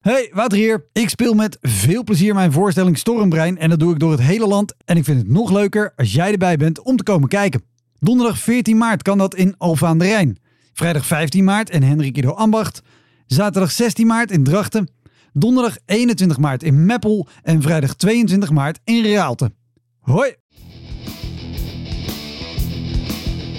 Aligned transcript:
Hey, 0.00 0.30
Wouter 0.32 0.58
hier. 0.58 0.86
Ik 0.92 1.08
speel 1.08 1.34
met 1.34 1.58
veel 1.60 2.04
plezier 2.04 2.34
mijn 2.34 2.52
voorstelling 2.52 2.98
Stormbrein 2.98 3.58
en 3.58 3.70
dat 3.70 3.78
doe 3.78 3.92
ik 3.92 3.98
door 3.98 4.10
het 4.10 4.20
hele 4.20 4.46
land. 4.46 4.74
En 4.84 4.96
ik 4.96 5.04
vind 5.04 5.18
het 5.18 5.28
nog 5.28 5.50
leuker 5.50 5.92
als 5.96 6.12
jij 6.12 6.32
erbij 6.32 6.56
bent 6.56 6.82
om 6.82 6.96
te 6.96 7.02
komen 7.02 7.28
kijken. 7.28 7.62
Donderdag 7.98 8.38
14 8.38 8.76
maart 8.76 9.02
kan 9.02 9.18
dat 9.18 9.34
in 9.34 9.54
Alphen 9.58 9.88
aan 9.88 9.98
de 9.98 10.04
Rijn. 10.04 10.38
Vrijdag 10.72 11.06
15 11.06 11.44
maart 11.44 11.70
in 11.70 11.82
Henrikido 11.82 12.30
Ambacht. 12.30 12.82
Zaterdag 13.26 13.70
16 13.70 14.06
maart 14.06 14.30
in 14.30 14.44
Drachten. 14.44 14.88
Donderdag 15.32 15.76
21 15.86 16.38
maart 16.38 16.62
in 16.62 16.86
Meppel. 16.86 17.28
En 17.42 17.62
vrijdag 17.62 17.94
22 17.94 18.50
maart 18.50 18.78
in 18.84 19.04
Raalte. 19.04 19.52
Hoi! 20.00 20.34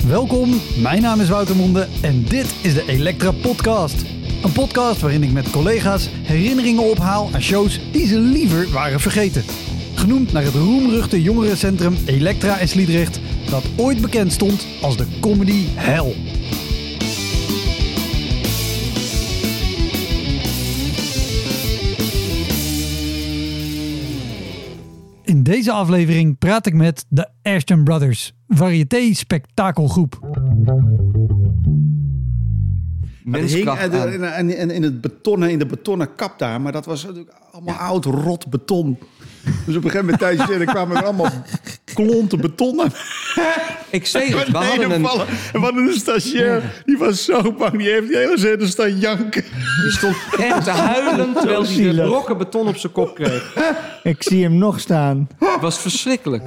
Welkom, 0.08 0.62
mijn 0.82 1.02
naam 1.02 1.20
is 1.20 1.30
Wouter 1.30 1.56
Monde 1.56 1.88
en 2.02 2.26
dit 2.26 2.56
is 2.62 2.74
de 2.74 2.84
Elektra 2.88 3.32
Podcast. 3.32 4.21
Een 4.44 4.52
podcast 4.52 5.02
waarin 5.02 5.24
ik 5.24 5.32
met 5.32 5.50
collega's 5.50 6.10
herinneringen 6.12 6.90
ophaal 6.90 7.30
aan 7.34 7.42
shows 7.42 7.80
die 7.92 8.08
ze 8.08 8.20
liever 8.20 8.72
waren 8.72 9.00
vergeten. 9.00 9.44
Genoemd 9.96 10.32
naar 10.32 10.44
het 10.44 10.54
roemruchte 10.54 11.22
jongerencentrum 11.22 11.96
Elektra 12.06 12.58
in 12.58 12.68
Sliedrecht, 12.68 13.20
dat 13.50 13.64
ooit 13.78 14.02
bekend 14.02 14.32
stond 14.32 14.68
als 14.82 14.98
de 14.98 15.06
comedy 15.20 15.66
hell. 15.68 16.16
In 25.24 25.44
deze 25.44 25.72
aflevering 25.72 26.38
praat 26.38 26.66
ik 26.66 26.74
met 26.74 27.06
de 27.10 27.30
Ashton 27.44 27.84
Brothers, 27.84 28.34
die 28.48 28.86
hing 28.88 29.16
Menskracht 33.24 33.94
aan. 33.94 34.12
in, 34.12 34.24
in, 34.24 34.58
in, 34.58 34.70
in 34.72 34.84
het 34.84 35.02
betonnen, 35.02 35.50
in 35.50 35.60
de 35.60 35.66
betonnen 35.66 36.16
kap 36.16 36.40
daar. 36.40 36.62
Maar 36.62 36.72
dat 36.72 36.86
was 36.86 37.04
natuurlijk 37.04 37.36
allemaal 37.52 37.76
oud, 37.76 38.06
rot 38.06 38.50
beton. 38.50 39.00
Dus 39.66 39.76
op 39.76 39.84
een 39.84 39.90
gegeven 39.90 40.00
moment 40.00 40.20
tijdens 40.20 40.50
er 40.50 40.66
kwamen 40.66 40.98
er 40.98 41.04
allemaal 41.04 41.32
klonten 41.94 42.42
beton 42.42 42.82
aan. 42.82 42.92
Ik 43.90 44.06
zei 44.06 44.26
het, 44.36 44.52
we 44.52 44.58
hadden 44.58 44.92
een, 44.92 45.02
vallen. 45.02 45.28
En 45.28 45.60
we 45.60 45.60
hadden 45.60 45.88
een 45.88 45.94
stagiair, 45.94 46.82
die 46.86 46.98
was 46.98 47.26
zo 47.26 47.54
bang. 47.54 47.78
Die 47.78 47.90
heeft 47.90 48.08
die 48.08 48.18
hele 48.18 48.38
zin 48.38 48.68
staan 48.68 49.00
janken. 49.00 49.44
die 49.82 49.92
stond 49.92 50.16
echt 50.38 50.64
te 50.64 50.70
huilen 50.70 51.34
terwijl 51.40 51.66
hij 51.66 51.94
de 51.94 52.04
brokken 52.04 52.38
beton 52.38 52.68
op 52.68 52.78
zijn 52.78 52.92
kop 52.92 53.16
kreeg. 53.16 53.56
Ik 54.04 54.24
zie 54.24 54.44
hem 54.44 54.58
nog 54.58 54.80
staan. 54.80 55.28
Het 55.40 55.62
was 55.62 55.80
verschrikkelijk. 55.80 56.44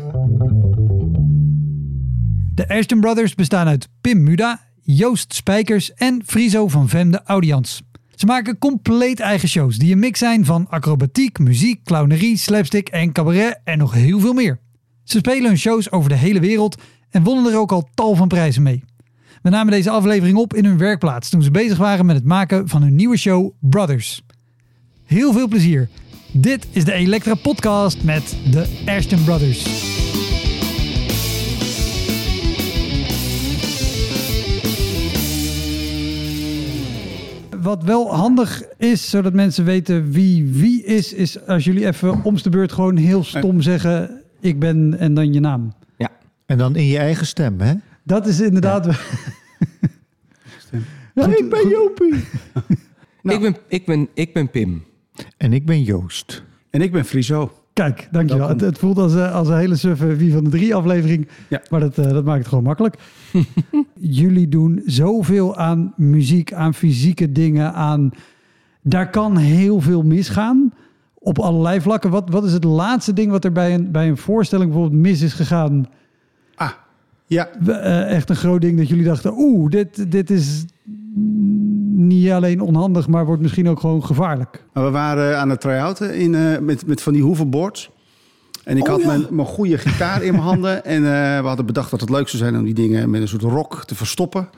De 2.55 2.69
Ashton 2.69 3.01
Brothers 3.01 3.35
bestaan 3.35 3.67
uit 3.67 3.89
Pim 4.01 4.23
Muda, 4.23 4.61
Joost 4.87 5.35
Spijkers 5.35 5.95
en 5.95 6.23
Friso 6.27 6.69
van 6.69 6.89
Vemde 6.89 7.23
Audians. 7.25 7.83
Ze 8.15 8.27
maken 8.27 8.59
compleet 8.59 9.21
eigen 9.21 9.49
shows 9.49 9.77
die 9.77 9.93
een 9.93 9.99
mix 9.99 10.19
zijn 10.19 10.45
van 10.45 10.67
acrobatiek, 10.69 11.39
muziek, 11.39 11.85
clownerie, 11.85 12.39
slapstick 12.39 12.89
en 12.89 13.13
cabaret 13.13 13.61
en 13.65 13.79
nog 13.79 13.93
heel 13.93 14.21
veel 14.21 14.33
meer. 14.33 14.59
Ze 15.05 15.19
spelen 15.19 15.47
hun 15.47 15.59
shows 15.59 15.91
over 15.91 16.09
de 16.09 16.17
hele 16.17 16.41
wereld 16.41 16.83
en 17.11 17.23
wonnen 17.23 17.53
er 17.53 17.59
ook 17.59 17.73
al 17.73 17.89
tal 17.95 18.15
van 18.15 18.29
prijzen 18.29 18.63
mee. 18.63 18.85
We 19.43 19.51
namen 19.51 19.73
deze 19.73 19.91
aflevering 19.91 20.37
op 20.37 20.55
in 20.55 20.65
hun 20.65 20.79
werkplaats 20.79 21.29
toen 21.29 21.43
ze 21.43 21.51
bezig 21.51 21.79
waren 21.79 22.07
met 22.07 22.17
het 22.17 22.25
maken 22.25 22.69
van 22.69 22.83
hun 22.83 22.95
nieuwe 22.95 23.17
show 23.17 23.51
Brothers. 23.61 24.23
Heel 25.05 25.33
veel 25.33 25.49
plezier. 25.49 25.89
Dit 26.33 26.67
is 26.71 26.85
de 26.85 26.93
Elektra 26.93 27.35
Podcast 27.35 28.03
met 28.03 28.37
de 28.51 28.83
Ashton 28.87 29.25
Brothers. 29.25 29.94
Wat 37.65 37.85
wel 37.85 38.15
handig 38.15 38.63
is, 38.77 39.11
zodat 39.11 39.33
mensen 39.33 39.65
weten 39.65 40.11
wie 40.11 40.45
wie 40.45 40.85
is, 40.85 41.13
is 41.13 41.47
als 41.47 41.65
jullie 41.65 41.87
even 41.87 42.25
om 42.25 42.37
de 42.43 42.51
beurt 42.51 42.73
gewoon 42.73 42.97
heel 42.97 43.25
stom 43.25 43.61
zeggen: 43.61 44.23
ik 44.41 44.59
ben 44.59 44.99
en 44.99 45.15
dan 45.15 45.33
je 45.33 45.41
naam. 45.41 45.73
Ja. 45.97 46.11
En 46.47 46.59
dan 46.59 46.77
in 46.77 46.87
je 46.87 46.99
eigen 46.99 47.27
stem, 47.27 47.61
hè? 47.61 47.75
Dat 48.03 48.27
is 48.27 48.41
inderdaad. 48.41 48.85
Ja, 51.15 51.27
ik 51.41 51.51
ben 51.51 51.69
Jopie. 51.69 52.15
Ik, 53.23 53.41
ben, 53.41 53.57
ik, 53.69 53.87
ben, 53.87 54.09
ik 54.15 54.33
ben 54.33 54.51
Pim. 54.51 54.85
En 55.37 55.53
ik 55.53 55.67
ben 55.67 55.83
Joost. 55.83 56.43
En 56.71 56.81
ik 56.81 56.93
ben 56.93 57.05
Friso. 57.05 57.53
Kijk, 57.75 58.09
dankjewel. 58.11 58.49
Het, 58.49 58.61
het 58.61 58.79
voelt 58.79 58.99
als, 58.99 59.13
een- 59.15 59.31
als 59.33 59.49
een 59.49 59.57
hele 59.59 59.77
suffe 59.77 60.17
wie 60.17 60.33
van 60.33 60.45
de 60.45 60.51
drie 60.51 60.75
aflevering. 60.75 61.29
Ja. 61.49 61.63
Maar 61.71 61.81
dat, 61.81 61.99
eh, 61.99 62.11
dat 62.11 62.25
maakt 62.25 62.39
het 62.39 62.49
gewoon 62.49 62.65
makkelijk. 62.65 62.97
Jullie 64.21 64.49
doen 64.49 64.83
zoveel 64.87 65.57
aan 65.57 65.93
muziek, 65.97 66.53
aan 66.53 66.75
fysieke 66.75 67.33
dingen, 67.33 67.73
aan... 67.73 68.11
Daar 68.83 69.11
kan 69.11 69.37
heel 69.37 69.81
veel 69.81 70.03
misgaan 70.03 70.73
op 71.15 71.39
allerlei 71.39 71.81
vlakken. 71.81 72.11
Wat, 72.11 72.31
wat 72.31 72.45
is 72.45 72.53
het 72.53 72.65
laatste 72.65 73.13
ding 73.13 73.31
wat 73.31 73.45
er 73.45 73.53
bij 73.53 73.75
een, 73.75 73.91
bij 73.93 74.09
een 74.09 74.17
voorstelling 74.17 74.71
bijvoorbeeld 74.71 75.01
mis 75.03 75.23
is 75.23 75.33
gegaan? 75.33 75.87
Ja. 77.27 77.49
Eh, 77.67 78.11
echt 78.11 78.31
een 78.31 78.37
groot 78.37 78.61
ding 78.61 78.79
dat 78.79 78.89
jullie 78.89 79.05
dachten... 79.05 79.33
Oeh, 79.37 79.71
dit, 79.71 80.11
dit 80.11 80.31
is 80.31 80.65
niet 81.95 82.31
alleen 82.31 82.61
onhandig, 82.61 83.09
maar 83.09 83.27
wordt 83.27 83.43
misschien 83.43 83.69
ook 83.69 83.81
gewoon 83.81 84.05
gevaarlijk. 84.05 84.65
We 84.73 84.91
waren 84.91 85.39
aan 85.39 85.51
het 85.51 85.61
try-outen 85.61 86.15
in, 86.15 86.35
eh, 86.35 86.59
met, 86.59 86.87
met 86.87 87.03
van 87.03 87.13
die 87.13 87.23
hoevenboards. 87.23 87.91
En 88.65 88.77
ik 88.77 88.83
Oh, 88.83 88.89
had 88.89 89.01
ja. 89.01 89.07
mijn, 89.07 89.27
mijn 89.31 89.47
goede 89.47 89.79
gitaar 89.79 90.23
in 90.23 90.33
mijn 90.33 90.45
handen. 90.45 90.85
En 90.85 91.05
eh, 91.05 91.41
we 91.41 91.47
hadden 91.47 91.67
bedacht 91.67 91.91
dat 91.91 92.01
het 92.01 92.11
leuk 92.11 92.29
zou 92.29 92.43
zijn 92.43 92.57
om 92.57 92.65
die 92.65 92.75
dingen 92.75 93.11
met 93.11 93.21
een 93.21 93.29
soort 93.29 93.43
rok 93.43 93.85
te 93.85 93.95
verstoppen. 93.95 94.49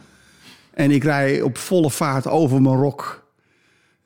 En 0.75 0.91
ik 0.91 1.05
rij 1.05 1.41
op 1.41 1.59
volle 1.59 1.91
vaart 1.91 2.27
over 2.27 2.63
mijn 2.63 2.77
rok. 2.77 3.25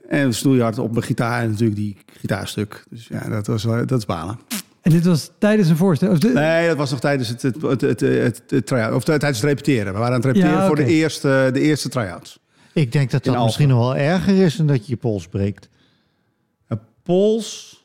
En 0.09 0.35
snoeihard 0.35 0.79
op 0.79 0.91
mijn 0.93 1.05
gitaar 1.05 1.43
en 1.43 1.51
natuurlijk 1.51 1.77
die 1.77 1.97
gitaarstuk. 2.19 2.85
Dus 2.91 3.07
ja, 3.09 3.29
dat, 3.29 3.47
was, 3.47 3.63
dat 3.63 3.93
is 3.93 4.05
balen. 4.07 4.39
En 4.83 4.91
dit 4.91 5.05
was 5.07 5.31
tijdens 5.39 5.69
een 5.69 5.77
voorstelling. 5.77 6.19
de- 6.19 6.29
Nee, 6.33 6.67
dat 6.69 6.77
was 6.77 6.91
nog 6.91 7.01
tijdens 7.01 7.29
het, 7.29 7.43
het, 7.43 7.63
het, 7.63 7.81
het, 7.81 8.01
het, 8.01 8.43
het 8.49 8.67
try-out. 8.67 8.95
Of 8.95 9.05
tijdens 9.05 9.41
het 9.41 9.49
repeteren. 9.49 9.93
We 9.93 9.99
waren 9.99 10.07
aan 10.07 10.13
het 10.21 10.25
repeteren 10.25 10.57
Ja, 10.57 10.67
voor 10.67 10.77
de 10.77 10.85
eerste, 10.87 11.51
de 11.53 11.61
eerste 11.61 11.89
try-outs. 11.89 12.39
Ik 12.73 12.93
denk 12.93 13.11
dat 13.11 13.27
In 13.27 13.33
dat 13.33 13.45
misschien 13.45 13.69
nog 13.69 13.79
wel 13.79 13.97
erger 13.97 14.37
is 14.45 14.57
dan 14.57 14.67
dat 14.67 14.77
je 14.87 14.93
je 14.93 14.97
pols 14.97 15.27
breekt. 15.29 15.69
Een 16.69 16.81
pols. 17.03 17.79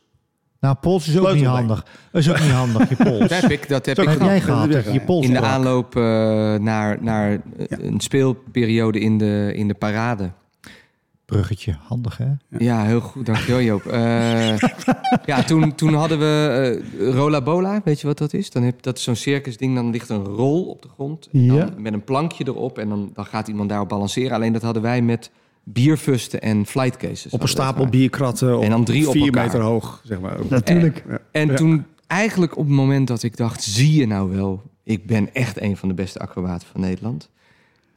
Nou, 0.59 0.75
pols 0.81 1.07
is 1.07 1.17
ook 1.17 1.33
niet 1.33 1.45
handig. 1.45 1.85
Is 2.11 2.29
ook 2.29 2.39
niet 2.39 2.51
handig, 2.51 2.89
je 2.89 2.95
pols. 2.95 3.19
Dat 3.29 3.41
heb 3.41 3.51
ik, 3.51 3.67
dat 3.69 3.85
heb 3.85 3.95
Zo 3.95 4.01
ik 4.01 4.07
Dat 4.07 4.17
heb 4.19 4.27
jij 4.27 4.41
gehad. 4.41 4.71
dat 4.71 4.83
dat 4.85 4.93
je 4.93 5.01
pols 5.01 5.25
in 5.25 5.33
de 5.33 5.39
aanloop 5.39 5.95
eh, 5.95 6.01
naar, 6.55 6.97
naar 7.01 7.31
eh, 7.31 7.39
Ja. 7.69 7.77
een 7.79 7.99
speelperiode 7.99 8.99
in 8.99 9.17
de, 9.17 9.51
in 9.55 9.67
de 9.67 9.73
parade. 9.73 10.31
Bruggetje, 11.25 11.75
handig 11.87 12.17
hè? 12.17 12.27
Ja, 12.57 12.83
heel 12.83 12.99
goed. 13.01 13.25
Dankjewel 13.25 13.61
Joop. 13.61 13.85
Eh, 13.85 14.57
ja, 15.25 15.43
toen, 15.45 15.75
toen 15.75 15.93
hadden 15.93 16.19
we 16.19 16.81
eh, 16.99 17.09
Rola 17.13 17.41
Bola. 17.41 17.81
Weet 17.83 18.01
je 18.01 18.07
wat 18.07 18.17
dat 18.17 18.33
is? 18.33 18.49
Dan 18.51 18.63
heb, 18.63 18.81
dat 18.81 18.97
is 18.97 19.03
zo'n 19.03 19.15
circusding. 19.15 19.75
Dan 19.75 19.89
ligt 19.91 20.09
een 20.09 20.23
rol 20.23 20.63
op 20.65 20.81
de 20.81 20.87
grond. 20.87 21.29
En 21.33 21.47
dan 21.47 21.57
Ja. 21.57 21.69
Met 21.77 21.93
een 21.93 22.03
plankje 22.03 22.43
erop. 22.47 22.77
En 22.77 22.89
dan, 22.89 23.09
dan 23.13 23.25
gaat 23.25 23.47
iemand 23.47 23.69
daarop 23.69 23.89
balanceren. 23.89 24.31
Alleen 24.31 24.53
dat 24.53 24.61
hadden 24.61 24.81
wij 24.81 25.01
met 25.01 25.31
bierfusten 25.63 26.41
en 26.41 26.65
flight 26.65 26.97
cases. 26.97 27.31
Op 27.31 27.41
een 27.41 27.47
stapel 27.47 27.87
bierkratten. 27.87 28.61
En 28.61 28.69
dan 28.69 28.83
drie 28.83 29.05
op 29.07 29.11
vier 29.13 29.25
elkaar. 29.25 29.43
meter 29.45 29.61
hoog, 29.61 30.01
zeg 30.03 30.19
maar. 30.19 30.37
ook. 30.39 30.49
Natuurlijk. 30.49 31.03
En 31.31 31.47
Ja. 31.47 31.53
toen 31.55 31.85
eigenlijk 32.07 32.57
op 32.57 32.65
het 32.65 32.75
moment 32.75 33.07
dat 33.07 33.23
ik 33.23 33.37
dacht... 33.37 33.63
zie 33.63 33.99
je 33.99 34.07
nou 34.07 34.35
wel, 34.35 34.61
ik 34.83 35.05
ben 35.05 35.33
echt 35.33 35.61
een 35.61 35.77
van 35.77 35.87
de 35.89 35.95
beste 35.95 36.19
acrobaten 36.19 36.67
van 36.71 36.81
Nederland. 36.81 37.29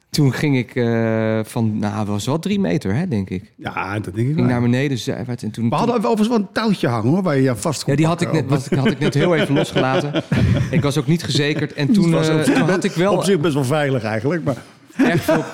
Toen 0.09 0.33
ging 0.33 0.57
ik 0.57 0.75
eh, 0.75 1.39
van, 1.43 1.77
nou, 1.77 2.05
was 2.05 2.25
wel 2.25 2.39
drie 2.39 2.59
meter, 2.59 2.95
hè, 2.95 3.07
denk 3.07 3.29
ik. 3.29 3.53
Ja, 3.55 3.99
dat 3.99 4.15
denk 4.15 4.27
ik 4.27 4.35
Ging 4.35 4.47
naar 4.47 4.61
beneden, 4.61 4.97
zijwaarts. 4.97 5.43
En 5.43 5.51
toen, 5.51 5.69
We 5.69 5.75
hadden 5.75 5.95
overigens 5.95 6.27
wel 6.27 6.37
een 6.37 6.51
touwtje 6.51 6.87
hangen 6.87 7.09
hoor, 7.09 7.23
waar 7.23 7.37
je 7.37 7.55
vast 7.55 7.83
kon 7.83 7.91
ja, 7.91 7.97
die 7.97 8.07
had 8.07 8.21
ik, 8.21 8.31
net, 8.31 8.45
wat, 8.45 8.65
had 8.65 8.91
ik 8.91 8.99
net 8.99 9.13
heel 9.13 9.35
even 9.35 9.53
losgelaten. 9.53 10.23
Ik 10.71 10.81
was 10.81 10.97
ook 10.97 11.07
niet 11.07 11.23
gezekerd. 11.23 11.73
En 11.73 11.91
toen, 11.93 12.11
was 12.19 12.29
op 12.29 12.41
toen 12.41 12.69
had 12.69 12.83
ik 12.83 12.91
wel 12.91 13.13
Op 13.13 13.23
zich 13.23 13.39
best 13.39 13.53
wel 13.53 13.63
veilig 13.63 14.03
eigenlijk. 14.03 14.43
Maar 14.43 14.57
echt 14.97 15.23
veel... 15.23 15.43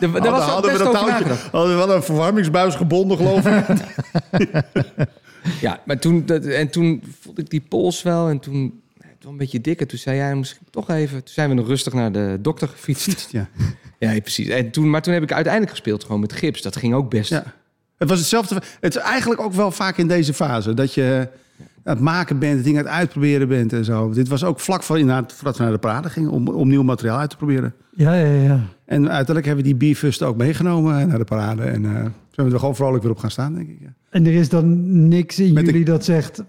Er, 0.00 0.14
er 0.14 0.30
was 0.30 0.44
hadden, 0.44 0.72
we 0.72 0.78
dat 0.78 0.92
touwtje, 0.92 1.34
hadden 1.52 1.78
we 1.78 1.86
wel 1.86 1.96
een 1.96 2.02
verwarmingsbuis 2.02 2.74
gebonden 2.74 3.16
geloof 3.16 3.46
ik. 3.46 3.64
Ja, 5.60 5.80
maar 5.84 5.98
toen, 5.98 6.26
dat, 6.26 6.44
en 6.44 6.70
toen 6.70 7.02
voelde 7.20 7.40
ik 7.40 7.50
die 7.50 7.64
pols 7.68 8.02
wel. 8.02 8.28
En 8.28 8.38
toen, 8.38 8.82
toen 9.24 9.32
een 9.32 9.38
beetje 9.38 9.60
dik. 9.60 9.80
En 9.80 9.86
toen 9.86 9.98
zei 9.98 10.16
jij, 10.16 10.34
misschien 10.36 10.66
toch 10.70 10.90
even... 10.90 11.18
Toen 11.24 11.34
zijn 11.34 11.48
we 11.48 11.54
nog 11.54 11.66
rustig 11.66 11.92
naar 11.92 12.12
de 12.12 12.38
dokter 12.40 12.68
gefietst. 12.68 13.30
ja. 13.30 13.48
Ja, 13.98 14.20
precies. 14.20 14.48
En 14.48 14.70
toen, 14.70 14.90
maar 14.90 15.02
toen 15.02 15.12
heb 15.14 15.22
ik 15.22 15.32
uiteindelijk 15.32 15.72
gespeeld 15.72 16.04
gewoon 16.04 16.20
met 16.20 16.32
gips. 16.32 16.62
Dat 16.62 16.76
ging 16.76 16.94
ook 16.94 17.10
best. 17.10 17.30
ja. 17.30 17.42
Het 17.98 18.08
was 18.08 18.18
hetzelfde. 18.18 18.54
Het 18.80 18.96
is 18.96 19.00
eigenlijk 19.02 19.40
ook 19.40 19.52
wel 19.52 19.70
vaak 19.70 19.96
in 19.96 20.08
deze 20.08 20.34
fase. 20.34 20.74
Dat 20.74 20.94
je 20.94 21.28
aan 21.84 21.94
het 21.94 22.00
maken 22.00 22.38
bent, 22.38 22.64
dingen 22.64 22.80
aan 22.80 22.86
het 22.86 22.94
uitproberen 22.94 23.48
bent 23.48 23.72
en 23.72 23.84
zo. 23.84 24.10
Dit 24.10 24.28
was 24.28 24.44
ook 24.44 24.60
vlak 24.60 24.82
voor, 24.82 24.98
inderdaad, 24.98 25.32
voordat 25.32 25.56
we 25.56 25.62
naar 25.62 25.72
de 25.72 25.78
parade 25.78 26.10
gingen 26.10 26.30
om, 26.30 26.48
om 26.48 26.68
nieuw 26.68 26.82
materiaal 26.82 27.18
uit 27.18 27.30
te 27.30 27.36
proberen. 27.36 27.74
Ja, 27.96 28.14
ja, 28.14 28.42
ja. 28.42 28.60
En 28.84 29.02
uiteindelijk 29.02 29.46
hebben 29.46 29.64
we 29.64 29.70
die 29.70 29.78
bierfust 29.78 30.22
ook 30.22 30.36
meegenomen 30.36 31.08
naar 31.08 31.18
de 31.18 31.24
parade. 31.24 31.62
En 31.62 31.84
eh 31.84 32.04
zijn 32.30 32.46
we 32.46 32.52
er 32.52 32.58
gewoon 32.58 32.76
vrolijk 32.76 33.02
weer 33.02 33.12
op 33.12 33.18
gaan 33.18 33.30
staan, 33.30 33.54
denk 33.54 33.68
ik. 33.68 33.78
Ja. 33.80 33.92
En 34.10 34.26
er 34.26 34.32
is 34.34 34.48
dan 34.48 35.08
niks 35.08 35.38
in 35.38 35.52
Met 35.52 35.64
de- 35.64 35.70
jullie 35.70 35.86
dat 35.86 36.04
zegt... 36.04 36.42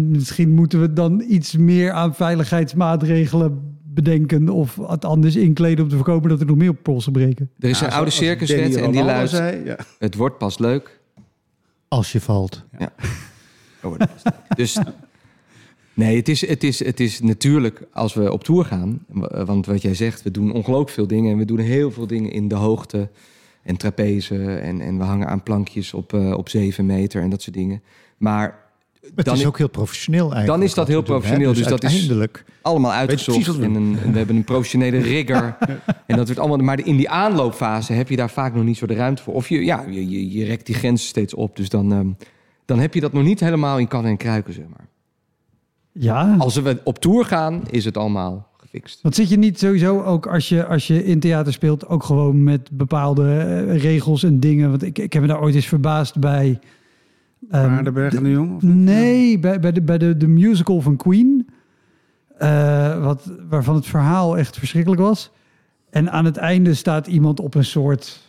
misschien 0.00 0.50
moeten 0.50 0.80
we 0.80 0.92
dan 0.92 1.24
iets 1.28 1.56
meer 1.56 1.92
aan 1.92 2.14
veiligheidsmaatregelen 2.14 3.76
bedenken 3.84 4.48
of 4.48 4.76
het 4.86 5.04
anders 5.04 5.36
inkleden 5.36 5.84
om 5.84 5.90
te 5.90 5.96
voorkomen 5.96 6.28
dat 6.28 6.40
er 6.40 6.46
nog 6.46 6.56
meer 6.56 6.74
polsen 6.74 7.12
breken. 7.12 7.50
Er 7.58 7.68
is 7.68 7.80
Ja, 7.80 7.86
een 7.86 7.92
oude 7.92 8.10
circuswet 8.10 8.76
en 8.76 8.90
die 8.90 9.02
luidt... 9.02 9.30
zei, 9.30 9.64
ja. 9.64 9.76
Het 9.98 10.14
wordt 10.14 10.38
pas 10.38 10.58
leuk. 10.58 11.00
Als 11.88 12.12
je 12.12 12.20
valt. 12.20 12.64
Oh, 13.82 13.98
dat 13.98 14.08
is- 14.16 14.32
dus 14.56 14.78
nee, 15.94 16.16
het 16.16 16.28
is, 16.28 16.46
het, 16.46 16.64
is, 16.64 16.84
het 16.84 17.00
is 17.00 17.20
natuurlijk 17.20 17.82
als 17.92 18.14
we 18.14 18.32
op 18.32 18.44
tour 18.44 18.64
gaan. 18.64 19.04
Want 19.44 19.66
wat 19.66 19.82
jij 19.82 19.94
zegt, 19.94 20.22
we 20.22 20.30
doen 20.30 20.52
ongelooflijk 20.52 20.90
veel 20.90 21.06
dingen. 21.06 21.32
En 21.32 21.38
we 21.38 21.44
doen 21.44 21.58
heel 21.58 21.90
veel 21.90 22.06
dingen 22.06 22.30
in 22.30 22.48
de 22.48 22.54
hoogte. 22.54 23.08
En 23.62 23.76
trapeze. 23.76 24.44
En, 24.58 24.80
en 24.80 24.98
we 24.98 25.04
hangen 25.04 25.28
aan 25.28 25.42
plankjes 25.42 25.94
op, 25.94 26.12
eh, 26.12 26.30
op 26.36 26.48
7 26.48 26.86
meter 26.86 27.22
en 27.22 27.30
dat 27.30 27.42
soort 27.42 27.56
dingen. 27.56 27.82
Maar 28.16 28.61
Het 29.14 29.24
dan 29.24 29.34
is 29.34 29.40
is 29.40 29.46
ook 29.46 29.58
heel 29.58 29.68
professioneel 29.68 30.20
eigenlijk. 30.32 30.46
Dan 30.46 30.62
is 30.62 30.74
dat 30.74 30.86
heel 30.86 30.96
doen, 30.96 31.04
professioneel, 31.04 31.52
dus 31.54 31.66
dat 31.66 31.82
is- 31.84 31.90
uiteindelijk... 31.90 32.44
allemaal 32.62 32.90
je 32.90 32.96
uitgezocht. 32.96 33.46
een, 33.58 33.98
we 34.12 34.18
hebben 34.18 34.36
een 34.36 34.44
professionele 34.44 34.98
rigger. 34.98 35.56
en 36.06 36.16
dat 36.16 36.26
wordt 36.26 36.38
allemaal. 36.38 36.58
Maar 36.58 36.86
in 36.86 36.96
die 36.96 37.10
aanloopfase 37.10 37.92
heb 37.92 38.08
je 38.08 38.16
daar 38.16 38.30
vaak 38.30 38.54
nog 38.54 38.64
niet 38.64 38.76
zo 38.76 38.86
de 38.86 38.94
ruimte 38.94 39.22
voor. 39.22 39.34
Of 39.34 39.48
je, 39.48 39.64
ja, 39.64 39.84
je, 39.90 40.10
je, 40.10 40.30
je 40.32 40.44
rekt 40.44 40.66
die 40.66 40.74
grenzen 40.74 41.08
steeds 41.08 41.34
op. 41.34 41.56
Dus 41.56 41.68
dan, 41.68 41.92
ehm, 41.92 42.08
dan 42.64 42.78
heb 42.78 42.94
je 42.94 43.00
dat 43.00 43.12
nog 43.12 43.22
niet 43.24 43.40
helemaal 43.40 43.78
in 43.78 43.88
kan 43.88 44.04
en 44.06 44.16
kruiken, 44.16 44.52
zeg 44.54 44.64
maar. 44.68 44.86
Ja, 45.92 46.34
Als 46.38 46.56
we 46.56 46.80
op 46.84 46.98
tour 46.98 47.24
gaan, 47.24 47.62
is 47.70 47.84
het 47.84 47.96
allemaal 47.96 48.48
gefixt. 48.56 49.02
want 49.02 49.14
zit 49.14 49.28
je 49.28 49.36
niet 49.38 49.58
sowieso 49.58 50.02
ook 50.02 50.26
als 50.26 50.48
je, 50.48 50.66
als 50.66 50.86
je 50.86 51.04
in 51.04 51.20
theater 51.20 51.52
speelt 51.52 51.86
ook 51.88 52.04
gewoon 52.04 52.42
met 52.44 52.70
bepaalde 52.72 53.38
eh, 53.38 53.80
regels 53.82 54.22
en 54.22 54.40
dingen? 54.40 54.70
Want 54.70 54.82
ik, 54.82 54.98
ik 54.98 55.12
heb 55.12 55.22
me 55.22 55.28
daar 55.28 55.40
ooit 55.40 55.54
eens 55.54 55.66
verbaasd 55.66 56.18
bij. 56.18 56.58
Ehm, 57.50 57.70
Aardenberg 57.70 58.14
en 58.14 58.22
de 58.22 58.30
Jong? 58.30 58.62
Nee, 58.62 59.38
bij, 59.38 59.60
bij, 59.60 59.72
de, 59.72 59.82
bij 59.82 59.98
de, 59.98 60.16
de 60.16 60.26
musical 60.26 60.80
van 60.80 60.96
Queen. 60.96 61.48
eh, 62.38 63.04
wat, 63.04 63.30
waarvan 63.48 63.74
het 63.74 63.86
verhaal 63.86 64.38
echt 64.38 64.58
verschrikkelijk 64.58 65.00
was. 65.00 65.30
En 65.90 66.10
aan 66.12 66.24
het 66.24 66.36
einde 66.36 66.74
staat 66.74 67.06
iemand 67.06 67.40
op 67.40 67.54
een 67.54 67.64
soort... 67.64 68.20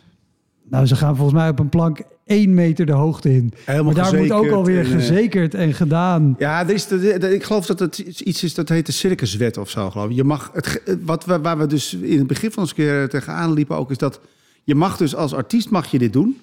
Nou, 0.68 0.86
ze 0.86 0.96
gaan 0.96 1.16
volgens 1.16 1.38
mij 1.38 1.48
op 1.48 1.58
een 1.58 1.68
plank 1.68 2.00
één 2.24 2.54
meter 2.54 2.86
de 2.86 2.92
hoogte 2.92 3.34
in. 3.34 3.52
Helemaal 3.64 3.92
maar 3.92 4.02
daar 4.10 4.16
moet 4.20 4.30
ook 4.32 4.50
alweer 4.50 4.78
en, 4.78 4.84
eh, 4.86 4.92
gezekerd 4.92 5.54
en 5.54 5.72
gedaan. 5.74 6.34
Ja, 6.38 6.60
er 6.60 6.70
is 6.70 6.86
ik 6.92 7.42
geloof 7.44 7.66
dat 7.66 7.78
het 7.78 7.98
iets 7.98 8.42
is 8.42 8.54
dat 8.54 8.68
heet 8.68 8.86
de 8.86 8.92
circuswet 8.92 9.56
of 9.58 9.70
zo. 9.70 9.90
Geloof 9.90 10.10
ik. 10.10 10.16
Je 10.16 10.24
mag 10.24 10.50
het, 10.52 10.66
ge- 10.66 10.98
wat 11.04 11.24
we, 11.24 11.40
waar 11.40 11.58
we 11.58 11.66
dus 11.66 11.94
in 11.94 12.18
het 12.18 12.26
begin 12.26 12.50
van 12.50 12.62
ons 12.62 12.74
keer 12.74 13.08
tegenaan 13.08 13.52
liepen 13.52 13.76
ook 13.76 13.90
is 13.90 13.98
dat 13.98 14.20
je 14.64 14.74
mag 14.74 14.96
dus 14.96 15.14
als 15.14 15.34
artiest 15.34 15.70
mag 15.70 15.86
je 15.90 15.98
dit 15.98 16.12
doen. 16.12 16.36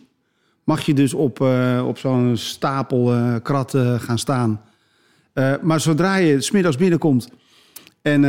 Mag 0.64 0.82
je 0.82 0.94
dus 0.94 1.14
op, 1.14 1.42
eh, 1.42 1.84
op 1.88 1.98
zo'n 1.98 2.38
stapel 2.38 3.14
eh 3.14 3.36
kratten 3.44 4.00
gaan 4.00 4.20
staan. 4.20 4.62
Eh, 5.34 5.54
maar 5.62 5.80
zodra 5.80 6.16
je 6.16 6.42
smiddags 6.42 6.78
binnenkomt 6.78 7.30
en 8.02 8.22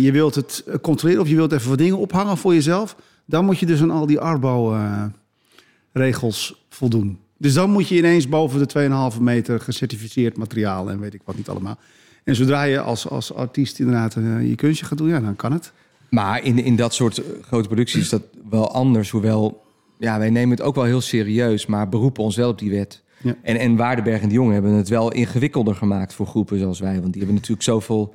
je 0.00 0.12
wilt 0.12 0.34
het 0.34 0.64
controleren 0.80 1.22
of 1.22 1.28
je 1.28 1.36
wilt 1.36 1.52
even 1.52 1.68
wat 1.68 1.78
dingen 1.78 1.98
ophangen 1.98 2.36
voor 2.36 2.54
jezelf, 2.54 2.96
dan 3.24 3.44
moet 3.44 3.58
je 3.58 3.66
dus 3.66 3.82
aan 3.82 3.90
al 3.90 4.06
die 4.06 4.20
Arbo-regels 4.20 6.64
voldoen. 6.68 7.18
Dus 7.38 7.54
dan 7.54 7.70
moet 7.70 7.88
je 7.88 7.96
ineens 7.96 8.28
boven 8.28 8.58
de 8.58 8.66
2,5 8.66 9.20
meter 9.20 9.60
gecertificeerd 9.60 10.36
materiaal 10.36 10.90
en 10.90 11.00
weet 11.00 11.14
ik 11.14 11.20
wat 11.24 11.36
niet 11.36 11.48
allemaal. 11.48 11.78
En 12.24 12.34
zodra 12.34 12.62
je 12.62 12.80
als, 12.80 13.08
als 13.08 13.34
artiest 13.34 13.78
inderdaad 13.78 14.14
je 14.42 14.54
kunstje 14.54 14.86
gaat 14.86 14.98
doen, 14.98 15.08
ja, 15.08 15.20
dan 15.20 15.36
kan 15.36 15.52
het. 15.52 15.72
Maar 16.12 16.44
in, 16.44 16.58
in 16.58 16.76
dat 16.76 16.94
soort 16.94 17.22
grote 17.40 17.68
producties 17.68 18.00
is 18.00 18.08
dat 18.08 18.22
wel 18.50 18.72
anders. 18.72 19.10
Hoewel, 19.10 19.61
ja, 20.02 20.18
wij 20.18 20.30
nemen 20.30 20.50
het 20.56 20.66
ook 20.66 20.74
wel 20.74 20.84
heel 20.84 21.00
serieus, 21.00 21.66
maar 21.66 21.88
beroepen 21.88 22.22
ons 22.22 22.36
wel 22.36 22.48
op 22.50 22.58
die 22.58 22.70
wet. 22.70 23.02
Ja. 23.22 23.34
En, 23.42 23.56
en 23.56 23.76
Waardenberg 23.76 24.20
en 24.22 24.28
de 24.28 24.34
Jonge 24.34 24.52
hebben 24.52 24.72
het 24.72 24.88
wel 24.88 25.12
ingewikkelder 25.12 25.74
gemaakt 25.74 26.14
voor 26.14 26.26
groepen 26.26 26.58
zoals 26.58 26.80
wij. 26.80 26.92
Want 27.00 27.04
die 27.12 27.16
hebben 27.22 27.34
natuurlijk 27.34 27.62
zoveel, 27.62 28.14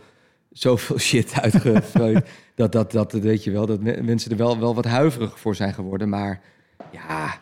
zoveel 0.51 0.99
shit 1.09 1.33
uitgevreugd. 1.41 2.27
dat, 2.55 2.71
dat, 2.71 2.91
dat, 2.91 3.11
weet 3.13 3.43
je 3.43 3.51
wel, 3.51 3.65
dat 3.65 3.81
me- 3.81 3.99
mensen 4.03 4.31
er 4.31 4.37
wel, 4.37 4.59
wel 4.59 4.75
wat 4.75 4.85
huiverig 4.85 5.39
voor 5.39 5.55
zijn 5.55 5.73
geworden. 5.73 6.09
Maar 6.09 6.41
ja, 6.91 7.39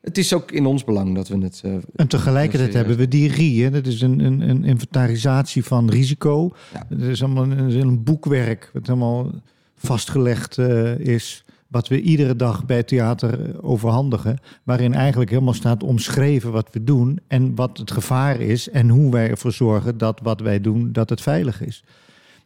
het 0.00 0.18
is 0.18 0.32
ook 0.34 0.50
in 0.50 0.66
ons 0.66 0.84
belang 0.84 1.14
dat 1.14 1.28
we 1.28 1.38
het... 1.38 1.60
eh, 1.64 1.74
En 1.96 2.08
tegelijkertijd 2.08 2.72
hebben 2.74 2.96
we 2.96 3.08
die 3.08 3.32
RI. 3.32 3.62
Hè? 3.62 3.70
Dat 3.70 3.86
is 3.86 4.00
een, 4.00 4.18
een, 4.20 4.48
een 4.48 4.64
inventarisatie 4.64 5.64
van 5.64 5.90
risico. 5.90 6.50
Ja. 6.72 6.86
Dat 6.88 7.08
is 7.08 7.22
allemaal 7.22 7.42
een, 7.44 7.80
een 7.80 8.02
boekwerk 8.02 8.70
wat 8.72 8.86
helemaal 8.86 9.30
vastgelegd 9.76 10.58
eh, 10.58 10.98
is. 10.98 11.44
Wat 11.68 11.88
we 11.88 12.00
iedere 12.00 12.36
dag 12.36 12.66
bij 12.66 12.82
theater 12.82 13.40
eh, 13.48 13.54
overhandigen. 13.60 14.38
Waarin 14.64 14.94
eigenlijk 14.94 15.30
helemaal 15.30 15.54
staat 15.54 15.82
omschreven 15.82 16.52
wat 16.52 16.68
we 16.72 16.84
doen. 16.84 17.18
En 17.28 17.54
wat 17.54 17.78
het 17.78 17.90
gevaar 17.90 18.40
is. 18.40 18.70
En 18.70 18.88
hoe 18.88 19.10
wij 19.12 19.30
ervoor 19.30 19.52
zorgen 19.52 19.98
dat 19.98 20.20
wat 20.22 20.40
wij 20.40 20.60
doen, 20.60 20.92
dat 20.92 21.10
het 21.10 21.20
veilig 21.20 21.62
is. 21.64 21.84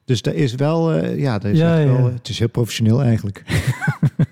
Dus 0.05 0.23
daar 0.23 0.35
is 0.35 0.55
wel, 0.55 0.93
eh, 0.93 1.19
ja, 1.19 1.39
daar 1.39 1.51
is 1.51 1.59
Ja, 1.59 1.79
echt 1.79 1.89
ja. 1.89 1.97
wel, 1.97 2.13
het 2.13 2.29
is 2.29 2.39
heel 2.39 2.49
professioneel 2.49 3.03
eigenlijk. 3.03 3.43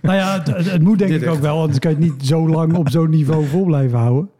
Nou 0.03 0.17
ja, 0.17 0.39
het, 0.39 0.47
het- 0.57 0.71
het 0.71 0.83
moet 0.83 0.99
denk 0.99 1.11
Dit 1.11 1.21
ik 1.21 1.27
echt. 1.27 1.37
ook 1.37 1.43
wel, 1.43 1.61
anders 1.61 1.79
kan 1.79 1.91
je 1.91 1.97
het 1.97 2.07
niet 2.07 2.27
zo 2.27 2.49
lang 2.49 2.75
op 2.77 2.89
zo'n 2.89 3.11
niveau 3.11 3.47
vol 3.47 3.65
blijven 3.65 3.99
houden. 3.99 4.31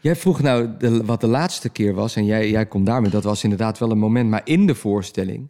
Jij 0.00 0.16
vroeg 0.16 0.42
nou 0.42 0.68
de, 0.78 1.04
wat 1.04 1.20
de 1.20 1.26
laatste 1.26 1.68
keer 1.68 1.94
was, 1.94 2.16
en 2.16 2.24
jij, 2.24 2.50
jij 2.50 2.66
komt 2.66 2.86
daarmee. 2.86 3.10
Dat 3.10 3.24
was 3.24 3.42
inderdaad 3.42 3.78
wel 3.78 3.90
een 3.90 3.98
moment, 3.98 4.30
maar 4.30 4.40
in 4.44 4.66
de 4.66 4.74
voorstelling. 4.74 5.48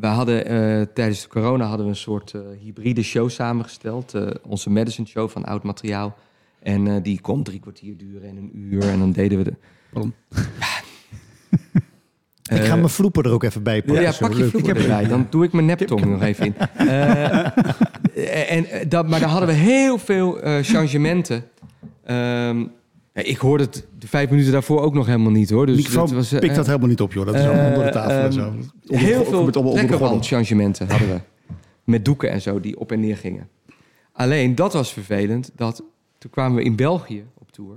We 0.00 0.06
hadden 0.06 0.46
eh, 0.46 0.86
tijdens 0.94 1.22
de 1.22 1.28
corona 1.28 1.64
hadden 1.64 1.86
we 1.86 1.92
een 1.92 1.98
soort 1.98 2.32
eh, 2.34 2.40
hybride 2.60 3.02
show 3.02 3.30
samengesteld. 3.30 4.14
eh, 4.14 4.26
onze 4.42 4.70
medicine 4.70 5.06
show 5.06 5.28
van 5.28 5.44
oud 5.44 5.62
materiaal. 5.62 6.16
En 6.62 7.02
die 7.02 7.20
kon 7.20 7.42
drie 7.42 7.60
kwartier 7.60 7.96
duren 7.96 8.28
en 8.28 8.36
een 8.36 8.50
uur. 8.54 8.88
En 8.88 8.98
dan 8.98 9.12
deden 9.12 9.38
we 9.38 9.44
de. 9.44 9.54
Pardon. 9.92 10.14
ik 12.58 12.62
ga 12.62 12.76
mijn 12.76 12.88
vloepen 12.88 13.24
er 13.24 13.30
ook 13.30 13.42
even 13.42 13.62
bij 13.62 13.82
pakken. 13.82 14.02
ja, 14.02 14.12
pak 14.18 14.32
je 14.32 14.38
leuk. 14.38 14.50
vloeken 14.50 14.76
erbij. 14.76 15.08
Dan 15.08 15.26
doe 15.30 15.44
ik 15.44 15.52
mijn 15.52 15.66
neptong 15.66 16.04
nog 16.04 16.22
even 16.22 16.46
in. 16.46 16.54
En, 18.48 18.88
dat, 18.88 19.08
maar 19.08 19.20
daar 19.20 19.28
hadden 19.28 19.48
we 19.48 19.54
heel 19.54 19.98
veel 19.98 20.38
changementen. 20.62 21.44
Ehm, 22.04 22.64
ja, 23.16 23.22
ik 23.22 23.36
hoorde 23.36 23.64
het 23.64 23.86
de 23.98 24.08
vijf 24.08 24.30
minuten 24.30 24.52
daarvoor 24.52 24.80
ook 24.80 24.94
nog 24.94 25.06
helemaal 25.06 25.30
niet 25.30 25.50
hoor. 25.50 25.66
Dus 25.66 25.76
microfoon 25.76 26.02
het 26.04 26.14
was, 26.14 26.32
eh, 26.32 26.38
pikt 26.38 26.54
dat 26.54 26.66
helemaal 26.66 26.88
niet 26.88 27.00
op, 27.00 27.12
joh. 27.12 27.26
Dat 27.26 27.34
is 27.34 27.40
allemaal 27.40 27.64
eh, 27.64 27.68
onder 27.68 27.84
de 27.84 27.92
tafel 27.92 28.10
en 28.10 28.22
ehm, 28.22 28.32
zo. 28.32 28.46
Onder- 28.46 29.06
heel 29.06 29.24
veel 29.24 29.44
met 29.44 29.56
allemaal 29.56 29.74
hadden 30.88 31.08
we. 31.08 31.20
Met 31.84 32.04
doeken 32.04 32.30
en 32.30 32.40
zo 32.40 32.60
die 32.60 32.78
op 32.78 32.92
en 32.92 33.00
neer 33.00 33.16
gingen. 33.16 33.48
Alleen 34.12 34.54
dat 34.54 34.72
was 34.72 34.92
vervelend. 34.92 35.50
Dat, 35.54 35.82
toen 36.18 36.30
kwamen 36.30 36.56
we 36.56 36.62
in 36.62 36.76
België 36.76 37.24
op 37.38 37.52
tour. 37.52 37.74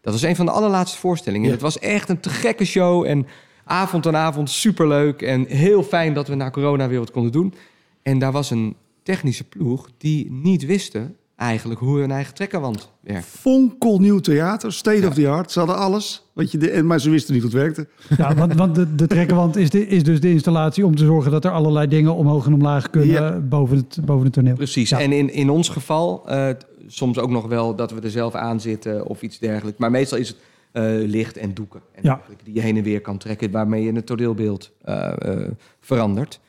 Dat 0.00 0.12
was 0.12 0.22
een 0.22 0.36
van 0.36 0.46
de 0.46 0.52
allerlaatste 0.52 0.98
voorstellingen. 0.98 1.46
Ja. 1.46 1.52
Het 1.52 1.62
was 1.62 1.78
echt 1.78 2.08
een 2.08 2.20
te 2.20 2.30
gekke 2.30 2.64
show. 2.64 3.04
En 3.04 3.26
avond 3.64 4.06
aan 4.06 4.16
avond 4.16 4.50
superleuk. 4.50 5.22
En 5.22 5.46
heel 5.46 5.82
fijn 5.82 6.14
dat 6.14 6.28
we 6.28 6.34
na 6.34 6.50
corona 6.50 6.88
weer 6.88 6.98
wat 6.98 7.10
konden 7.10 7.32
doen. 7.32 7.54
En 8.02 8.18
daar 8.18 8.32
was 8.32 8.50
een 8.50 8.76
technische 9.02 9.44
ploeg 9.44 9.90
die 9.98 10.30
niet 10.30 10.66
wisten 10.66 11.16
eigenlijk 11.40 11.80
hoe 11.80 11.98
hun 11.98 12.10
eigen 12.10 12.34
trekkerwand 12.34 12.90
werkt. 13.00 13.26
Fonkelnieuw 13.26 14.18
theater, 14.18 14.72
state 14.72 15.06
of 15.06 15.14
the 15.14 15.28
art. 15.28 15.50
Ze 15.50 15.58
hadden 15.58 15.76
alles, 15.76 16.30
weet 16.32 16.50
je, 16.50 16.58
de, 16.58 16.70
en, 16.70 16.86
maar 16.86 17.00
ze 17.00 17.10
wisten 17.10 17.34
niet 17.34 17.42
hoe 17.42 17.50
het 17.52 17.60
werkte. 17.60 17.86
Ja, 18.16 18.34
want, 18.34 18.54
want 18.54 18.74
de, 18.74 18.94
de 18.94 19.06
trekkerwand 19.06 19.56
is, 19.56 19.70
de, 19.70 19.86
is 19.86 20.02
dus 20.02 20.20
de 20.20 20.30
installatie 20.30 20.86
om 20.86 20.96
te 20.96 21.04
zorgen 21.04 21.30
dat 21.30 21.44
er 21.44 21.50
allerlei 21.50 21.88
dingen 21.88 22.14
omhoog 22.14 22.46
en 22.46 22.54
omlaag 22.54 22.90
kunnen 22.90 23.10
Ja. 23.10 23.38
boven, 23.38 23.76
het, 23.76 23.98
boven 24.04 24.24
het 24.24 24.32
toneel. 24.32 24.54
Precies. 24.54 24.90
Ja. 24.90 25.00
En 25.00 25.12
in, 25.12 25.32
in 25.32 25.50
ons 25.50 25.68
geval, 25.68 26.28
eh, 26.28 26.48
soms 26.86 27.18
ook 27.18 27.30
nog 27.30 27.46
wel 27.46 27.74
dat 27.74 27.90
we 27.90 28.00
er 28.00 28.10
zelf 28.10 28.34
aan 28.34 28.60
zitten 28.60 29.06
of 29.06 29.22
iets 29.22 29.38
dergelijks. 29.38 29.78
Maar 29.78 29.90
meestal 29.90 30.18
is 30.18 30.28
het 30.28 30.36
eh, 30.72 30.82
licht 31.06 31.36
en 31.36 31.54
doeken 31.54 31.80
en 31.92 32.20
die 32.44 32.54
je 32.54 32.60
heen 32.60 32.76
en 32.76 32.82
weer 32.82 33.00
kan 33.00 33.18
trekken, 33.18 33.50
waarmee 33.50 33.84
je 33.84 33.92
het 33.92 34.06
toneelbeeld 34.06 34.70
eh, 34.82 35.12
eh, 35.18 35.48
verandert. 35.80 36.40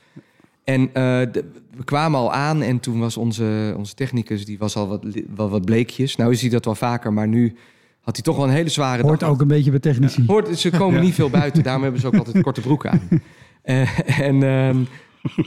En 0.64 0.82
eh, 0.94 0.94
de- 1.32 1.46
we 1.76 1.84
kwamen 1.84 2.20
al 2.20 2.34
aan 2.34 2.62
en 2.62 2.80
toen 2.80 3.00
was 3.00 3.18
onze, 3.18 3.74
onze 3.78 3.94
technicus, 3.94 4.46
die 4.46 4.58
was 4.58 4.76
al 4.76 4.88
wat, 4.88 5.06
wel 5.36 5.50
wat 5.50 5.66
bleekjes. 5.66 6.16
Nou 6.16 6.32
is 6.32 6.42
hij 6.42 6.50
dat 6.50 6.66
wel 6.66 6.76
vaker, 6.76 7.14
maar 7.14 7.28
nu 7.28 7.56
had 8.02 8.16
hij 8.16 8.24
toch 8.26 8.36
wel 8.36 8.46
een 8.46 8.52
hele 8.52 8.70
zware 8.70 9.02
Hoort 9.04 9.20
dag. 9.20 9.30
ook 9.30 9.42
een 9.42 9.48
beetje 9.48 9.72
bij 9.72 9.80
technici. 9.80 10.24
Hoort, 10.28 10.60
ze 10.60 10.70
komen 10.70 11.02
niet 11.02 11.14
veel 11.14 11.30
buiten, 11.30 11.64
daarom 11.64 11.84
hebben 11.84 12.02
ze 12.02 12.08
ook 12.08 12.16
altijd 12.16 12.42
korte 12.44 12.62
broeken 12.62 12.92
aan. 12.92 13.02
Eh, 13.62 14.20
en 14.20 14.44
ehm, 14.44 14.78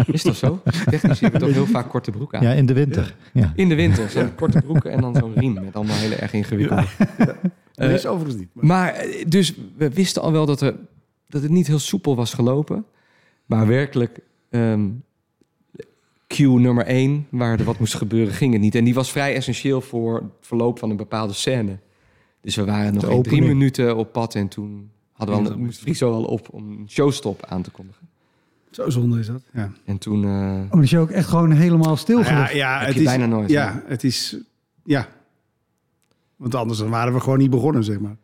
is 0.06 0.22
dat 0.22 0.36
zo? 0.36 0.60
Technici 0.90 1.20
hebben 1.20 1.40
toch 1.40 1.52
heel 1.52 1.66
vaak 1.66 1.88
korte 1.88 2.10
broeken 2.10 2.38
aan. 2.38 2.44
Ja, 2.44 2.52
in 2.52 2.66
de 2.66 2.72
winter. 2.72 3.16
Ja. 3.32 3.52
In 3.56 3.68
de 3.68 3.74
winter, 3.74 4.08
zo'n 4.10 4.34
korte 4.34 4.60
broeken 4.62 4.90
en 4.90 5.00
dan 5.00 5.14
zo'n 5.14 5.32
riem 5.34 5.52
met 5.54 5.76
allemaal 5.76 5.96
hele 5.96 6.14
erg 6.14 6.32
ingewikkelde. 6.32 6.84
Dat 7.16 7.36
Eh, 7.74 7.92
is 7.92 8.06
overigens 8.06 8.40
niet. 8.40 8.48
Maar- 8.52 8.64
maar 8.66 8.92
eh, 8.92 9.24
dus 9.28 9.54
we 9.76 9.88
wisten 9.90 10.22
al 10.22 10.32
wel 10.32 10.46
dat, 10.46 10.60
er, 10.60 10.74
dat 11.28 11.42
het 11.42 11.50
niet 11.50 11.66
heel 11.66 11.78
soepel 11.78 12.16
was 12.16 12.34
gelopen. 12.34 12.84
Maar 13.46 13.66
werkelijk, 13.66 14.18
ehm 14.54 14.88
cue 16.26 16.60
nummer 16.60 16.84
één, 16.86 17.26
waar 17.30 17.58
er 17.58 17.64
wat 17.64 17.78
moest 17.78 17.94
gebeuren, 17.94 18.34
ging 18.34 18.52
het 18.52 18.62
niet. 18.62 18.74
En 18.74 18.84
die 18.84 18.94
was 18.94 19.10
vrij 19.12 19.34
essentieel 19.34 19.80
voor 19.80 20.14
het 20.14 20.24
verloop 20.40 20.78
van 20.78 20.90
een 20.90 20.96
bepaalde 20.96 21.32
scène. 21.32 21.78
Dus 22.40 22.56
we 22.56 22.64
waren 22.64 22.94
nog 22.94 23.22
drie 23.22 23.42
minuten 23.42 23.96
op 23.96 24.12
pad 24.12 24.34
en 24.34 24.48
toen 24.48 24.90
hadden 25.12 25.36
we 25.36 25.42
Ja, 25.42 25.48
al, 25.50 25.58
moest 25.58 25.80
Friso 25.80 26.12
al 26.12 26.24
op 26.24 26.48
om 26.52 26.70
een 26.70 26.86
showstop 26.88 27.44
aan 27.44 27.62
te 27.62 27.70
kondigen. 27.70 28.08
Zo 28.70 28.90
zonde 28.90 29.18
is 29.18 29.26
dat. 29.26 29.42
Ja, 29.52 29.72
En 29.84 29.98
toen... 29.98 30.24
eh, 30.24 30.60
Oh, 30.70 30.80
dus 30.80 30.90
je 30.90 30.98
ook 30.98 31.10
echt 31.10 31.28
gewoon 31.28 31.50
helemaal 31.50 31.96
stilgelegd. 31.96 32.50
ja, 32.52 32.56
ja 32.56 32.78
Heb 32.78 32.86
het 32.86 32.94
je 32.94 33.00
is 33.00 33.06
bijna 33.06 33.26
nooit, 33.26 33.50
Ja, 33.50 33.82
het 33.86 34.04
is. 34.04 34.36
Ja. 34.84 35.08
Want 36.36 36.54
anders 36.54 36.78
dan 36.78 36.90
waren 36.90 37.12
we 37.14 37.20
gewoon 37.20 37.38
niet 37.38 37.50
begonnen, 37.50 37.84
zeg 37.84 38.00
maar. 38.00 38.16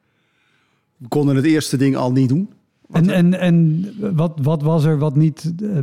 We 0.97 1.09
konden 1.09 1.37
het 1.37 1.45
eerste 1.45 1.77
ding 1.77 1.97
al 1.97 2.13
niet 2.13 2.29
doen. 2.29 2.51
En, 2.91 3.11
en, 3.11 3.35
en 3.41 3.87
wat, 4.17 4.39
wat 4.43 4.63
was 4.63 4.85
er 4.85 4.99
wat 4.99 5.17
niet... 5.17 5.53
eh, 5.63 5.79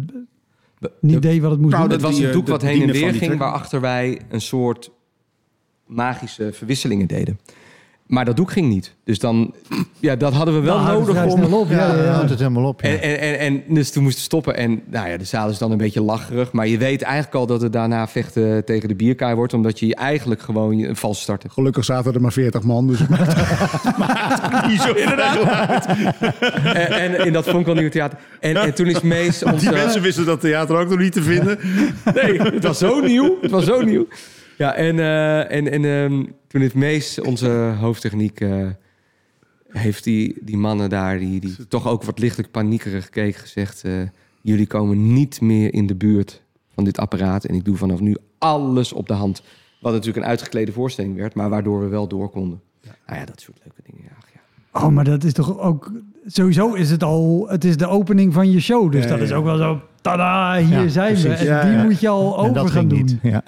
niet 0.99 1.21
deed 1.21 1.41
wat 1.41 1.51
het 1.51 1.59
moest 1.59 1.73
Nou, 1.73 1.83
doen? 1.83 1.93
Het 1.93 2.01
was 2.01 2.19
een 2.19 2.25
eh, 2.25 2.31
doek 2.31 2.47
wat 2.47 2.61
heen 2.61 2.81
en 2.81 2.91
weer 2.91 3.13
ging, 3.13 3.37
waarachter 3.37 3.81
wij 3.81 4.21
een 4.29 4.41
soort 4.41 4.91
magische 5.85 6.53
verwisselingen 6.53 7.07
deden. 7.07 7.39
Maar 8.07 8.25
dat 8.25 8.35
doek 8.35 8.51
ging 8.51 8.69
niet. 8.69 8.95
Dus 9.03 9.19
dan, 9.19 9.53
ja, 9.99 10.15
dat 10.15 10.33
hadden 10.33 10.53
we 10.53 10.59
wel 10.59 10.77
Nou, 10.79 10.99
nodig 10.99 11.25
om. 11.25 11.53
op. 11.53 11.69
Ja, 11.69 11.77
Ja, 11.77 11.87
ja, 11.87 11.95
ja, 11.95 12.03
ja. 12.03 12.11
houdt 12.11 12.29
het 12.29 12.39
helemaal 12.39 12.67
op. 12.67 12.81
Ja. 12.81 12.89
En, 12.89 13.01
en, 13.01 13.19
en, 13.19 13.39
en 13.39 13.73
dus 13.73 13.91
toen 13.91 14.03
moesten 14.03 14.19
we 14.19 14.25
stoppen. 14.25 14.55
En 14.55 14.81
nou 14.85 15.09
ja, 15.09 15.17
de 15.17 15.23
zaal 15.23 15.49
is 15.49 15.57
dan 15.57 15.71
een 15.71 15.77
beetje 15.77 16.01
lacherig. 16.01 16.51
Maar 16.51 16.67
je 16.67 16.77
weet 16.77 17.01
eigenlijk 17.01 17.35
al 17.35 17.45
dat 17.45 17.61
het 17.61 17.73
daarna 17.73 18.07
vechten 18.07 18.65
tegen 18.65 18.87
de 18.87 18.95
bierkaai 18.95 19.35
wordt. 19.35 19.53
Omdat 19.53 19.79
je 19.79 19.95
eigenlijk 19.95 20.41
gewoon 20.41 20.79
een 20.79 20.95
vals 20.95 21.21
start 21.21 21.41
hebt. 21.41 21.53
Gelukkig 21.53 21.85
zaten 21.85 22.13
er 22.13 22.21
maar 22.21 22.31
40 22.31 22.63
man, 22.63 22.87
dus 22.87 22.99
het 23.03 23.09
maakt, 23.09 23.97
maakt 23.97 24.67
niet 24.67 24.81
zo 24.81 24.93
inderdaad. 24.93 25.85
En, 26.63 26.91
en 26.91 27.25
in 27.25 27.33
dat 27.33 27.45
Theater. 27.91 28.17
En, 28.39 28.55
en 28.55 28.73
toen 28.73 28.87
is 28.87 29.01
Mees 29.01 29.43
onze... 29.43 29.57
Die 29.57 29.71
mensen 29.71 30.01
wisten 30.01 30.25
dat 30.25 30.39
theater 30.39 30.77
ook 30.77 30.89
nog 30.89 30.99
niet 30.99 31.13
te 31.13 31.21
vinden. 31.21 31.59
Nee, 32.13 32.41
het 32.41 32.63
was 32.63 32.77
zo 32.77 32.99
nieuw. 32.99 33.37
Het 33.41 33.51
was 33.51 33.65
zo 33.65 33.81
nieuw. 33.81 34.07
Ja, 34.57 34.73
en, 34.73 34.99
eh, 34.99 35.51
en, 35.57 35.71
en 35.71 35.85
ehm, 35.85 36.23
toen 36.47 36.61
heeft 36.61 36.75
Mees, 36.75 37.21
onze 37.21 37.49
hoofdtechniek... 37.79 38.39
eh, 38.41 38.67
heeft 39.69 40.03
die, 40.03 40.37
die 40.41 40.57
mannen 40.57 40.89
daar, 40.89 41.19
die, 41.19 41.39
die 41.39 41.67
toch 41.67 41.87
ook 41.87 42.03
wat 42.03 42.19
lichtelijk 42.19 42.51
paniekerig 42.51 43.09
keken, 43.09 43.39
gezegd... 43.39 43.83
eh, 43.83 43.91
jullie 44.41 44.67
komen 44.67 45.13
niet 45.13 45.41
meer 45.41 45.73
in 45.73 45.87
de 45.87 45.95
buurt 45.95 46.41
van 46.73 46.83
dit 46.83 46.97
apparaat. 46.99 47.45
En 47.45 47.55
ik 47.55 47.65
doe 47.65 47.77
vanaf 47.77 47.99
nu 47.99 48.15
alles 48.37 48.93
op 48.93 49.07
de 49.07 49.13
hand. 49.13 49.43
Wat 49.81 49.91
natuurlijk 49.93 50.23
een 50.25 50.29
uitgeklede 50.31 50.71
voorstelling 50.71 51.15
werd, 51.15 51.33
maar 51.35 51.49
waardoor 51.49 51.79
we 51.79 51.87
wel 51.87 52.07
door 52.07 52.29
konden. 52.29 52.61
Nou 53.07 53.19
ja, 53.19 53.25
dat 53.25 53.41
soort 53.41 53.57
leuke 53.63 53.81
dingen. 53.91 54.01
Ja, 54.03 54.15
ach 54.19 54.29
ja. 54.33 54.87
Oh, 54.87 54.93
maar 54.93 55.03
dat 55.03 55.23
is 55.23 55.33
toch 55.33 55.59
ook... 55.59 55.91
Sowieso 56.25 56.73
is 56.73 56.89
het 56.91 57.03
al... 57.03 57.45
Het 57.49 57.63
is 57.63 57.77
de 57.77 57.87
opening 57.87 58.33
van 58.33 58.51
je 58.51 58.59
show. 58.59 58.91
Dus 58.91 59.03
Ja, 59.03 59.09
dat 59.09 59.17
ja. 59.17 59.23
is 59.23 59.31
ook 59.31 59.43
wel 59.45 59.57
zo... 59.57 59.81
Tada, 60.01 60.57
hier 60.57 60.81
Ja, 60.81 60.87
zijn 60.87 61.15
we. 61.15 61.29
En 61.33 61.45
Ja, 61.45 61.61
die 61.63 61.71
ja. 61.71 61.83
moet 61.83 61.99
je 61.99 62.07
al 62.07 62.39
over 62.39 62.69
gaan 62.69 62.87
doen. 62.87 62.97
niet. 62.97 63.17
Ja. 63.21 63.43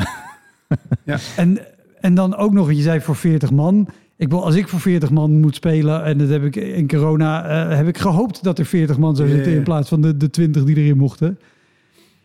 En, 1.35 1.59
en 1.99 2.15
dan 2.15 2.35
ook 2.35 2.53
nog, 2.53 2.71
je 2.71 2.81
zei 2.81 3.01
voor 3.01 3.15
40 3.15 3.51
man. 3.51 3.88
Ik 4.15 4.29
wil, 4.29 4.45
als 4.45 4.55
ik 4.55 4.67
voor 4.67 4.79
40 4.79 5.09
man 5.09 5.39
moet 5.39 5.55
spelen, 5.55 6.03
en 6.03 6.17
dat 6.17 6.29
heb 6.29 6.43
ik 6.43 6.55
in 6.55 6.88
corona, 6.88 7.45
eh, 7.69 7.77
heb 7.77 7.88
ik 7.88 7.97
gehoopt 7.97 8.43
dat 8.43 8.59
er 8.59 8.65
40 8.65 8.97
man 8.97 9.15
zou 9.15 9.27
Ja, 9.27 9.33
zitten 9.33 9.51
ja. 9.51 9.57
in 9.57 9.63
plaats 9.63 9.89
van 9.89 10.01
de, 10.01 10.17
de 10.17 10.29
20 10.29 10.63
die 10.63 10.75
erin 10.75 10.97
mochten. 10.97 11.39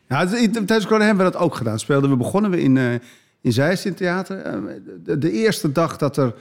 Ja, 0.08 0.26
tijdens 0.26 0.86
corona 0.86 1.04
hebben 1.04 1.24
we 1.24 1.32
dat 1.32 1.40
ook 1.40 1.54
gedaan. 1.54 1.78
Speelden 1.78 2.10
we 2.10 2.16
begonnen 2.16 2.50
we 2.50 2.60
in, 2.60 2.76
eh 2.76 2.94
in 3.40 3.52
Zeist 3.52 3.84
in 3.84 3.94
theater. 3.94 4.38
Eh, 4.38 4.60
de, 5.04 5.18
de 5.18 5.30
eerste 5.30 5.72
dag 5.72 5.96
dat 5.96 6.16
er 6.16 6.34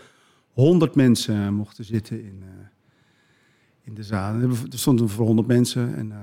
100 0.54 0.96
mensen 0.96 1.54
mochten 1.54 1.86
zitten 1.86 2.24
in, 2.24 2.44
in 3.84 3.94
de 3.94 4.04
zaal. 4.04 4.34
Er 4.36 4.50
stonden 4.70 5.10
voor 5.10 5.26
100 5.26 5.48
mensen 5.48 5.96
en 5.96 6.14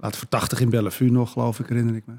laten 0.00 0.18
voor 0.18 0.28
80 0.28 0.60
in 0.60 0.70
Bellevue 0.70 1.10
nog, 1.10 1.32
geloof 1.32 1.60
ik, 1.60 1.66
herinner 1.66 1.94
ik 1.94 2.06
me. 2.06 2.14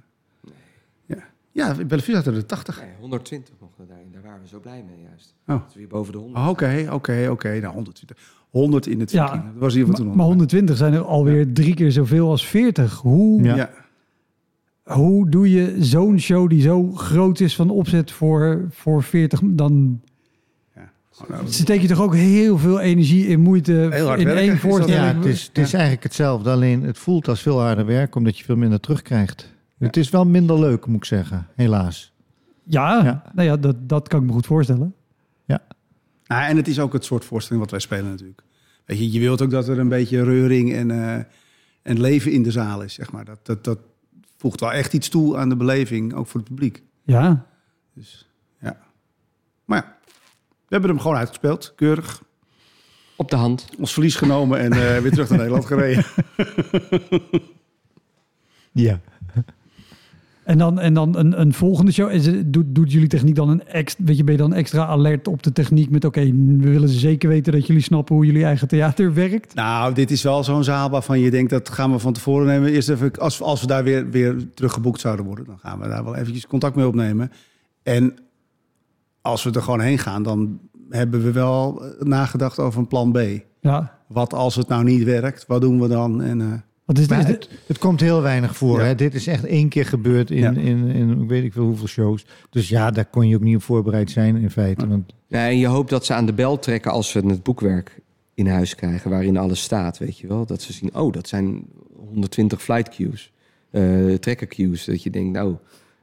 Ja, 1.58 1.68
ja 1.68 1.80
in 1.80 1.88
Bellevue 1.88 2.16
zaten 2.16 2.36
er 2.36 2.46
80. 2.46 2.82
Nee, 2.82 2.90
120 3.00 3.56
mochten 3.60 3.88
daarin. 3.88 4.08
Daar 4.12 4.22
waren 4.22 4.42
we 4.42 4.48
zo 4.48 4.60
blij 4.60 4.84
mee 4.88 5.02
juist. 5.10 5.36
Oh. 5.48 5.56
Dat 5.60 5.74
we 5.74 5.80
weer 5.80 5.88
boven 5.88 6.14
de 6.14 6.18
100. 6.18 6.40
Oh, 6.40 6.50
Oké, 6.50 6.88
oké, 6.92 7.28
oké. 7.32 7.60
Nou, 7.60 7.74
120. 7.74 8.18
100 8.50 8.88
in 8.88 9.00
het 9.00 9.12
Ja. 9.12 9.32
Dat 9.32 9.42
was 9.58 9.74
hier 9.74 9.86
van 9.86 9.92
Maar, 9.92 10.02
toen 10.02 10.16
maar 10.16 10.26
120 10.26 10.78
zijn 10.78 10.94
er 10.94 11.02
alweer 11.02 11.54
drie 11.54 11.74
keer 11.74 11.92
zoveel 11.92 12.30
als 12.30 12.48
40. 12.48 13.00
Hoe, 13.00 13.44
Ja. 13.44 13.56
Ja. 13.56 13.70
hoe 14.84 15.30
doe 15.30 15.52
je 15.52 15.76
zo'n 15.80 16.20
show 16.20 16.50
die 16.50 16.62
zo 16.62 16.92
groot 16.92 17.40
is 17.40 17.56
van 17.56 17.70
opzet 17.70 18.12
voor, 18.12 18.66
voor 18.70 19.04
40? 19.04 19.40
Dan 19.44 20.02
ja. 20.76 20.92
Oh, 21.22 21.30
nou, 21.30 21.44
steek 21.48 21.82
je 21.82 21.88
toch 21.88 22.02
ook 22.02 22.16
heel 22.16 22.58
veel 22.58 22.80
energie 22.80 23.28
in 23.28 23.40
moeite 23.40 23.88
Heel 23.92 24.08
hard 24.08 24.20
in 24.20 24.26
werken, 24.26 24.44
één 24.44 24.58
voorstelling. 24.58 25.12
Ja, 25.12 25.16
het 25.16 25.26
is, 25.26 25.44
het 25.48 25.58
is 25.58 25.74
eigenlijk 25.74 26.04
hetzelfde. 26.04 26.50
Alleen 26.50 26.84
het 26.84 26.98
voelt 26.98 27.28
als 27.28 27.42
veel 27.42 27.62
harder 27.62 27.86
werk, 27.86 28.16
omdat 28.16 28.38
je 28.38 28.44
veel 28.44 28.56
minder 28.56 28.80
terugkrijgt. 28.80 29.56
Het 29.78 29.98
is 29.98 30.10
wel 30.10 30.26
minder 30.26 30.60
leuk, 30.60 30.86
moet 30.86 30.98
ik 30.98 31.06
zeggen. 31.06 31.48
Helaas. 31.56 32.14
Ja, 32.64 33.04
Ja. 33.04 33.24
Nou 33.34 33.48
ja 33.48 33.58
dat, 33.58 33.90
dat 33.90 34.08
kan 34.08 34.20
ik 34.20 34.26
me 34.26 34.34
goed 34.34 34.46
voorstellen. 34.46 34.96
Nou, 36.28 36.44
en 36.50 36.58
het 36.58 36.68
is 36.68 36.80
ook 36.80 36.94
het 36.94 37.06
soort 37.06 37.26
voorstelling 37.26 37.62
wat 37.62 37.72
wij 37.72 37.80
spelen 37.80 38.10
natuurlijk. 38.10 38.44
Weet 38.86 38.98
je, 38.98 39.12
je 39.12 39.20
wilt 39.20 39.42
ook 39.42 39.50
dat 39.50 39.68
er 39.68 39.80
een 39.80 39.90
beetje 39.90 40.24
reuring 40.24 40.74
en, 40.74 40.92
eh, 40.92 41.24
en 41.82 42.00
leven 42.02 42.32
in 42.32 42.44
de 42.44 42.52
zaal 42.52 42.82
is, 42.82 42.94
zeg 42.94 43.12
maar. 43.12 43.26
Dat, 43.26 43.46
dat, 43.46 43.64
dat 43.64 43.80
voegt 44.38 44.60
wel 44.60 44.72
echt 44.72 44.94
iets 44.94 45.10
toe 45.10 45.38
aan 45.38 45.50
de 45.50 45.56
beleving, 45.56 46.14
ook 46.14 46.28
voor 46.28 46.40
het 46.40 46.50
publiek. 46.50 46.84
Ja, 47.04 47.46
Dus, 47.94 48.30
ja. 48.62 48.78
Maar 49.66 49.78
ja, 49.78 49.98
we 50.42 50.68
hebben 50.68 50.90
hem 50.90 51.00
gewoon 51.00 51.18
uitgespeeld, 51.18 51.74
keurig. 51.76 52.24
Op 53.16 53.30
de 53.30 53.36
hand. 53.36 53.68
Ons 53.78 53.94
verlies 53.94 54.16
genomen 54.16 54.60
en 54.60 54.72
eh, 54.72 55.02
weer 55.02 55.12
terug 55.12 55.30
naar 55.30 55.38
Nederland 55.44 55.66
gereden. 55.66 56.06
Ja. 58.72 59.02
En 60.48 60.58
dan, 60.58 60.80
en 60.80 60.94
dan 60.94 61.18
een, 61.18 61.42
een 61.42 61.54
volgende 61.54 61.92
show. 61.92 62.12
Is 62.12 62.30
doet, 62.46 62.66
doet 62.68 62.92
jullie 62.92 63.08
techniek 63.08 63.36
dan 63.36 63.50
een 63.50 63.68
extra... 63.68 64.04
Weet 64.06 64.18
je, 64.18 64.24
ben 64.24 64.34
je 64.34 64.40
dan 64.40 64.54
extra 64.54 64.86
alert 64.86 65.28
op 65.28 65.44
de 65.44 65.52
techniek 65.52 65.90
met... 65.90 66.06
Oké, 66.06 66.22
we 66.32 66.70
willen 66.70 66.90
zeker 66.90 67.30
weten 67.30 67.54
dat 67.54 67.68
jullie 67.68 67.82
snappen 67.82 68.16
hoe 68.16 68.26
jullie 68.26 68.44
eigen 68.44 68.68
theater 68.68 69.14
werkt. 69.14 69.56
Nou, 69.56 69.94
dit 69.94 70.12
is 70.12 70.24
wel 70.24 70.44
zo'n 70.44 70.64
zaal 70.64 70.90
waarvan 70.90 71.20
je 71.20 71.32
denkt, 71.32 71.50
dat 71.50 71.70
gaan 71.70 71.92
we 71.92 72.00
van 72.00 72.14
tevoren 72.14 72.48
nemen. 72.48 72.72
Eerst 72.72 72.90
even, 72.90 73.12
als, 73.12 73.42
als 73.42 73.62
we 73.62 73.68
daar 73.68 73.84
weer, 73.84 74.10
weer 74.10 74.36
teruggeboekt 74.54 75.00
zouden 75.00 75.26
worden, 75.26 75.46
dan 75.46 75.60
gaan 75.60 75.80
we 75.80 75.88
daar 75.88 76.04
wel 76.04 76.16
eventjes 76.16 76.48
contact 76.48 76.76
mee 76.76 76.88
opnemen. 76.88 77.32
En 77.84 78.16
als 79.22 79.44
we 79.44 79.52
er 79.52 79.62
gewoon 79.62 79.82
heen 79.82 80.00
gaan, 80.00 80.24
dan 80.24 80.60
hebben 80.90 81.24
we 81.24 81.32
wel 81.32 81.84
eh, 81.86 82.06
nagedacht 82.06 82.60
over 82.60 82.80
een 82.80 82.88
plan 82.88 83.12
B. 83.12 83.20
Ja, 83.60 84.00
Wat 84.08 84.34
als 84.34 84.56
het 84.56 84.68
nou 84.68 84.84
niet 84.84 85.04
werkt, 85.04 85.46
wat 85.48 85.62
doen 85.62 85.82
we 85.82 85.88
dan? 85.88 86.22
En, 86.22 86.42
eh, 86.42 86.48
is 86.96 87.08
het, 87.08 87.78
komt 87.80 88.00
heel 88.00 88.22
weinig 88.22 88.58
voor. 88.58 88.80
Ja. 88.80 88.86
Hè? 88.86 88.96
Dit 88.96 89.14
is 89.14 89.28
echt 89.28 89.46
één 89.46 89.70
keer 89.70 89.86
gebeurd 89.86 90.32
in, 90.32 90.38
Ja. 90.38 90.50
in, 90.52 90.88
in 90.88 91.22
ik 91.22 91.30
weet 91.30 91.44
ik 91.44 91.54
veel 91.54 91.64
hoeveel 91.66 91.88
shows. 91.88 92.26
Dus 92.50 92.70
ja, 92.70 92.92
daar 92.92 93.06
kon 93.06 93.28
je 93.28 93.36
ook 93.36 93.42
niet 93.42 93.56
op 93.56 93.62
voorbereid 93.64 94.12
zijn 94.12 94.36
in 94.36 94.52
feite. 94.52 94.88
Want 94.88 95.14
Ja, 95.28 95.48
en 95.48 95.58
je 95.58 95.68
hoopt 95.68 95.90
dat 95.90 96.06
ze 96.06 96.14
aan 96.14 96.26
de 96.26 96.34
bel 96.34 96.60
trekken 96.60 96.92
als 96.92 97.10
ze 97.10 97.20
het 97.20 97.44
boekwerk 97.44 98.00
in 98.34 98.48
huis 98.48 98.76
krijgen, 98.76 99.10
waarin 99.10 99.38
alles 99.38 99.62
staat, 99.62 99.98
weet 99.98 100.18
je 100.18 100.28
wel. 100.28 100.46
Dat 100.46 100.62
ze 100.62 100.74
zien, 100.74 100.96
oh, 100.96 101.14
dat 101.14 101.28
zijn 101.28 101.66
120 101.96 102.62
flight 102.62 102.90
queues, 102.96 103.32
eh 103.72 104.14
trekker 104.14 104.48
queues. 104.48 104.86
Dat 104.86 105.04
je 105.04 105.10
denkt, 105.10 105.34
nou, 105.34 105.56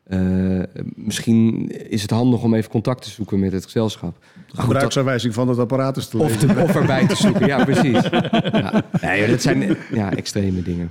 eh, 0.04 0.62
misschien 0.94 1.68
is 1.90 2.02
het 2.02 2.10
handig 2.10 2.42
om 2.42 2.54
even 2.54 2.70
contact 2.70 3.02
te 3.02 3.10
zoeken 3.10 3.38
met 3.38 3.52
het 3.52 3.64
gezelschap. 3.64 4.16
Maar 4.20 4.28
goed, 4.46 4.54
dat- 4.56 4.64
gebruiksaanwijzing 4.64 5.34
van 5.34 5.48
het 5.48 5.58
apparaat 5.58 5.96
is 5.96 6.08
te 6.08 6.18
of, 6.18 6.36
te, 6.36 6.46
of 6.62 6.74
erbij 6.74 7.06
te 7.06 7.16
zoeken, 7.16 7.46
ja, 7.46 7.64
precies. 7.64 8.02
Ja, 8.52 8.82
nee, 9.00 9.26
dat 9.30 9.42
zijn 9.42 9.76
ja, 9.92 10.12
extreme 10.16 10.62
dingen. 10.62 10.90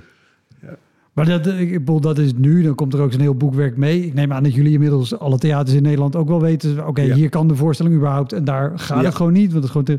Maar 1.12 1.24
dat, 1.24 1.46
ik 1.46 1.70
bedoel, 1.70 2.00
dat 2.00 2.18
is 2.18 2.32
nu. 2.36 2.62
Dan 2.62 2.74
komt 2.74 2.94
er 2.94 3.00
ook 3.00 3.12
zo'n 3.12 3.20
heel 3.20 3.34
boekwerk 3.34 3.76
mee. 3.76 4.06
Ik 4.06 4.14
neem 4.14 4.32
aan 4.32 4.42
dat 4.42 4.54
jullie 4.54 4.72
inmiddels 4.72 5.18
alle 5.18 5.38
theaters 5.38 5.76
in 5.76 5.82
Nederland 5.82 6.16
ook 6.16 6.28
wel 6.28 6.40
weten. 6.40 6.86
Oké, 6.86 7.00
Ja. 7.02 7.14
hier 7.14 7.28
kan 7.28 7.48
de 7.48 7.54
voorstelling 7.56 7.94
überhaupt. 7.94 8.32
En 8.32 8.44
daar 8.44 8.78
gaat 8.78 8.98
Ja. 9.00 9.04
het 9.04 9.14
gewoon 9.14 9.32
niet. 9.32 9.50
Want 9.50 9.62
het 9.62 9.72
gewoon 9.72 9.86
te... 9.86 9.98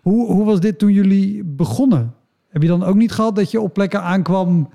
hoe, 0.00 0.32
hoe 0.32 0.44
was 0.44 0.60
dit 0.60 0.78
toen 0.78 0.92
jullie 0.92 1.44
begonnen? 1.44 2.14
Heb 2.48 2.62
je 2.62 2.68
dan 2.68 2.84
ook 2.84 2.94
niet 2.96 3.12
gehad 3.12 3.36
dat 3.36 3.50
je 3.50 3.60
op 3.60 3.72
plekken 3.72 4.02
aankwam, 4.02 4.68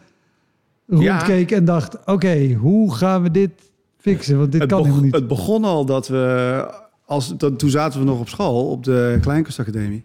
rondkeek 1.00 1.52
en 1.52 1.66
dacht... 1.66 1.98
Oké, 2.06 2.54
hoe 2.54 2.96
gaan 2.96 3.22
we 3.24 3.32
dit 3.32 3.52
fixen? 3.98 4.38
Want 4.38 4.52
dit 4.52 4.62
het, 4.62 4.70
kan 4.70 4.82
helemaal 4.82 5.04
niet. 5.04 5.14
het 5.16 5.28
begon 5.28 5.64
al 5.64 5.86
dat 5.86 6.08
we, 6.08 6.66
als, 7.06 7.38
dat, 7.38 7.60
toen 7.60 7.70
zaten 7.70 8.00
we 8.00 8.06
nog 8.06 8.20
op 8.20 8.30
school, 8.30 8.70
op 8.70 8.84
de 8.84 9.18
Kleinkunstacademie. 9.22 10.04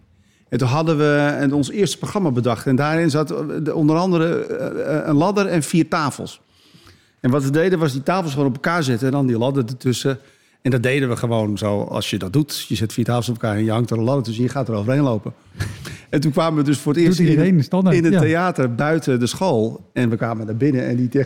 En 0.49 0.57
toen 0.57 0.67
hadden 0.67 0.97
we 0.97 1.37
een, 1.39 1.53
ons 1.53 1.69
eerste 1.69 1.97
programma 1.97 2.31
bedacht. 2.31 2.65
En 2.65 2.75
daarin 2.75 3.09
zat 3.09 3.31
eh, 3.31 3.37
de- 3.63 3.75
onder 3.75 3.95
andere 3.97 4.45
eh, 4.45 5.07
een 5.07 5.15
ladder 5.15 5.45
en 5.47 5.63
vier 5.63 5.87
tafels. 5.87 6.41
En 7.19 7.31
wat 7.31 7.43
we 7.43 7.49
deden 7.49 7.79
was 7.79 7.91
die 7.91 8.03
tafels 8.03 8.31
gewoon 8.33 8.47
op 8.47 8.53
elkaar 8.53 8.83
zetten 8.83 9.07
en 9.07 9.13
dan 9.13 9.27
die 9.27 9.37
ladder 9.37 9.65
ertussen. 9.65 10.17
En 10.67 10.73
dat 10.73 10.83
deden 10.83 11.09
we 11.09 11.15
gewoon 11.15 11.57
zo 11.57 11.81
als 11.81 12.09
je 12.09 12.17
dat 12.17 12.33
doet. 12.33 12.65
Je 12.67 12.75
zet 12.75 12.93
vier 12.93 13.05
tafels 13.05 13.29
op 13.29 13.33
elkaar 13.33 13.55
en 13.55 13.63
je 13.63 13.71
hangt 13.71 13.89
er 13.89 13.97
een 13.97 14.03
ladder 14.03 14.23
tussen 14.23 14.43
en 14.43 14.49
je 14.49 14.55
gaat 14.55 14.67
er 14.67 14.75
overheen 14.75 15.03
lopen. 15.03 15.33
En 16.09 16.19
toen 16.19 16.31
kwamen 16.31 16.57
we 16.57 16.63
dus 16.63 16.77
voor 16.77 16.93
het 16.93 17.01
eerst 17.01 17.19
in, 17.19 17.37
in 17.37 18.03
het 18.03 18.13
ja. 18.13 18.19
theater 18.19 18.75
buiten 18.75 19.19
de 19.19 19.27
school. 19.27 19.89
En 19.93 20.09
we 20.09 20.15
kwamen 20.15 20.45
naar 20.45 20.55
binnen 20.55 20.87
en 20.87 20.95
die, 20.95 21.09
die 21.09 21.25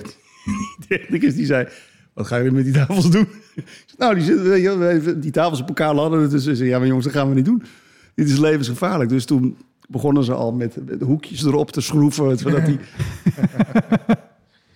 technicus 0.88 1.36
die 1.36 1.46
zei... 1.46 1.68
Wat 2.14 2.28
gaan 2.28 2.38
jullie 2.38 2.54
met 2.54 2.64
die 2.64 2.74
tafels 2.74 3.10
doen? 3.12 3.28
Nou, 3.98 4.16
die, 4.16 4.24
zitten, 4.24 4.62
je 4.62 5.20
die 5.20 5.32
tafels 5.32 5.62
op 5.62 5.68
elkaar 5.68 5.94
ladder. 5.94 6.30
Dus 6.30 6.44
ze 6.44 6.56
zei, 6.56 6.70
ja, 6.70 6.78
maar 6.78 6.88
jongens, 6.88 7.06
dat 7.06 7.16
gaan 7.16 7.30
we 7.30 7.36
niet 7.36 7.46
doen. 7.46 7.64
Dit 8.16 8.30
is 8.30 8.38
levensgevaarlijk. 8.38 9.10
Dus 9.10 9.26
toen 9.26 9.58
begonnen 9.88 10.24
ze 10.24 10.34
al 10.34 10.52
met, 10.52 10.78
met 10.86 11.02
hoekjes 11.02 11.44
erop 11.44 11.72
te 11.72 11.82
schroeven. 11.82 12.38
Zodat 12.38 12.66
die... 12.66 12.80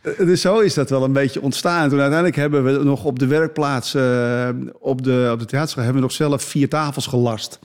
Eh, 0.05 0.17
dus 0.17 0.41
zo 0.41 0.59
is 0.59 0.73
dat 0.73 0.89
wel 0.89 1.03
een 1.03 1.13
beetje 1.13 1.41
ontstaan. 1.41 1.83
En 1.83 1.89
toen 1.89 1.99
uiteindelijk 1.99 2.35
hebben 2.39 2.63
we 2.63 2.83
nog 2.83 3.03
op 3.05 3.19
de 3.19 3.27
werkplaats, 3.27 3.93
eh, 3.93 4.49
op, 4.79 5.03
de, 5.03 5.29
op 5.33 5.39
de 5.39 5.45
theaterschool, 5.45 5.83
hebben 5.83 6.01
we 6.01 6.07
nog 6.07 6.17
zelf 6.17 6.43
vier 6.43 6.69
tafels 6.69 7.07
gelast. 7.07 7.59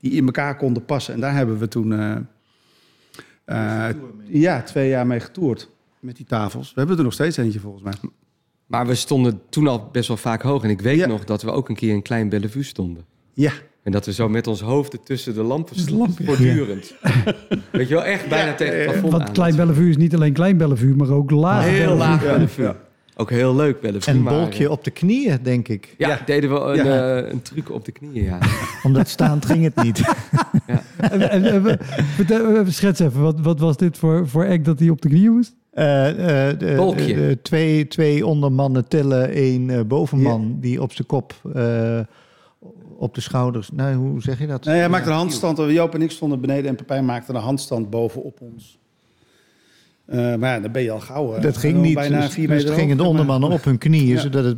Die 0.00 0.12
in 0.12 0.24
elkaar 0.26 0.56
konden 0.56 0.84
passen. 0.84 1.14
En 1.14 1.20
daar 1.20 1.34
hebben 1.34 1.58
we 1.58 1.68
toen 1.68 1.92
eh, 1.92 2.16
eh, 3.44 3.94
ja, 4.24 4.62
twee 4.62 4.88
jaar 4.88 5.06
mee 5.06 5.20
getoerd. 5.20 5.68
Met 6.00 6.16
die 6.16 6.26
tafels. 6.26 6.68
We 6.68 6.78
hebben 6.78 6.96
er 6.98 7.04
nog 7.04 7.12
steeds 7.12 7.36
eentje 7.36 7.60
volgens 7.60 7.82
mij. 7.82 7.92
Maar 8.66 8.86
we 8.86 8.94
stonden 8.94 9.40
toen 9.48 9.66
al 9.66 9.88
best 9.92 10.08
wel 10.08 10.16
vaak 10.16 10.42
hoog. 10.42 10.62
En 10.64 10.70
ik 10.70 10.80
weet 10.80 10.98
Ja. 10.98 11.06
nog 11.06 11.24
dat 11.24 11.42
we 11.42 11.50
ook 11.50 11.68
een 11.68 11.74
keer 11.74 11.94
in 11.94 12.02
Klein 12.02 12.28
Bellevue 12.28 12.62
stonden. 12.62 13.04
Ja, 13.32 13.52
En 13.86 13.92
dat 13.92 14.06
we 14.06 14.12
zo 14.12 14.28
met 14.28 14.46
ons 14.46 14.60
hoofden 14.60 15.00
tussen 15.04 15.34
de 15.34 15.42
lampen 15.42 15.78
stonden. 15.78 16.14
Voortdurend. 16.24 16.94
Weet 17.72 17.88
je 17.88 17.94
wel, 17.94 18.04
echt 18.04 18.28
bijna 18.28 18.46
Ja, 18.50 18.54
tegen 18.54 18.76
het 18.78 18.84
plafond 18.90 19.12
Want 19.12 19.24
aan. 19.24 19.32
Klein 19.32 19.56
Bellevue 19.56 19.88
is 19.88 19.96
niet 19.96 20.14
alleen 20.14 20.32
Klein 20.32 20.56
Bellevue, 20.56 20.94
maar 20.94 21.10
ook 21.10 21.30
laag. 21.30 21.64
Heel 21.64 21.72
Bellevue. 21.78 21.96
laag 21.98 22.22
Bellevue. 22.22 22.64
ja. 22.64 22.76
Ook 23.16 23.30
heel 23.30 23.54
leuk 23.56 23.82
eens. 23.82 24.06
En 24.06 24.22
maar, 24.22 24.34
bolkje 24.34 24.64
eh, 24.64 24.70
op 24.70 24.84
de 24.84 24.90
knieën, 24.90 25.38
denk 25.42 25.68
ik. 25.68 25.94
Ja, 25.98 26.08
Ja. 26.08 26.20
deden 26.26 26.50
we 26.50 26.60
een, 26.60 26.84
Ja. 26.84 27.16
eh, 27.22 27.30
een 27.32 27.42
truc 27.42 27.70
op 27.70 27.84
de 27.84 27.92
knieën, 27.92 28.24
ja. 28.24 28.38
Omdat 28.82 29.08
staand 29.08 29.46
ging 29.46 29.62
het 29.64 29.82
niet. 29.82 30.00
En, 30.96 31.30
en, 31.30 31.44
en 31.44 31.62
we- 31.62 31.76
vertel- 32.14 32.52
we- 32.64 32.70
schets 32.70 33.00
even, 33.00 33.20
wat, 33.20 33.40
wat 33.40 33.60
was 33.60 33.76
dit 33.76 33.98
voor, 33.98 34.28
voor 34.28 34.46
act 34.48 34.64
dat 34.64 34.78
hij 34.78 34.88
op 34.88 35.02
de 35.02 35.08
knieën 35.08 35.32
moest? 35.32 35.54
Eh, 35.72 36.48
eh, 36.50 36.58
de- 36.58 36.74
Bolkje. 36.76 37.06
de- 37.14 37.14
de 37.14 37.38
twee, 37.42 37.88
twee 37.88 38.26
ondermannen 38.26 38.88
tillen, 38.88 39.30
één 39.30 39.70
eh, 39.70 39.80
bovenman 39.86 40.56
die 40.60 40.82
op 40.82 40.92
zijn 40.92 41.06
kop, 41.06 41.34
eh, 41.54 41.98
op 42.96 43.14
de 43.14 43.20
schouders. 43.20 43.70
Nou, 43.72 43.94
hoe 43.94 44.22
zeg 44.22 44.38
je 44.38 44.46
dat? 44.46 44.64
Nee, 44.64 44.76
hij 44.78 44.88
maakte 44.88 45.08
een 45.10 45.16
handstand. 45.16 45.58
Joop 45.58 45.94
en 45.94 46.02
ik 46.02 46.10
stonden 46.10 46.40
beneden 46.40 46.70
en 46.70 46.76
Pepijn 46.76 47.04
maakte 47.04 47.32
een 47.34 47.40
handstand 47.40 47.90
bovenop 47.90 48.40
ons. 48.40 48.78
Eh, 50.06 50.16
maar 50.18 50.54
ja, 50.54 50.60
dan 50.60 50.72
ben 50.72 50.82
je 50.82 50.90
al 50.90 51.00
gauw. 51.00 51.34
eh, 51.34 51.42
dat 51.42 51.56
ging 51.56 51.80
niet. 51.82 51.94
Bijna 51.94 52.20
dus, 52.20 52.32
vier 52.32 52.46
dus 52.48 52.56
meter 52.56 52.70
het 52.70 52.78
gingen 52.80 52.96
de 52.96 53.04
ondermannen 53.04 53.50
op 53.50 53.64
hun 53.64 53.78
knieën, 53.78 54.06
Ja. 54.14 54.20
zodat, 54.20 54.44
het, 54.44 54.56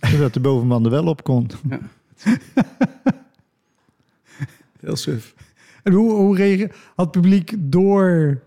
zodat 0.00 0.34
de 0.34 0.40
bovenman 0.40 0.84
er 0.84 0.90
wel 0.90 1.06
op 1.06 1.22
kon. 1.24 1.50
Heel 4.80 4.96
suf. 4.96 5.34
En 5.82 5.92
hoe, 5.92 6.12
hoe 6.12 6.36
reageerde 6.36 6.74
had 6.94 7.06
het 7.06 7.10
publiek 7.22 7.54
door 7.58 8.38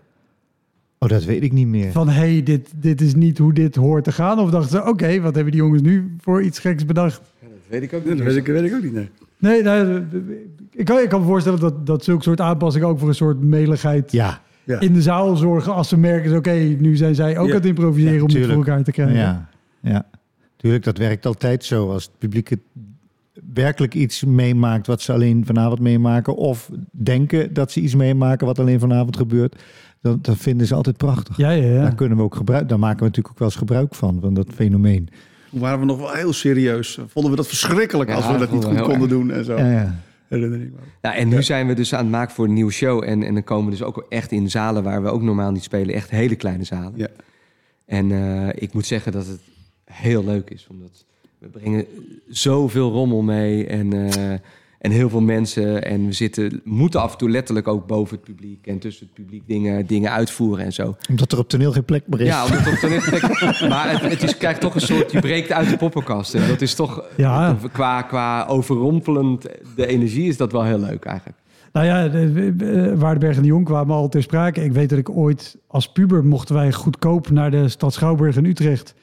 Oh, 0.98 1.08
dat 1.08 1.24
weet 1.24 1.42
ik 1.42 1.52
niet 1.52 1.66
meer. 1.66 1.92
van 1.92 2.08
hey, 2.08 2.42
dit, 2.42 2.68
dit 2.76 3.00
is 3.00 3.14
niet 3.14 3.38
hoe 3.38 3.52
dit 3.52 3.74
hoort 3.76 4.04
te 4.04 4.12
gaan? 4.12 4.38
Of 4.38 4.50
dachten 4.50 4.70
ze, 4.70 4.88
oké, 4.88 5.20
wat 5.20 5.34
hebben 5.34 5.52
die 5.52 5.60
jongens 5.62 5.82
nu 5.82 6.14
voor 6.20 6.42
iets 6.42 6.58
geks 6.58 6.84
bedacht? 6.84 7.20
Dat 7.70 7.78
weet 7.80 7.82
ik 7.92 7.92
ook 7.98 8.06
Dat 8.06 8.18
weet 8.26 8.36
ik, 8.36 8.46
weet 8.46 8.64
ik 8.64 8.74
ook 8.74 8.82
niet. 8.82 8.92
Nee. 8.92 9.08
Nee, 9.38 9.62
nou, 9.62 10.02
ik, 10.72 10.84
kan, 10.84 10.98
ik 10.98 11.08
kan 11.08 11.20
me 11.20 11.26
voorstellen 11.26 11.60
dat, 11.60 11.86
dat 11.86 12.04
zulke 12.04 12.22
soort 12.22 12.40
aanpassingen 12.40 12.88
ook 12.88 12.98
voor 12.98 13.08
een 13.08 13.14
soort 13.14 13.40
meligheid 13.42 14.12
Ja, 14.12 14.40
Ja. 14.64 14.80
in 14.80 14.92
de 14.92 15.02
zaal 15.02 15.36
zorgen. 15.36 15.74
Als 15.74 15.88
ze 15.88 15.98
merken, 15.98 16.36
oké, 16.36 16.52
nu 16.78 16.96
zijn 16.96 17.14
zij 17.14 17.38
ook 17.38 17.46
Ja. 17.46 17.52
aan 17.52 17.58
het 17.58 17.66
improviseren 17.68 18.14
Ja, 18.14 18.22
om 18.22 18.28
het 18.28 18.44
voor 18.46 18.54
elkaar 18.54 18.82
te 18.82 18.90
krijgen. 18.92 19.16
ja, 19.16 19.48
ja. 19.80 20.06
Tuurlijk, 20.56 20.84
dat 20.84 20.98
werkt 20.98 21.26
altijd 21.26 21.64
zo. 21.64 21.90
Als 21.90 22.02
het 22.04 22.12
publiek 22.18 22.48
het 22.48 22.60
werkelijk 23.54 23.94
iets 23.94 24.24
meemaakt 24.24 24.86
wat 24.86 25.00
ze 25.00 25.12
alleen 25.12 25.46
vanavond 25.46 25.80
meemaken... 25.80 26.36
of 26.36 26.70
denken 26.90 27.52
dat 27.52 27.70
ze 27.72 27.80
iets 27.80 27.94
meemaken 27.94 28.46
wat 28.46 28.58
alleen 28.58 28.80
vanavond 28.80 29.16
gebeurt... 29.16 29.62
dan, 30.00 30.18
dan 30.22 30.36
vinden 30.36 30.66
ze 30.66 30.74
altijd 30.74 30.96
prachtig. 30.96 31.36
Ja, 31.36 31.50
ja, 31.50 31.64
ja. 31.74 31.80
Daar 31.82 31.94
kunnen 31.94 32.16
we 32.16 32.22
ook 32.22 32.34
gebruik, 32.34 32.68
daar 32.68 32.78
maken 32.78 32.98
we 32.98 33.04
natuurlijk 33.04 33.34
ook 33.34 33.38
wel 33.38 33.48
eens 33.48 33.56
gebruik 33.56 33.94
van, 33.94 34.18
van 34.20 34.34
dat 34.34 34.46
fenomeen. 34.54 35.08
Toen 35.50 35.60
waren 35.60 35.78
we 35.78 35.84
nog 35.84 35.98
wel 35.98 36.12
heel 36.12 36.32
serieus. 36.32 36.98
Vonden 37.06 37.30
we 37.30 37.36
dat 37.36 37.46
verschrikkelijk 37.46 38.10
Ja, 38.10 38.16
als 38.16 38.26
we 38.26 38.38
dat 38.38 38.52
niet 38.52 38.64
goed 38.64 38.80
konden 38.80 39.08
doen 39.08 39.30
en 39.30 39.44
zo. 39.44 39.56
Ja, 41.00 41.14
en 41.14 41.28
nu 41.28 41.42
zijn 41.42 41.66
we 41.66 41.74
dus 41.74 41.94
aan 41.94 42.02
het 42.02 42.10
maken 42.10 42.34
voor 42.34 42.44
een 42.44 42.52
nieuwe 42.52 42.72
show. 42.72 43.04
En, 43.04 43.22
en 43.22 43.34
dan 43.34 43.44
komen 43.44 43.64
we 43.64 43.70
dus 43.70 43.82
ook 43.82 44.06
echt 44.08 44.32
in 44.32 44.50
zalen 44.50 44.82
waar 44.82 45.02
we 45.02 45.08
ook 45.08 45.22
normaal 45.22 45.50
niet 45.50 45.62
spelen. 45.62 45.94
Echt 45.94 46.10
hele 46.10 46.36
kleine 46.36 46.64
zalen. 46.64 46.92
Ja. 46.96 47.08
En 47.86 48.12
eh, 48.12 48.48
ik 48.62 48.72
moet 48.72 48.86
zeggen 48.86 49.12
dat 49.12 49.26
het 49.26 49.40
heel 49.84 50.24
leuk 50.24 50.50
is. 50.50 50.66
Omdat 50.70 51.04
we 51.38 51.48
brengen 51.48 51.86
zoveel 52.28 52.90
rommel 52.90 53.22
mee. 53.22 53.66
En, 53.66 53.92
eh, 53.92 54.38
en 54.80 54.90
heel 54.90 55.08
veel 55.08 55.20
mensen. 55.20 55.84
En 55.84 56.06
we 56.06 56.12
zitten, 56.12 56.60
moeten 56.64 57.00
af 57.00 57.12
en 57.12 57.18
toe 57.18 57.30
letterlijk 57.30 57.68
ook 57.68 57.86
boven 57.86 58.16
het 58.16 58.24
publiek. 58.24 58.66
En 58.66 58.78
tussen 58.78 59.06
het 59.06 59.14
publiek 59.14 59.42
dingen, 59.46 59.86
dingen 59.86 60.10
uitvoeren 60.10 60.64
en 60.64 60.72
zo. 60.72 60.96
Omdat 61.08 61.32
er 61.32 61.38
op 61.38 61.48
toneel 61.48 61.72
geen 61.72 61.84
plek 61.84 62.02
meer 62.06 62.20
is. 62.20 62.26
Ja, 62.26 62.44
omdat 62.44 62.60
het 62.64 62.80
toneel- 62.80 63.68
maar 63.74 63.90
het, 63.90 64.00
het 64.00 64.22
is, 64.22 64.36
krijgt 64.36 64.60
toch 64.60 64.74
een 64.74 64.80
soort... 64.80 65.12
Je 65.12 65.20
breekt 65.20 65.52
uit 65.52 65.70
de 65.70 65.76
poppenkast. 65.76 66.34
En 66.34 66.48
dat 66.48 66.60
is 66.60 66.74
toch... 66.74 67.04
Ja. 67.16 67.56
Qua, 67.72 68.02
qua 68.02 68.46
overrompelend 68.46 69.46
de 69.76 69.86
energie 69.86 70.28
is 70.28 70.36
dat 70.36 70.52
wel 70.52 70.64
heel 70.64 70.78
leuk 70.78 71.04
eigenlijk. 71.04 71.38
Nou 71.72 71.86
ja, 71.86 72.08
de, 72.08 72.96
Waardenberg 72.96 73.36
en 73.36 73.42
de 73.42 73.48
Jong 73.48 73.64
kwamen 73.64 73.94
al 73.96 74.08
ter 74.08 74.22
sprake. 74.22 74.64
Ik 74.64 74.72
weet 74.72 74.88
dat 74.88 74.98
ik 74.98 75.10
ooit 75.10 75.56
als 75.66 75.92
puber 75.92 76.24
mochten 76.24 76.54
wij 76.54 76.72
goedkoop 76.72 77.30
naar 77.30 77.50
de 77.50 77.68
stad 77.68 77.92
Schouwburg 77.92 78.36
in 78.36 78.44
Utrecht. 78.44 78.94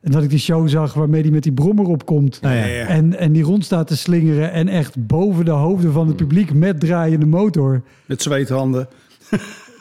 En 0.00 0.12
dat 0.12 0.22
ik 0.22 0.30
die 0.30 0.38
show 0.38 0.68
zag 0.68 0.94
waarmee 0.94 1.22
die 1.22 1.32
met 1.32 1.42
die 1.42 1.52
brommer 1.52 1.86
opkomt. 1.86 2.38
Ja. 2.42 2.52
Ja, 2.52 2.64
ja. 2.64 2.86
En, 2.86 3.18
en 3.18 3.32
die 3.32 3.42
rond 3.42 3.64
staat 3.64 3.86
te 3.86 3.96
slingeren. 3.96 4.52
En 4.52 4.68
echt 4.68 5.06
boven 5.06 5.44
de 5.44 5.50
hoofden 5.50 5.92
van 5.92 6.06
het 6.06 6.16
publiek 6.16 6.54
met 6.54 6.80
draaiende 6.80 7.26
motor. 7.26 7.82
Met 8.06 8.22
zweethanden. 8.22 8.88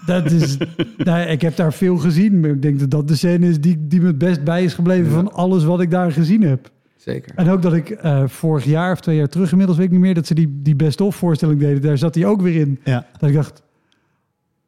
Dat 0.06 0.32
is, 0.32 0.58
nou, 0.98 1.28
ik 1.28 1.42
heb 1.42 1.56
daar 1.56 1.74
veel 1.74 1.98
gezien. 1.98 2.40
Maar 2.40 2.50
ik 2.50 2.62
denk 2.62 2.80
dat 2.80 2.92
dat 2.92 3.08
de 3.08 3.16
scène 3.16 3.48
is 3.48 3.62
die, 3.62 3.88
die 3.88 4.02
me 4.02 4.08
het 4.08 4.18
best 4.18 4.44
bij 4.44 4.64
is 4.64 4.74
gebleven 4.74 5.12
van 5.12 5.34
alles 5.34 5.64
wat 5.64 5.82
ik 5.82 5.92
daar 5.92 6.12
gezien 6.12 6.42
heb. 6.42 6.72
Zeker. 6.96 7.32
En 7.36 7.50
ook 7.50 7.62
dat 7.62 7.74
ik 7.74 7.90
eh, 7.90 8.24
vorig 8.28 8.66
jaar 8.66 8.92
of 8.92 9.00
twee 9.00 9.16
jaar 9.18 9.28
terug 9.28 9.52
inmiddels, 9.52 9.78
weet 9.78 9.88
ik 9.88 9.94
niet 9.94 10.02
meer, 10.02 10.14
dat 10.14 10.28
ze 10.28 10.34
die, 10.34 10.60
die 10.62 10.76
best-of 10.76 11.16
voorstelling 11.16 11.60
deden. 11.60 11.82
Daar 11.82 11.98
zat 11.98 12.16
hij 12.16 12.26
ook 12.26 12.42
weer 12.42 12.60
in. 12.60 12.80
Ja. 12.84 13.08
Dat 13.20 13.30
ik 13.30 13.36
dacht, 13.36 13.64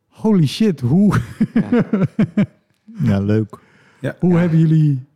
holy 0.08 0.48
shit, 0.48 0.80
hoe, 0.80 1.15
ja, 3.04 3.19
leuk. 3.34 3.58
Ja. 4.00 4.15
hoe 4.19 4.38
hebben 4.38 4.60
jullie 4.60 5.07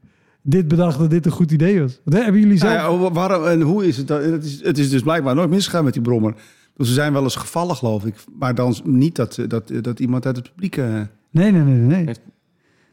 dit 0.41 0.67
bedacht 0.67 0.99
dat 0.99 1.09
dit 1.09 1.25
een 1.25 1.31
goed 1.31 1.51
idee 1.51 1.81
was? 1.81 1.99
Wat, 2.03 2.13
hè, 2.13 2.21
hebben 2.23 2.41
jullie 2.41 2.57
zelf... 2.57 2.73
Nou 2.73 3.03
ja, 3.03 3.11
waarom 3.11 3.45
en 3.45 3.61
hoe 3.61 3.87
is 3.87 3.97
het? 3.97 4.07
dan? 4.07 4.21
Het 4.21 4.43
is, 4.43 4.63
het 4.63 4.77
is 4.77 4.89
dus 4.89 5.01
blijkbaar 5.01 5.35
nooit 5.35 5.49
misgegaan 5.49 5.83
met 5.83 5.93
die 5.93 6.01
brommer. 6.01 6.33
Dus 6.75 6.87
ze 6.87 6.93
zijn 6.93 7.13
wel 7.13 7.23
eens 7.23 7.35
gevallen, 7.35 7.75
geloof 7.75 8.05
ik. 8.05 8.15
Maar 8.39 8.55
dan 8.55 8.75
niet 8.83 9.15
dat, 9.15 9.39
dat, 9.47 9.71
dat 9.81 9.99
iemand 9.99 10.25
uit 10.25 10.35
het 10.35 10.49
publiek... 10.53 10.77
eh, 10.77 10.85
Nee, 11.31 11.51
nee, 11.51 11.61
nee, 11.61 11.75
nee. 11.75 12.05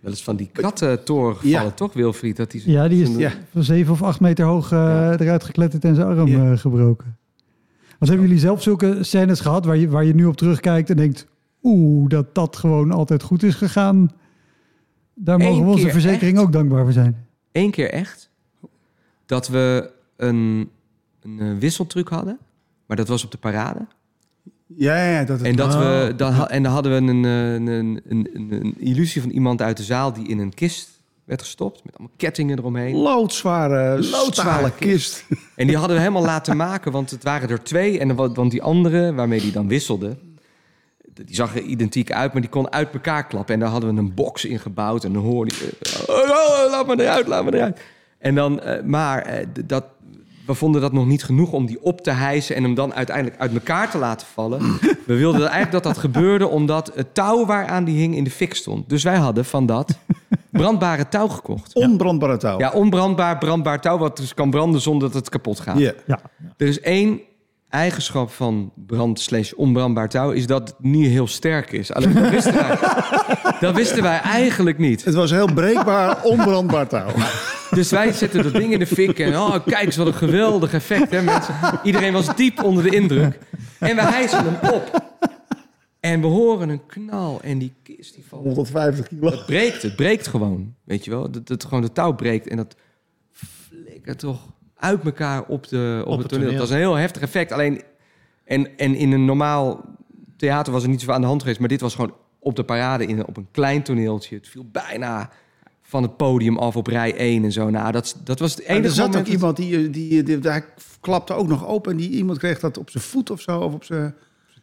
Wel 0.00 0.10
eens 0.10 0.22
van 0.24 0.36
die 0.36 0.48
kattentoren 0.52 1.36
gevallen, 1.36 1.66
Ja. 1.66 1.70
toch, 1.70 1.92
Wilfried? 1.92 2.36
Dat 2.36 2.50
die, 2.50 2.70
Ja, 2.70 2.88
die 2.88 3.02
is 3.02 3.16
Ja. 3.16 3.32
van 3.52 3.62
zeven 3.64 3.92
of 3.92 4.02
acht 4.02 4.20
meter 4.20 4.44
hoog 4.44 4.72
eh, 4.72 4.78
Ja. 4.78 5.18
eruit 5.18 5.44
gekletterd 5.44 5.84
en 5.84 5.94
zijn 5.94 6.06
arm 6.06 6.26
Ja. 6.28 6.50
eh, 6.52 6.58
gebroken. 6.58 7.16
Wat 7.98 8.08
hebben 8.08 8.26
jullie 8.26 8.40
zelf 8.42 8.62
zulke 8.62 8.98
scènes 9.00 9.40
gehad 9.40 9.64
waar 9.64 9.76
je, 9.76 9.88
waar 9.88 10.04
je 10.04 10.14
nu 10.14 10.24
op 10.24 10.36
terugkijkt 10.36 10.90
en 10.90 10.96
denkt... 10.96 11.26
Oeh, 11.62 12.08
dat 12.08 12.34
dat 12.34 12.56
gewoon 12.56 12.92
altijd 12.92 13.22
goed 13.22 13.42
is 13.42 13.54
gegaan. 13.54 14.10
Daar 15.14 15.38
mogen 15.38 15.54
Eén 15.56 15.64
we 15.64 15.70
onze 15.70 15.82
keer 15.82 15.92
verzekering 15.92 16.36
echt? 16.36 16.46
ook 16.46 16.52
dankbaar 16.52 16.82
voor 16.84 16.92
zijn. 16.92 17.26
Eén 17.52 17.70
keer 17.70 17.90
echt 17.90 18.30
dat 19.26 19.48
we 19.48 19.90
een, 20.16 20.70
een 21.22 21.40
eh, 21.40 21.58
wisseltruc 21.58 22.08
hadden. 22.08 22.38
Maar 22.86 22.96
dat 22.96 23.08
was 23.08 23.24
op 23.24 23.30
de 23.30 23.38
parade. 23.38 23.86
ja, 24.66 24.96
ja, 24.96 25.10
ja, 25.18 25.24
dat 25.24 25.38
het, 25.38 25.46
En, 25.46 25.56
dat 25.56 25.74
Oh. 25.74 25.80
we, 25.80 26.12
dan, 26.16 26.32
ha- 26.32 26.48
en 26.48 26.62
dan 26.62 26.72
hadden 26.72 26.92
we 26.92 27.12
een, 27.12 27.24
eh, 27.24 27.52
een, 27.54 27.66
een, 28.08 28.28
een, 28.34 28.52
een 28.52 28.74
illusie 28.80 29.22
van 29.22 29.30
iemand 29.30 29.62
uit 29.62 29.76
de 29.76 29.82
zaal 29.82 30.12
die 30.12 30.28
in 30.28 30.38
een 30.38 30.54
kist 30.54 30.90
werd 31.24 31.40
gestopt. 31.42 31.84
Met 31.84 31.94
allemaal 31.98 32.14
kettingen 32.16 32.58
eromheen. 32.58 32.94
Loodzware, 32.96 34.08
Loodzware 34.08 34.72
kist. 34.78 35.24
En 35.56 35.66
die 35.66 35.76
hadden 35.76 35.96
we 35.96 36.02
helemaal 36.02 36.24
laten 36.24 36.56
maken, 36.56 36.92
want 36.92 37.10
het 37.10 37.22
waren 37.22 37.48
er 37.48 37.62
twee. 37.62 37.98
En 37.98 38.08
dan, 38.08 38.16
wa- 38.16 38.32
want 38.32 38.50
die 38.50 38.62
andere, 38.62 39.12
waarmee 39.14 39.40
die 39.40 39.52
dan 39.52 39.68
wisselde, 39.68 40.16
die 41.26 41.34
zag 41.34 41.56
er 41.56 41.62
identiek 41.62 42.12
uit, 42.12 42.32
maar 42.32 42.42
die 42.42 42.50
kon 42.50 42.72
uit 42.72 42.92
elkaar 42.92 43.26
klappen. 43.26 43.54
En 43.54 43.60
daar 43.60 43.68
hadden 43.68 43.94
we 43.94 44.00
een 44.00 44.14
box 44.14 44.44
in 44.44 44.58
gebouwd. 44.58 45.04
En 45.04 45.12
dan 45.12 45.22
hoorde 45.22 45.54
je, 45.54 45.76
oh, 46.08 46.18
oh, 46.18 46.70
laat 46.70 46.86
me 46.86 47.02
eruit, 47.02 47.26
laat 47.26 47.44
me 47.44 47.54
eruit. 47.54 47.80
En 48.18 48.34
dan, 48.34 48.60
eh, 48.60 48.82
maar 48.82 49.22
eh, 49.22 49.46
dat, 49.66 49.84
we 50.46 50.54
vonden 50.54 50.80
dat 50.80 50.92
nog 50.92 51.06
niet 51.06 51.24
genoeg 51.24 51.52
om 51.52 51.66
die 51.66 51.82
op 51.82 52.00
te 52.00 52.10
hijsen 52.10 52.56
en 52.56 52.62
hem 52.62 52.74
dan 52.74 52.94
uiteindelijk 52.94 53.40
uit 53.40 53.52
elkaar 53.52 53.90
te 53.90 53.98
laten 53.98 54.26
vallen. 54.26 54.60
We 55.06 55.16
wilden 55.16 55.40
eigenlijk 55.40 55.72
dat 55.72 55.82
dat 55.82 55.98
gebeurde 55.98 56.46
omdat 56.46 56.92
het 56.94 57.14
touw 57.14 57.46
waaraan 57.46 57.84
die 57.84 57.98
hing 57.98 58.16
in 58.16 58.24
de 58.24 58.30
fik 58.30 58.54
stond. 58.54 58.88
Dus 58.88 59.02
wij 59.02 59.16
hadden 59.16 59.44
van 59.44 59.66
dat 59.66 59.98
brandbare 60.50 61.08
touw 61.08 61.28
gekocht. 61.28 61.74
Onbrandbare 61.74 62.36
touw. 62.36 62.58
Ja, 62.58 62.70
onbrandbaar, 62.70 63.38
brandbaar 63.38 63.80
touw, 63.80 63.98
wat 63.98 64.16
dus 64.16 64.34
kan 64.34 64.50
branden 64.50 64.80
zonder 64.80 65.08
dat 65.08 65.16
het 65.16 65.28
kapot 65.28 65.60
gaat. 65.60 65.78
Ja. 65.78 65.92
Ja. 66.06 66.20
Er 66.56 66.66
is 66.66 66.80
één 66.80 67.20
eigenschap 67.68 68.30
van 68.30 68.72
brand 68.86 69.20
slash 69.20 69.52
onbrandbaar 69.52 70.08
touw... 70.08 70.30
is 70.30 70.46
dat 70.46 70.68
het 70.68 70.76
niet 70.78 71.06
heel 71.06 71.26
sterk 71.26 71.72
is. 71.72 71.92
Alleen 71.92 72.14
dat 72.14 72.30
wisten 72.30 72.54
wij, 72.54 72.78
dat 73.60 73.74
wisten 73.74 74.02
wij 74.02 74.20
eigenlijk 74.20 74.78
niet. 74.78 75.04
Het 75.04 75.14
was 75.14 75.30
heel 75.30 75.52
breekbaar, 75.52 76.22
onbrandbaar 76.22 76.88
touw. 76.88 77.10
Dus 77.70 77.90
wij 77.90 78.12
zetten 78.12 78.42
dat 78.42 78.52
ding 78.52 78.72
in 78.72 78.78
de 78.78 78.86
fik 78.86 79.18
en... 79.18 79.36
oh, 79.36 79.56
kijk 79.66 79.84
eens 79.84 79.96
wat 79.96 80.06
een 80.06 80.14
geweldig 80.14 80.72
effect, 80.72 81.10
hè 81.10 81.22
mensen. 81.22 81.54
Iedereen 81.82 82.12
was 82.12 82.36
diep 82.36 82.62
onder 82.62 82.82
de 82.82 82.90
indruk. 82.90 83.38
En 83.78 83.96
we 83.96 84.02
hijsen 84.02 84.44
hem 84.44 84.72
op. 84.72 85.06
En 86.00 86.20
we 86.20 86.26
horen 86.26 86.68
een 86.68 86.86
knal 86.86 87.40
en 87.42 87.58
die 87.58 87.74
kist 87.82 88.14
die 88.14 88.24
valt 88.26 88.44
150 88.44 89.08
kilo. 89.08 89.30
het 89.30 89.46
breekt, 89.46 89.82
het 89.82 89.96
breekt 89.96 90.26
gewoon. 90.26 90.74
Weet 90.84 91.04
je 91.04 91.10
wel? 91.10 91.30
Dat, 91.30 91.46
dat 91.46 91.64
gewoon 91.64 91.82
de 91.82 91.92
touw 91.92 92.12
breekt 92.12 92.46
en 92.46 92.56
dat 92.56 92.76
flikkert 93.32 94.18
toch 94.18 94.40
uit 94.78 95.04
elkaar 95.04 95.44
op, 95.44 95.68
de, 95.68 96.02
op, 96.04 96.10
het 96.10 96.20
het 96.20 96.28
toneel. 96.28 96.44
toneel. 96.44 96.58
Dat 96.58 96.68
is 96.68 96.74
een 96.74 96.80
heel 96.80 96.94
heftig 96.94 97.22
effect. 97.22 97.52
Alleen, 97.52 97.82
en, 98.44 98.78
en 98.78 98.94
in 98.94 99.12
een 99.12 99.24
normaal 99.24 99.84
theater 100.36 100.72
was 100.72 100.82
er 100.82 100.88
niet 100.88 101.00
zoveel 101.00 101.14
aan 101.14 101.20
de 101.20 101.26
hand 101.26 101.40
geweest, 101.40 101.60
maar 101.60 101.68
dit 101.68 101.80
was 101.80 101.94
gewoon 101.94 102.14
op 102.38 102.56
de 102.56 102.64
parade 102.64 103.06
in, 103.06 103.26
op 103.26 103.36
een 103.36 103.48
klein 103.50 103.82
toneeltje. 103.82 104.36
Het 104.36 104.48
viel 104.48 104.64
bijna 104.72 105.30
van 105.82 106.02
het 106.02 106.16
podium 106.16 106.58
af 106.58 106.76
op 106.76 106.86
rij 106.86 107.14
1 107.14 107.44
en 107.44 107.52
zo. 107.52 107.70
Nou, 107.70 107.92
dat, 107.92 108.16
dat 108.24 108.38
was 108.38 108.50
het 108.50 108.60
En 108.60 108.74
enige 108.74 108.88
er 108.88 108.94
zat 108.94 109.06
moment 109.06 109.26
ook 109.26 109.32
iemand 109.32 109.56
die, 109.56 109.90
die, 109.90 110.22
die, 110.22 110.38
hij 110.38 110.64
klapte 111.00 111.32
ook 111.32 111.48
nog 111.48 111.66
open 111.66 111.92
en 111.92 111.98
die 111.98 112.10
iemand 112.10 112.38
kreeg 112.38 112.60
dat 112.60 112.78
op 112.78 112.90
zijn 112.90 113.04
voet 113.04 113.30
of 113.30 113.40
zo, 113.40 113.60
of 113.60 113.74
op 113.74 113.84
zijn 113.84 114.14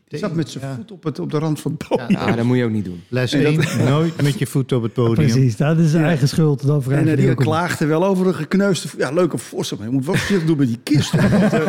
Die 0.07 0.19
zat 0.19 0.33
met 0.33 0.49
zijn 0.49 0.63
Ja. 0.67 0.75
voet 0.75 0.91
op, 0.91 1.03
het, 1.03 1.19
op 1.19 1.31
de 1.31 1.37
rand 1.37 1.59
van 1.61 1.75
het 1.77 1.87
podium. 1.87 2.15
Ah, 2.19 2.35
dat 2.35 2.45
moet 2.45 2.57
je 2.57 2.63
ook 2.63 2.71
niet 2.71 2.85
doen. 2.85 3.03
Les 3.07 3.31
Nee, 3.31 3.45
1, 3.45 3.85
nooit 3.89 4.21
met 4.21 4.39
je 4.39 4.45
voet 4.45 4.71
op 4.71 4.83
het 4.83 4.93
podium. 4.93 5.15
Precies, 5.15 5.57
dat 5.57 5.77
is 5.77 5.91
zijn 5.91 6.03
eigen 6.03 6.27
schuld. 6.27 6.65
Dan 6.67 6.83
En 6.89 6.97
eh, 7.07 7.17
die 7.17 7.25
die 7.25 7.35
klaagde 7.35 7.85
wel 7.85 8.05
over 8.05 8.27
een 8.27 8.33
gekneusde... 8.33 8.89
Ja, 8.97 9.11
leuke 9.11 9.37
voorstel, 9.37 9.77
maar 9.77 9.87
je 9.87 9.93
moet 9.93 10.05
wel 10.05 10.15
voorzichtig 10.15 10.47
doen 10.47 10.57
met 10.57 10.67
die 10.67 10.79
kist. 10.83 11.13
eh, 11.13 11.21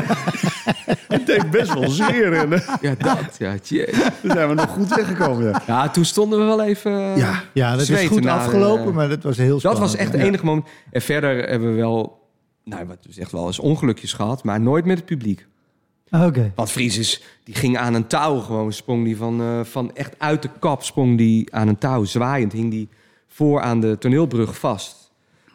het 1.09 1.27
deed 1.27 1.51
best 1.51 1.75
wel 1.75 1.89
zeer. 1.91 2.33
En 2.33 2.53
uh, 2.53 2.69
Ja, 2.81 2.95
dat. 2.99 3.37
Ja, 3.39 3.55
toen 4.21 4.31
zijn 4.31 4.49
we 4.49 4.55
nog 4.55 4.69
goed 4.71 4.95
weggekomen. 4.95 5.45
Ja. 5.45 5.63
ja, 5.67 5.89
toen 5.91 6.05
stonden 6.05 6.39
we 6.39 6.45
wel 6.45 6.63
even... 6.63 6.93
eh, 6.93 7.17
Ja. 7.17 7.43
Ja, 7.53 7.77
dat 7.77 7.89
is 7.89 8.07
goed 8.07 8.23
naar, 8.25 8.39
afgelopen, 8.39 8.95
maar 8.95 9.09
dat 9.09 9.23
was 9.23 9.37
heel 9.37 9.49
Dat 9.51 9.61
spannend. 9.61 9.85
was 9.85 9.97
echt 9.97 10.13
het 10.13 10.21
Ja. 10.21 10.27
enige 10.27 10.45
moment. 10.45 10.67
En 10.91 11.03
verder 11.03 11.49
hebben 11.49 11.69
we 11.71 11.77
wel... 11.77 12.25
Nou, 12.65 12.87
wat 12.87 13.03
dus 13.03 13.19
echt 13.19 13.33
wel 13.33 13.47
eens 13.47 13.59
ongelukjes 13.59 14.13
gehad, 14.13 14.45
maar 14.45 14.61
nooit 14.61 14.85
met 14.85 14.97
het 14.97 15.07
publiek. 15.07 15.47
Ah, 16.11 16.27
Oké. 16.27 16.53
Want 16.55 16.71
Fries 16.71 16.99
is, 16.99 17.23
die 17.45 17.55
ging 17.55 17.79
aan 17.79 17.95
een 17.95 18.07
touw 18.07 18.39
gewoon, 18.41 18.73
sprong 18.73 19.05
die 19.05 19.17
van, 19.17 19.41
eh, 19.41 19.61
van 19.65 19.91
echt 19.95 20.15
uit 20.19 20.43
de 20.43 20.49
kap, 20.59 20.83
sprong 20.83 21.19
die 21.19 21.55
aan 21.55 21.69
een 21.69 21.79
touw, 21.79 22.05
zwaaiend, 22.05 22.53
hing 22.53 22.71
die 22.71 22.89
voor 23.29 23.61
aan 23.61 23.81
de 23.81 23.99
toneelbrug 23.99 24.59
vast. 24.59 25.11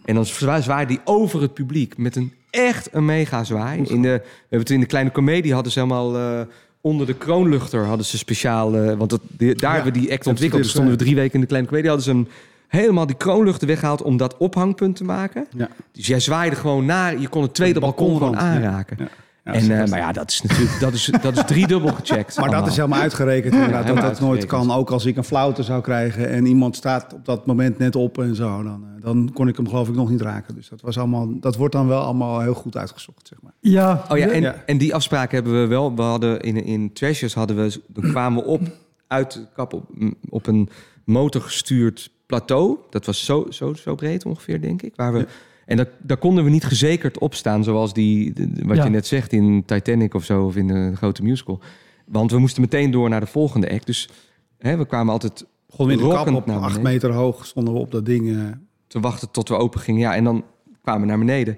En 0.06 0.16
dan 0.16 0.26
zwa- 0.26 0.62
zwaaide 0.62 0.92
die 0.94 1.02
over 1.04 1.42
het 1.42 1.54
publiek 1.54 1.98
met 1.98 2.16
een 2.16 2.34
echt 2.50 2.90
een 2.94 3.06
mega 3.06 3.44
zwaai. 3.44 3.84
In 3.84 4.02
de, 4.02 4.08
we 4.08 4.24
hebben 4.40 4.60
het 4.60 4.70
in 4.70 4.80
de 4.80 4.86
kleine 4.86 5.12
komedie 5.12 5.54
hadden 5.54 5.72
ze 5.72 5.80
helemaal 5.80 6.18
eh, 6.18 6.42
onder 6.82 7.06
de 7.06 7.14
kroonluchter 7.14 7.86
hadden 7.86 8.06
ze 8.06 8.18
speciaal, 8.18 8.76
eh, 8.76 8.98
want 8.98 9.10
dat, 9.10 9.22
die- 9.38 9.56
daar 9.56 9.74
hebben 9.74 9.94
we 9.94 10.00
die 10.00 10.12
act 10.12 10.28
ontwikkeld. 10.28 10.52
dit, 10.52 10.62
Dus 10.62 10.72
stonden 10.72 10.94
we 10.98 11.04
drie 11.04 11.16
weken 11.16 11.34
in 11.34 11.42
de 11.42 11.48
kleine 11.48 11.68
komedie, 11.68 11.90
hadden 11.90 12.08
ze 12.08 12.12
hem 12.14 12.28
helemaal 12.68 13.06
die 13.06 13.16
kroonluchter 13.18 13.68
weggehaald 13.68 14.02
om 14.02 14.18
dat 14.18 14.38
ophangpunt 14.38 14.96
te 14.96 15.04
maken. 15.04 15.48
Ja. 15.56 15.70
Dus 15.92 16.08
jij 16.08 16.20
zwaaide 16.20 16.56
gewoon 16.56 16.86
naar, 16.86 17.20
je 17.20 17.28
kon 17.28 17.42
het 17.42 17.54
tweede 17.54 17.80
balkon 17.80 18.18
gewoon 18.18 18.38
aanraken. 18.38 18.98
Ja. 19.00 19.08
Ja, 19.44 19.54
en, 19.54 19.82
eh, 19.82 19.90
maar 19.90 20.00
ja, 20.00 20.12
dat 20.12 20.32
is 20.32 20.42
natuurlijk 20.42 20.80
dat 20.80 20.94
is, 20.94 21.12
dat 21.22 21.38
is 21.38 21.44
driedubbel 21.46 21.94
gecheckt. 21.94 22.38
Maar 22.40 22.50
dat 22.52 22.68
is 22.68 22.76
helemaal 22.76 23.00
uitgerekend 23.00 23.54
inderdaad, 23.54 23.78
dat 23.78 23.88
helemaal 23.88 24.10
dat 24.10 24.20
nooit 24.20 24.46
kan. 24.46 24.72
Ook 24.72 24.90
als 24.92 25.06
ik 25.06 25.18
een 25.18 25.24
flauwte 25.24 25.64
zou 25.64 25.82
krijgen 25.82 26.30
en 26.30 26.46
iemand 26.46 26.76
staat 26.76 27.14
op 27.14 27.26
dat 27.26 27.46
moment 27.46 27.78
net 27.78 27.96
op 27.96 28.18
en 28.18 28.36
zo... 28.36 28.64
dan, 28.64 28.86
eh, 28.96 29.02
dan 29.04 29.30
kon 29.34 29.48
ik 29.48 29.56
hem 29.58 29.68
geloof 29.70 29.88
ik 29.88 29.96
nog 29.96 30.10
niet 30.10 30.22
raken. 30.22 30.56
Dus 30.56 30.70
dat, 30.70 30.82
was 30.82 30.98
allemaal, 30.98 31.40
dat 31.40 31.56
wordt 31.56 31.74
dan 31.74 31.88
wel 31.88 32.02
allemaal 32.02 32.40
heel 32.40 32.54
goed 32.54 32.78
uitgezocht, 32.78 33.28
zeg 33.28 33.42
maar. 33.42 33.54
Ja, 33.60 34.06
Oh 34.10 34.18
ja, 34.18 34.28
en, 34.28 34.42
Ja. 34.42 34.64
en 34.66 34.78
die 34.78 34.96
afspraak 34.96 35.32
hebben 35.32 35.62
we 35.62 35.68
wel. 35.68 35.96
We 35.96 36.02
hadden 36.02 36.40
in, 36.42 36.64
in 36.66 36.94
Treasures 36.94 37.34
hadden 37.34 37.56
we, 37.56 37.82
dan 37.88 38.12
kwamen 38.12 38.44
we 38.44 38.50
op 38.50 38.62
uit 39.08 39.34
de 39.34 39.46
kap 39.54 39.74
op, 39.74 39.90
op 40.30 40.48
een 40.48 40.70
motorgestuurd 41.06 42.12
plateau. 42.26 42.78
Dat 42.90 43.06
was 43.06 43.26
zo, 43.26 43.46
zo, 43.50 43.74
zo 43.74 43.96
breed 43.96 44.26
ongeveer, 44.26 44.62
denk 44.62 44.82
ik. 44.82 44.94
Waar 44.96 45.14
we, 45.14 45.28
En 45.66 45.78
dat, 45.78 45.88
daar 46.02 46.18
konden 46.18 46.44
we 46.44 46.50
niet 46.50 46.64
gezekerd 46.66 47.20
op 47.20 47.34
staan, 47.36 47.64
zoals 47.64 47.94
die, 47.94 48.34
wat 48.66 48.78
Ja. 48.78 48.84
je 48.84 48.90
net 48.90 49.08
zegt 49.08 49.34
in 49.34 49.64
Titanic 49.66 50.14
of 50.14 50.24
zo, 50.26 50.46
of 50.46 50.56
in 50.56 50.68
de 50.68 50.92
grote 50.96 51.24
musical. 51.24 51.60
Want 52.06 52.32
we 52.32 52.38
moesten 52.40 52.62
meteen 52.62 52.92
door 52.92 53.10
naar 53.10 53.20
de 53.20 53.26
volgende 53.26 53.72
act. 53.72 53.86
Dus 53.86 54.10
hè, 54.58 54.78
we 54.78 54.86
kwamen 54.86 55.14
altijd 55.14 55.46
Gewoon 55.70 55.92
in 55.92 55.98
de 55.98 56.08
kap 56.08 56.34
op 56.34 56.46
naar 56.46 56.58
acht 56.60 56.82
meter 56.82 57.12
hoog 57.14 57.46
stonden 57.46 57.74
we 57.74 57.80
op 57.80 57.92
dat 57.92 58.06
ding. 58.06 58.30
eh. 58.38 58.44
te 58.88 59.00
wachten 59.00 59.32
tot 59.32 59.50
we 59.50 59.56
open 59.56 59.80
gingen. 59.80 60.02
Ja, 60.02 60.16
en 60.16 60.24
dan 60.24 60.44
kwamen 60.82 61.02
we 61.02 61.08
naar 61.08 61.18
beneden. 61.18 61.58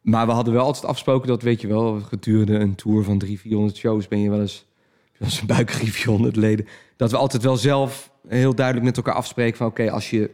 Maar 0.00 0.26
we 0.26 0.32
hadden 0.32 0.54
wel 0.54 0.64
altijd 0.64 0.84
afgesproken 0.84 1.28
dat, 1.28 1.42
weet 1.42 1.60
je 1.60 1.66
wel, 1.66 2.00
gedurende 2.00 2.58
een 2.58 2.74
tour 2.74 3.04
van 3.04 3.18
300, 3.18 3.40
400 3.40 3.76
shows 3.76 4.08
ben 4.08 4.20
je 4.20 4.30
wel 4.30 4.40
eens, 4.40 4.66
eens 5.20 5.40
een 5.40 5.46
buikgriepje 5.46 6.10
100 6.10 6.36
leden. 6.36 6.66
Dat 6.96 7.10
we 7.10 7.16
altijd 7.16 7.42
wel 7.42 7.56
zelf 7.56 8.10
heel 8.28 8.54
duidelijk 8.54 8.86
met 8.86 8.96
elkaar 8.96 9.14
afspreken 9.14 9.56
van, 9.56 9.66
oké, 9.66 9.90
als 9.90 10.10
je 10.10 10.30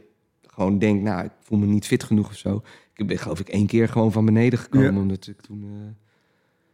gewoon 0.46 0.78
denkt, 0.78 1.02
nou, 1.02 1.24
ik 1.24 1.30
voel 1.40 1.58
me 1.58 1.66
niet 1.66 1.86
fit 1.86 2.04
genoeg 2.04 2.28
of 2.28 2.36
zo. 2.36 2.62
Ik 3.00 3.06
ben 3.06 3.18
geloof 3.18 3.40
ik 3.40 3.48
één 3.48 3.66
keer 3.66 3.88
gewoon 3.88 4.12
van 4.12 4.24
beneden 4.24 4.58
gekomen, 4.58 4.92
Ja. 4.94 5.00
omdat 5.00 5.26
ik 5.26 5.40
toen 5.40 5.62
eh 5.64 5.94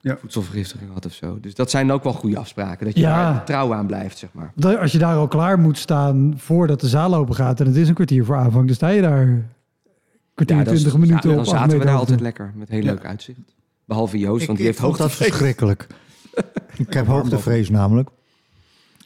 Ja. 0.00 0.16
voedselvergiftiging 0.16 0.92
had 0.92 1.06
of 1.06 1.12
zo. 1.12 1.40
Dus 1.40 1.54
dat 1.54 1.70
zijn 1.70 1.90
ook 1.92 2.02
wel 2.04 2.12
goede 2.12 2.38
afspraken, 2.38 2.86
dat 2.86 2.94
je 2.94 3.00
Ja. 3.00 3.32
daar 3.32 3.44
trouw 3.44 3.74
aan 3.74 3.86
blijft, 3.86 4.18
zeg 4.18 4.30
maar. 4.32 4.52
Dat- 4.54 4.78
Als 4.78 4.92
je 4.92 4.98
daar 4.98 5.16
al 5.16 5.28
klaar 5.28 5.58
moet 5.58 5.78
staan 5.78 6.34
voordat 6.36 6.80
de 6.80 6.88
zaal 6.88 7.14
open 7.14 7.34
gaat 7.34 7.60
en 7.60 7.66
het 7.66 7.76
is 7.76 7.88
een 7.88 7.94
kwartier 7.94 8.24
voor 8.24 8.36
aanvang, 8.36 8.66
dan 8.66 8.74
sta 8.74 8.88
je 8.88 9.00
daar 9.02 9.20
een 9.20 9.46
kwartier, 10.34 10.56
Ja, 10.56 10.64
dat 10.64 10.72
is- 10.74 10.80
twintig 10.80 11.00
minuten 11.00 11.30
ja, 11.30 11.36
op 11.38 11.44
dan 11.44 11.54
zaten 11.54 11.78
we 11.78 11.84
daar 11.84 11.96
altijd 11.96 12.20
lekker, 12.20 12.52
met 12.54 12.68
heel 12.68 12.82
Ja. 12.82 12.90
leuk 12.92 13.04
uitzicht. 13.04 13.38
Behalve 13.84 14.18
Joost, 14.18 14.40
Ik, 14.40 14.46
want 14.46 14.58
die 14.58 14.68
ik 14.68 14.72
heeft 14.78 14.90
dat 14.90 14.98
hoogtevrees. 14.98 15.28
verschrikkelijk. 15.28 15.86
ik 16.76 16.92
heb 16.92 17.06
hoogtevrees 17.06 17.70
namelijk. 17.70 18.08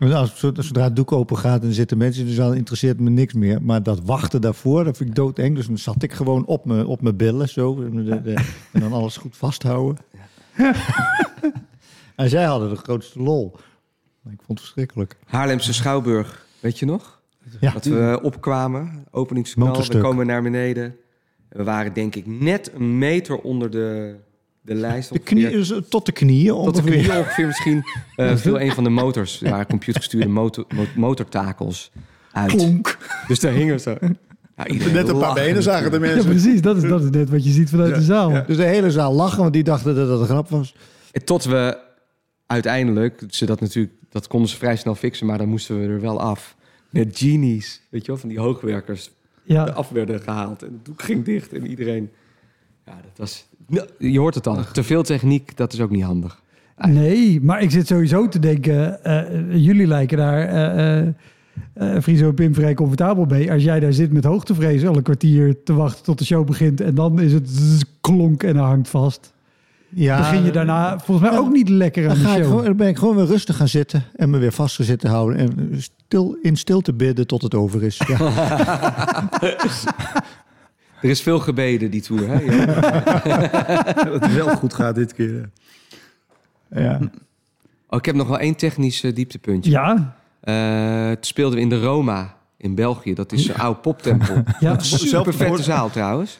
Als, 0.00 0.38
zodra 0.38 0.82
het 0.84 0.96
doek 0.96 1.12
open 1.12 1.36
gaat 1.38 1.62
en 1.62 1.68
er 1.68 1.74
zitten 1.74 1.98
mensen 1.98 2.22
in 2.22 2.28
de 2.28 2.34
zaal, 2.34 2.52
interesseert 2.52 3.00
me 3.00 3.10
niks 3.10 3.32
meer. 3.34 3.62
Maar 3.62 3.82
dat 3.82 4.00
wachten 4.04 4.40
daarvoor, 4.40 4.84
dat 4.84 4.96
vind 4.96 5.08
ik 5.08 5.14
doodeng. 5.14 5.56
Dus 5.56 5.66
dan 5.66 5.78
zat 5.78 6.02
ik 6.02 6.12
gewoon 6.12 6.46
op 6.46 6.64
mijn, 6.64 6.86
op 6.86 7.02
mijn 7.02 7.16
billen 7.16 7.48
zo. 7.48 7.82
En, 7.82 8.04
de- 8.04 8.22
de- 8.22 8.44
en 8.72 8.80
dan 8.80 8.92
alles 8.92 9.16
goed 9.16 9.36
vasthouden. 9.36 9.96
en 12.16 12.28
zij 12.30 12.44
hadden 12.44 12.68
de 12.68 12.76
grootste 12.76 13.22
lol. 13.22 13.52
Ik 14.24 14.40
vond 14.46 14.46
het 14.48 14.60
verschrikkelijk. 14.60 15.16
Haarlemse 15.26 15.72
Schouwburg, 15.72 16.46
weet 16.60 16.78
je 16.78 16.86
nog? 16.86 17.20
Ja, 17.60 17.72
Dat 17.72 17.84
we 17.84 18.18
opkwamen, 18.22 19.04
openingsknal, 19.10 19.66
we 19.86 19.98
komen 20.00 20.26
naar 20.26 20.42
beneden. 20.42 20.84
En 21.48 21.58
We 21.58 21.64
waren 21.64 21.92
denk 21.92 22.14
ik 22.14 22.26
net 22.26 22.70
een 22.74 22.98
meter 22.98 23.38
onder 23.38 23.70
de, 23.70 24.16
de 24.74 24.80
lijst. 24.80 25.08
de 25.12 25.18
ongeveer. 25.20 25.48
knie, 25.48 25.58
is 25.60 25.72
tot 25.88 26.06
de 26.06 26.12
knieën 26.12 26.54
Tot 26.54 26.74
de 26.74 26.80
ongeveer. 26.80 27.02
knieën 27.02 27.18
ongeveer 27.18 27.46
misschien. 27.46 27.82
eh 28.16 28.36
viel 28.46 28.60
een 28.60 28.72
van 28.72 28.84
de 28.84 28.90
motors, 28.90 29.38
ja, 29.38 29.64
computergestuurde 29.64 30.28
motor, 30.28 30.64
mo- 30.74 30.84
motortakels 30.96 31.90
uit. 32.32 32.50
Klonk. 32.50 32.98
Dus 33.28 33.40
daar 33.40 33.52
hingen 33.52 33.80
ze. 33.80 33.96
Net 34.92 35.08
een 35.08 35.18
paar 35.18 35.34
benen 35.34 35.62
zagen 35.62 35.90
de 35.90 35.98
natuurlijk. 35.98 36.04
Ja, 36.04 36.14
mensen. 36.14 36.30
precies. 36.30 36.60
Dat 36.62 36.76
is, 36.76 36.82
dat 36.88 37.02
is 37.02 37.10
net 37.10 37.30
wat 37.30 37.44
je 37.44 37.50
ziet 37.50 37.70
vanuit 37.70 37.94
de 37.94 38.02
zaal. 38.02 38.30
ja. 38.30 38.40
Dus 38.40 38.56
de 38.56 38.64
hele 38.64 38.90
zaal 38.90 39.14
lachen, 39.14 39.38
want 39.40 39.52
die 39.52 39.62
dachten 39.62 39.94
dat 39.94 40.08
dat 40.08 40.20
een 40.20 40.26
grap 40.26 40.48
was. 40.48 40.74
En 41.12 41.24
Tot 41.24 41.44
we 41.44 41.78
uiteindelijk, 42.46 43.22
ze 43.28 43.46
dat 43.46 43.60
natuurlijk, 43.60 43.94
dat 44.10 44.26
konden 44.26 44.48
ze 44.48 44.56
vrij 44.56 44.76
snel 44.76 44.94
fixen, 44.94 45.26
maar 45.26 45.38
dan 45.38 45.48
moesten 45.48 45.80
we 45.80 45.86
er 45.86 46.00
wel 46.00 46.20
af. 46.20 46.56
Met 46.90 47.18
genies, 47.18 47.80
weet 47.90 48.00
je 48.04 48.06
wel, 48.10 48.20
van 48.20 48.28
die 48.28 48.38
hoogwerkers 48.38 49.10
Ja. 49.44 49.64
af 49.64 49.88
werden 49.88 50.20
gehaald. 50.20 50.62
En 50.62 50.72
het 50.72 50.84
doek 50.84 51.02
ging 51.02 51.24
dicht 51.24 51.52
en 51.52 51.66
iedereen... 51.66 52.10
Ja, 52.86 52.92
dat 53.02 53.12
was... 53.16 53.46
Nou, 53.70 53.86
Je 53.98 54.18
hoort 54.18 54.34
het 54.34 54.46
al. 54.46 54.58
Te 54.72 54.82
veel 54.82 55.02
techniek, 55.02 55.56
dat 55.56 55.72
is 55.72 55.80
ook 55.80 55.90
niet 55.90 56.02
handig. 56.02 56.42
Nee, 56.76 57.40
maar 57.40 57.62
ik 57.62 57.70
zit 57.70 57.86
sowieso 57.86 58.28
te 58.28 58.38
denken, 58.38 59.04
eh, 59.04 59.56
jullie 59.64 59.86
lijken 59.86 60.16
daar, 60.16 60.48
eh 60.48 60.98
eh 60.98 61.06
eh, 61.74 62.02
Friso 62.02 62.28
en 62.28 62.34
Pim, 62.34 62.54
vrij 62.54 62.74
comfortabel 62.74 63.24
mee. 63.24 63.52
Als 63.52 63.62
jij 63.62 63.80
daar 63.80 63.92
zit 63.92 64.12
met 64.12 64.24
hoogtevrees 64.24 64.86
al 64.86 64.96
een 64.96 65.02
kwartier 65.02 65.62
te 65.64 65.72
wachten 65.72 66.04
tot 66.04 66.18
de 66.18 66.24
show 66.24 66.46
begint 66.46 66.80
en 66.80 66.94
dan 66.94 67.20
is 67.20 67.32
het 67.32 67.48
zzz, 67.48 67.82
klonk 68.00 68.42
en 68.42 68.56
hij 68.56 68.64
hangt 68.64 68.88
vast. 68.88 69.32
Ja, 69.94 70.18
Begin 70.18 70.44
je 70.44 70.50
daarna 70.50 70.98
volgens 70.98 71.28
mij 71.28 71.38
ja, 71.38 71.42
ook 71.44 71.52
niet 71.52 71.68
lekker 71.68 72.02
aan 72.02 72.14
Dan, 72.14 72.18
de 72.18 72.24
ga 72.24 72.30
ik 72.30 72.38
show. 72.38 72.50
gewoon, 72.50 72.64
dan 72.64 72.76
ben 72.76 72.88
ik 72.88 72.96
gewoon 72.96 73.16
weer 73.16 73.26
rustig 73.26 73.56
gaan 73.56 73.68
zitten 73.68 74.04
en 74.16 74.30
me 74.30 74.38
weer 74.38 74.52
vastgezet 74.52 75.00
te 75.00 75.08
houden. 75.08 75.38
En 75.38 75.74
stil, 75.78 76.38
in 76.42 76.56
stilte 76.56 76.92
bidden 76.92 77.26
tot 77.26 77.42
het 77.42 77.54
over 77.54 77.82
is. 77.82 78.00
Ja. 78.06 78.18
Er 81.02 81.08
is 81.08 81.22
veel 81.22 81.38
gebeden, 81.38 81.90
die 81.90 82.00
tour. 82.02 82.28
Hè? 82.28 82.66
Dat 84.10 84.20
het 84.22 84.34
wel 84.34 84.48
goed 84.56 84.74
gaat 84.74 84.94
dit 84.94 85.14
keer. 85.14 85.50
ja. 86.70 87.00
Oh, 87.88 87.98
ik 87.98 88.04
heb 88.04 88.14
nog 88.14 88.28
wel 88.28 88.38
één 88.38 88.54
technisch 88.56 89.02
eh, 89.02 89.14
dieptepuntje. 89.14 89.70
Ja, 89.70 90.16
Eh, 90.40 91.06
toen 91.12 91.24
speelden 91.24 91.56
we 91.58 91.62
in 91.64 91.68
de 91.68 91.80
Roma 91.80 92.36
in 92.56 92.74
België. 92.74 93.14
Dat 93.14 93.32
is 93.32 93.48
een 93.48 93.54
oude 93.56 93.80
poptempel. 93.80 94.42
ja. 94.60 94.78
Super 94.78 95.34
vette 95.34 95.62
zaal 95.62 95.90
trouwens. 95.90 96.38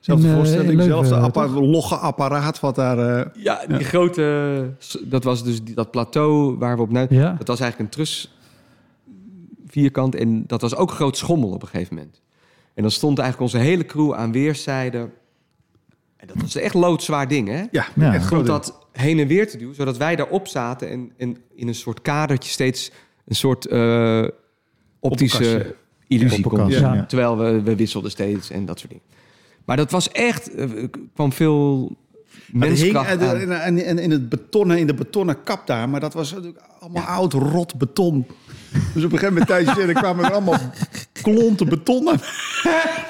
Zelfde 0.00 0.26
In, 0.26 0.32
eh, 0.32 0.38
in 0.38 0.44
voorstelling, 0.44 0.78
Leuven, 0.78 1.06
zelfde 1.06 1.14
appa- 1.26 1.46
logge 1.60 1.94
apparaat 1.96 2.60
wat 2.60 2.74
daar... 2.74 2.98
eh, 3.18 3.42
Ja, 3.42 3.60
die 3.68 3.84
grote... 3.84 4.70
Dat 5.04 5.24
was 5.24 5.44
dus 5.44 5.62
die- 5.64 5.74
dat 5.74 5.90
plateau 5.90 6.56
waar 6.58 6.76
we 6.76 6.82
op... 6.82 6.90
nu- 6.90 7.06
Ja. 7.08 7.34
Dat 7.38 7.46
was 7.48 7.60
eigenlijk 7.60 7.78
een 7.78 7.96
trus 7.96 8.34
vierkant. 9.66 10.14
En 10.14 10.44
dat 10.46 10.60
was 10.60 10.74
ook 10.76 10.90
een 10.90 10.96
groot 10.96 11.16
schommel 11.16 11.50
op 11.50 11.62
een 11.62 11.68
gegeven 11.68 11.94
moment. 11.96 12.20
En 12.74 12.82
dan 12.82 12.90
stond 12.90 13.18
eigenlijk 13.18 13.52
onze 13.52 13.66
hele 13.68 13.84
crew 13.84 14.12
aan 14.12 14.32
weerszijden. 14.32 15.12
En 16.16 16.26
dat 16.26 16.36
was 16.36 16.54
echt 16.54 16.74
loodzwaar 16.74 17.28
ding, 17.28 17.48
hè? 17.48 17.64
ja, 17.70 17.86
Ja. 17.94 18.12
echt 18.14 18.22
Om 18.22 18.28
groot. 18.28 18.46
dat 18.46 18.86
heen 18.92 19.18
en 19.18 19.26
weer 19.26 19.50
te 19.50 19.56
doen, 19.56 19.74
zodat 19.74 19.96
wij 19.96 20.16
daarop 20.16 20.48
zaten 20.48 20.90
en, 20.90 21.12
en 21.16 21.36
in 21.54 21.68
een 21.68 21.74
soort 21.74 22.02
kadertje 22.02 22.50
steeds 22.50 22.90
een 23.24 23.34
soort 23.34 23.66
eh, 23.66 24.24
optische 25.00 25.74
illusie 26.06 26.44
kon. 26.44 26.68
ja. 26.68 26.94
ja. 26.94 27.06
Terwijl 27.06 27.38
we, 27.38 27.62
we 27.62 27.76
wisselden 27.76 28.10
steeds 28.10 28.50
en 28.50 28.64
dat 28.64 28.78
soort 28.78 28.90
dingen. 28.90 29.06
Maar 29.64 29.76
dat 29.76 29.90
was 29.90 30.10
echt, 30.10 30.54
eh, 30.54 30.68
kwam 31.14 31.32
veel 31.32 31.96
hing, 32.46 32.60
menskracht 32.60 33.10
aan. 33.20 33.36
en, 33.36 33.62
en, 33.62 33.78
en 33.78 33.98
in, 33.98 34.10
het 34.10 34.28
betonnen, 34.28 34.78
in 34.78 34.86
de 34.86 34.94
betonnen 34.94 35.42
kap 35.42 35.66
daar. 35.66 35.88
Maar 35.88 36.00
dat 36.00 36.14
was 36.14 36.32
natuurlijk 36.32 36.64
allemaal 36.80 37.02
oud, 37.02 37.32
rot 37.32 37.78
beton. 37.78 38.26
Dus 38.72 39.04
op 39.04 39.12
een 39.12 39.18
gegeven 39.18 39.28
moment 39.28 39.46
tijdens 39.46 39.78
er 39.78 39.92
kwamen 39.92 40.24
er 40.24 40.32
allemaal 40.32 40.58
klonten 41.22 41.68
beton 41.68 42.08
aan. 42.08 42.20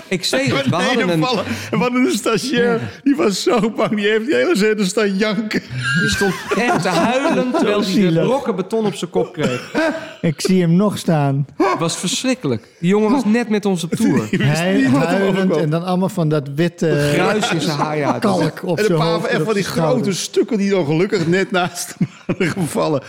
Ik 0.09 0.25
zei 0.25 0.53
het, 0.53 0.68
we 0.68 0.75
hadden 0.75 1.09
een, 1.09 1.22
vallen. 1.22 1.44
En 1.44 1.55
we 1.70 1.77
hadden 1.77 2.05
een 2.05 2.12
stagiair, 2.12 3.01
die 3.05 3.16
was 3.16 3.42
zo 3.42 3.70
bang. 3.70 3.96
Die 3.96 4.07
heeft 4.07 4.27
die 4.27 4.35
hele 4.35 4.57
zin 4.57 4.87
staan 4.87 5.16
janken. 5.16 5.62
die 6.01 6.09
stond 6.09 6.35
echt 6.57 6.83
te 6.83 6.88
huilen 6.88 7.51
terwijl 7.51 7.85
hij 7.85 8.09
de 8.11 8.20
brokken 8.20 8.57
beton 8.57 8.87
op 8.87 8.94
zijn 8.94 9.11
kop 9.11 9.33
kreeg. 9.33 9.72
Ik 10.20 10.40
zie 10.40 10.61
hem 10.61 10.77
nog 10.77 10.98
staan. 10.98 11.46
Het 11.57 11.79
was 11.79 11.96
verschrikkelijk. 11.96 12.68
Die 12.81 12.88
jongen 12.88 13.11
was 13.11 13.25
net 13.25 13.48
met 13.48 13.64
ons 13.64 13.85
op 13.85 13.90
tour. 13.90 14.29
Hij 14.31 14.85
huilend 14.88 15.57
en 15.57 15.70
dan 15.70 15.85
allemaal 15.85 16.09
van 16.09 16.29
dat 16.29 16.48
witte 16.55 17.11
Gruis 17.14 17.51
in 17.51 17.61
zijn 17.61 17.79
haar. 17.79 17.96
Ja, 17.96 18.18
kalk 18.18 18.62
op 18.62 18.79
En 18.79 18.85
een 18.85 18.87
zijn 18.87 18.98
paar 18.98 19.09
hoofd. 19.09 19.31
van, 19.31 19.46
en 19.46 19.55
die 19.55 19.62
zijn 19.62 19.64
grote 19.64 20.12
stukken 20.12 20.59
die 20.59 20.70
dan 20.70 20.85
gelukkig 20.85 21.27
net 21.27 21.51
naast 21.51 21.94
hem 21.98 22.09
waren 22.27 22.51
gevallen. 22.53 23.03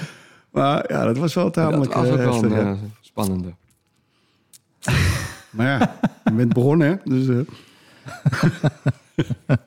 Maar 0.54 0.92
ja, 0.92 1.06
dat 1.06 1.18
was 1.18 1.34
wel 1.34 1.44
Dat 1.44 1.54
tamelijk 1.54 1.94
was 1.94 2.10
ook 2.10 2.18
eh, 2.18 2.24
wel 2.26 2.34
een 2.44 2.52
heftig, 2.52 2.64
ja. 2.64 2.72
eh, 2.72 2.78
spannende. 3.02 3.54
Maar 5.50 5.68
ja, 5.68 6.00
je 6.24 6.32
bent 6.32 6.54
begonnen, 6.54 6.88
hè? 6.88 6.96
Dus, 7.04 7.28
eh, 7.28 7.40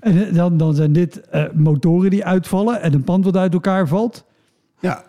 En 0.00 0.34
dan, 0.34 0.56
dan 0.56 0.74
zijn 0.74 0.92
dit 0.92 1.20
eh, 1.20 1.44
motoren 1.54 2.10
die 2.10 2.24
uitvallen 2.24 2.80
en 2.80 2.94
een 2.94 3.04
pand 3.04 3.24
wat 3.24 3.36
uit 3.36 3.52
elkaar 3.52 3.88
valt. 3.88 4.24
ja, 4.80 5.04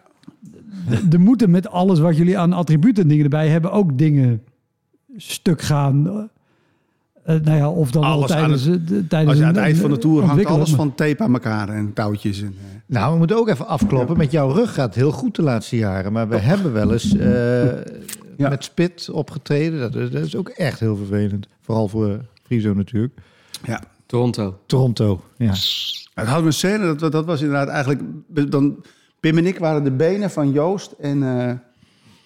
Er 1.12 1.20
moeten 1.20 1.52
met 1.52 1.70
alles 1.70 2.00
wat 2.00 2.18
jullie 2.18 2.38
aan 2.38 2.54
attributen 2.54 3.04
en 3.04 3.10
dingen 3.10 3.24
erbij 3.24 3.48
hebben 3.48 3.72
ook 3.72 3.98
dingen 3.98 4.44
stuk 5.18 5.62
gaan. 5.62 6.30
Eh, 7.24 7.36
nou 7.44 7.58
ja, 7.58 7.70
of 7.70 7.92
dan 7.92 8.04
al 8.04 8.12
Alles 8.12 8.32
aan 8.32 8.38
tijdens, 8.38 8.64
het- 8.64 8.88
de, 8.88 9.08
tijdens 9.08 9.30
als 9.32 9.40
je 9.40 9.46
aan 9.46 9.54
het 9.54 9.64
eind 9.64 9.78
van 9.78 9.90
de 9.90 9.98
tour 9.98 10.24
hangt 10.24 10.46
alles 10.46 10.74
van 10.74 10.96
tape 10.96 11.24
aan 11.24 11.34
elkaar 11.34 11.70
en 11.70 11.94
touwtjes. 11.94 12.42
En, 12.42 12.56
eh, 12.60 12.66
Nou, 12.86 13.12
we 13.12 13.18
moeten 13.18 13.38
ook 13.38 13.50
even 13.50 13.68
afkloppen. 13.68 14.18
Met 14.18 14.32
jouw 14.32 14.52
rug 14.52 14.74
gaat 14.74 14.96
heel 14.96 15.12
goed 15.12 15.36
de 15.36 15.42
laatste 15.42 15.78
jaren. 15.78 16.12
Maar 16.14 16.30
we 16.30 16.38
hebben 16.38 16.74
wel 16.74 16.92
eens 16.92 17.18
eh, 17.18 17.66
Ja. 18.38 18.50
met 18.50 18.64
spit 18.64 19.10
opgetreden. 19.12 19.80
Dat 19.80 19.96
is, 19.96 20.10
dat 20.12 20.26
is 20.26 20.36
ook 20.36 20.50
echt 20.50 20.80
heel 20.80 20.96
vervelend. 20.96 21.48
Vooral 21.62 21.88
voor 21.88 22.20
Friso 22.44 22.74
natuurlijk. 22.74 23.14
ja. 23.66 23.82
Toronto. 24.06 24.60
Toronto, 24.66 25.22
ja. 25.38 25.54
Het 26.14 26.28
had 26.28 26.44
een 26.46 26.54
scène, 26.54 26.96
dat, 26.96 27.12
dat 27.12 27.26
was 27.26 27.42
inderdaad 27.42 27.68
eigenlijk... 27.68 28.02
Dan, 28.52 28.84
Pim 29.20 29.38
en 29.38 29.46
ik 29.46 29.60
waren 29.60 29.84
de 29.84 29.92
benen 29.92 30.30
van 30.32 30.52
Joost 30.52 30.92
en, 31.00 31.24
eh, 31.24 31.54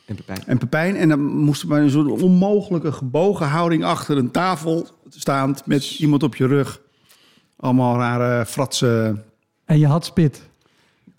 En 0.06 0.16
Pepijn. 0.16 0.44
en 0.46 0.58
Pepijn. 0.58 0.96
En 0.96 1.10
dan 1.10 1.20
moesten 1.20 1.70
we 1.70 1.80
in 1.80 1.90
zo'n 1.90 2.22
onmogelijke 2.22 2.92
gebogen 2.92 3.48
houding 3.48 3.84
achter 3.84 4.18
een 4.18 4.32
tafel 4.32 4.88
staand... 5.10 5.66
met 5.66 6.00
iemand 6.00 6.24
op 6.24 6.36
je 6.36 6.48
rug. 6.48 6.82
Allemaal 7.58 7.98
rare 7.98 8.46
fratsen. 8.46 9.24
En 9.66 9.80
je 9.80 9.88
had 9.88 10.06
spit. 10.06 10.50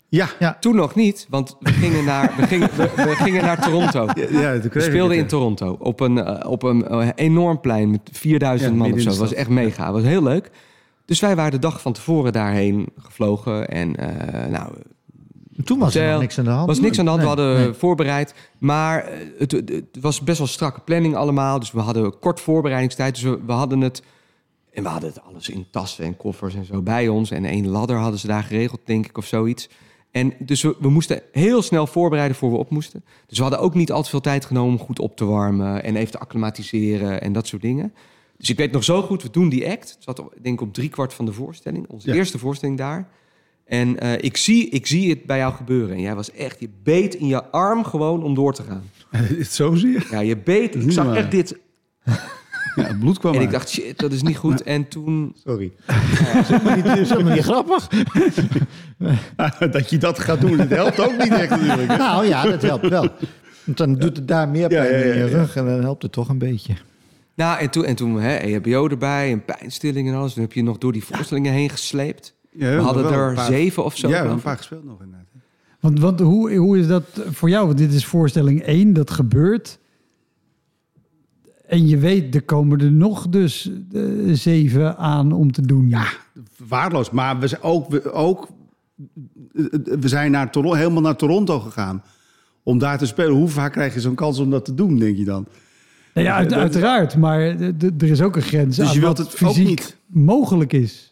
Ja, 0.09 0.57
Toen 0.59 0.75
nog 0.75 0.95
niet, 0.95 1.27
want 1.29 1.55
we 1.59 1.71
gingen 1.71 2.03
naar, 2.05 2.33
we 2.37 2.47
gingen, 2.47 2.69
we, 2.75 2.91
we 2.95 3.15
gingen 3.15 3.43
naar 3.43 3.61
Toronto. 3.61 4.07
ja, 4.15 4.39
ja 4.41 4.59
We 4.59 4.81
speelden 4.81 5.17
in. 5.17 5.27
Toronto 5.27 5.77
op 5.79 5.99
een, 5.99 6.17
eh, 6.17 6.49
op 6.49 6.63
een 6.63 6.87
eh, 6.87 7.09
enorm 7.15 7.59
plein 7.59 7.91
met 7.91 8.01
4000 8.11 8.71
Ja, 8.71 8.77
man 8.77 8.93
of 8.93 8.99
zo. 8.99 9.09
de 9.09 9.17
was 9.17 9.33
echt 9.33 9.49
mega. 9.49 9.83
Het 9.83 9.93
was 9.93 10.03
heel 10.03 10.23
leuk. 10.23 10.51
Dus 11.05 11.19
wij 11.19 11.35
waren 11.35 11.51
de 11.51 11.59
dag 11.59 11.81
van 11.81 11.93
tevoren 11.93 12.33
daarheen 12.33 12.87
gevlogen. 12.97 13.67
En 13.67 13.95
eh, 13.95 14.45
nou, 14.51 14.73
Toen 15.63 15.79
was 15.79 15.95
er 15.95 16.11
nog 16.11 16.19
niks 16.19 16.39
aan 16.39 16.45
de 16.45 16.51
hand. 16.51 16.67
was 16.67 16.79
niks 16.79 16.99
aan 16.99 17.05
de 17.05 17.11
hand. 17.11 17.23
Nee, 17.23 17.33
we 17.33 17.41
hadden 17.41 17.59
nee. 17.59 17.73
voorbereid. 17.73 18.33
Maar 18.57 19.03
eh, 19.03 19.19
het, 19.37 19.83
was 20.01 20.21
best 20.21 20.37
wel 20.37 20.47
strakke 20.47 20.79
planning 20.79 21.15
allemaal. 21.15 21.59
Dus 21.59 21.71
we 21.71 21.79
hadden 21.79 22.19
kort 22.19 22.39
voorbereidingstijd. 22.39 23.13
Dus 23.13 23.23
we, 23.23 23.39
we 23.45 23.51
hadden 23.51 23.81
het... 23.81 24.03
En 24.73 24.83
we 24.83 24.89
hadden 24.89 25.09
het 25.09 25.21
alles 25.21 25.49
in 25.49 25.67
tassen 25.71 26.05
en 26.05 26.17
koffers 26.17 26.55
en 26.55 26.65
zo 26.65 26.81
bij 26.81 27.07
ons. 27.07 27.31
En 27.31 27.45
één 27.45 27.67
ladder 27.67 27.97
hadden 27.97 28.19
ze 28.19 28.27
daar 28.27 28.43
geregeld, 28.43 28.79
denk 28.83 29.05
ik, 29.05 29.17
of 29.17 29.25
zoiets. 29.25 29.69
En 30.11 30.33
dus 30.39 30.61
we, 30.61 30.75
we 30.79 30.89
moesten 30.89 31.21
heel 31.31 31.61
snel 31.61 31.87
voorbereiden 31.87 32.37
voor 32.37 32.51
we 32.51 32.57
op 32.57 32.69
moesten. 32.69 33.03
Dus 33.27 33.37
we 33.37 33.43
hadden 33.43 33.61
ook 33.61 33.73
niet 33.73 33.91
al 33.91 34.03
te 34.03 34.09
veel 34.09 34.21
tijd 34.21 34.45
genomen 34.45 34.79
om 34.79 34.85
goed 34.85 34.99
op 34.99 35.15
te 35.17 35.25
warmen... 35.25 35.83
en 35.83 35.95
even 35.95 36.11
te 36.11 36.19
acclimatiseren 36.19 37.21
en 37.21 37.33
dat 37.33 37.47
soort 37.47 37.61
dingen. 37.61 37.93
Dus 38.37 38.49
ik 38.49 38.57
weet 38.57 38.71
nog 38.71 38.83
zo 38.83 39.01
goed, 39.01 39.23
we 39.23 39.29
doen 39.29 39.49
die 39.49 39.69
act. 39.69 39.89
Het 39.89 40.03
zat 40.03 40.23
denk 40.41 40.61
ik 40.61 40.67
op 40.67 40.73
drie 40.73 40.89
kwart 40.89 41.13
van 41.13 41.25
de 41.25 41.33
voorstelling. 41.33 41.87
Onze 41.87 42.07
Ja. 42.07 42.15
eerste 42.15 42.37
voorstelling 42.37 42.77
daar. 42.77 43.09
En 43.67 43.99
eh, 43.99 44.13
ik, 44.23 44.37
zie, 44.37 44.69
ik 44.69 44.87
zie 44.87 45.09
het 45.09 45.25
bij 45.25 45.37
jou 45.37 45.53
gebeuren. 45.53 45.95
En 45.95 46.01
jij 46.01 46.15
was 46.15 46.31
echt, 46.31 46.59
je 46.59 46.69
beet 46.83 47.15
in 47.15 47.27
je 47.27 47.43
arm 47.43 47.83
gewoon 47.83 48.23
om 48.23 48.33
door 48.33 48.53
te 48.53 48.63
gaan. 48.63 48.83
Het 49.09 49.51
zo 49.61 49.75
zeer. 49.75 50.07
Ja, 50.11 50.19
je 50.19 50.37
beet. 50.37 50.75
Ik 50.75 50.91
zag 50.91 51.15
echt 51.15 51.31
dit. 51.31 51.57
Ja, 52.75 52.83
het 52.83 52.99
bloed 52.99 53.19
kwam 53.19 53.33
En 53.33 53.41
ik 53.41 53.51
dacht, 53.51 53.69
shit, 53.69 53.99
dat 53.99 54.11
is 54.11 54.21
niet 54.21 54.37
goed. 54.37 54.63
En 54.63 54.87
toen... 54.87 55.35
Sorry. 55.43 55.71
Dat 56.83 56.97
is 56.97 57.09
helemaal 57.09 57.33
niet 57.33 57.43
grappig. 57.43 57.87
dat 59.71 59.89
je 59.89 59.97
dat 59.97 60.19
gaat 60.19 60.41
doen, 60.41 60.57
dat 60.57 60.69
helpt 60.69 60.99
ook 60.99 61.17
niet 61.17 61.31
echt 61.31 61.49
natuurlijk. 61.49 61.87
hè? 61.87 61.97
Nou 61.97 62.25
ja, 62.25 62.43
dat 62.43 62.61
helpt 62.61 62.87
wel. 62.89 63.09
Want 63.63 63.77
dan 63.77 63.95
doet 63.95 64.17
het 64.17 64.27
daar 64.27 64.49
meer 64.49 64.67
pijn 64.67 64.91
ja, 64.91 64.97
ja, 64.97 65.03
in 65.03 65.17
je 65.17 65.29
ja. 65.29 65.37
rug 65.37 65.55
en 65.55 65.65
dan 65.65 65.81
helpt 65.81 66.03
het 66.03 66.11
toch 66.11 66.29
een 66.29 66.37
beetje. 66.37 66.73
Nou, 67.35 67.59
en 67.59 67.69
toen, 67.69 67.85
en 67.85 67.95
toen 67.95 68.19
hè, 68.19 68.35
EHBO 68.35 68.87
erbij 68.87 69.31
en 69.31 69.45
pijnstilling 69.45 70.07
en 70.09 70.15
alles. 70.15 70.33
Toen 70.33 70.43
heb 70.43 70.53
je 70.53 70.63
nog 70.63 70.77
door 70.77 70.93
die 70.93 71.03
voorstellingen 71.03 71.53
heen 71.53 71.69
gesleept. 71.69 72.35
Ja, 72.57 72.75
We 72.75 72.81
hadden 72.81 73.11
er 73.11 73.33
paar- 73.33 73.45
zeven 73.45 73.83
of 73.83 73.97
zo. 73.97 74.07
Ja, 74.07 74.19
geloof 74.19 74.33
een 74.35 74.41
paar 74.41 74.57
gespeeld 74.57 74.83
nog 74.83 75.01
inderdaad. 75.01 75.25
Want, 75.79 75.99
want 75.99 76.19
hoe, 76.19 76.55
hoe 76.55 76.77
is 76.79 76.87
dat 76.87 77.03
voor 77.31 77.49
jou? 77.49 77.65
Want 77.65 77.77
dit 77.77 77.93
is 77.93 78.05
voorstelling 78.05 78.61
1, 78.61 78.93
dat 78.93 79.11
gebeurt. 79.11 79.79
En 81.67 81.87
je 81.87 81.97
weet, 81.97 82.35
er 82.35 82.41
komen 82.43 82.79
er 82.79 82.91
nog 82.91 83.27
dus 83.29 83.71
eh, 83.93 84.01
zeven 84.31 84.97
aan 84.97 85.31
om 85.31 85.51
te 85.51 85.61
doen. 85.61 85.89
Ja. 85.89 86.05
Waardeloos. 86.67 87.09
Maar 87.11 87.39
we 87.39 87.47
zijn 87.47 87.61
ook, 87.61 87.89
we, 87.89 88.11
ook 88.13 88.47
we 89.99 90.07
zijn 90.07 90.31
naar 90.31 90.51
Toronto, 90.51 90.77
helemaal 90.77 91.01
naar 91.01 91.15
Toronto 91.15 91.59
gegaan. 91.59 92.03
Om 92.63 92.77
daar 92.77 92.97
te 92.97 93.05
spelen. 93.05 93.31
Hoe 93.35 93.47
vaak 93.47 93.71
krijg 93.71 93.93
je 93.93 93.99
zo'n 93.99 94.15
kans 94.15 94.39
om 94.39 94.49
dat 94.49 94.65
te 94.65 94.73
doen, 94.73 94.99
denk 94.99 95.17
je 95.17 95.23
dan? 95.25 95.45
Nou 96.13 96.27
ja, 96.27 96.35
uit- 96.35 96.49
Dat- 96.49 96.59
uiteraard. 96.59 97.15
Maar 97.17 97.39
er 97.39 98.03
is 98.03 98.21
ook 98.21 98.35
een 98.35 98.41
grens 98.41 98.75
Dus 98.75 98.87
aan 98.87 98.93
je 98.93 98.99
wilt 98.99 99.17
wat 99.17 99.31
het 99.31 99.41
ook 99.43 99.49
fysiek 99.53 99.67
niet. 99.67 99.97
mogelijk 100.07 100.73
is. 100.73 101.06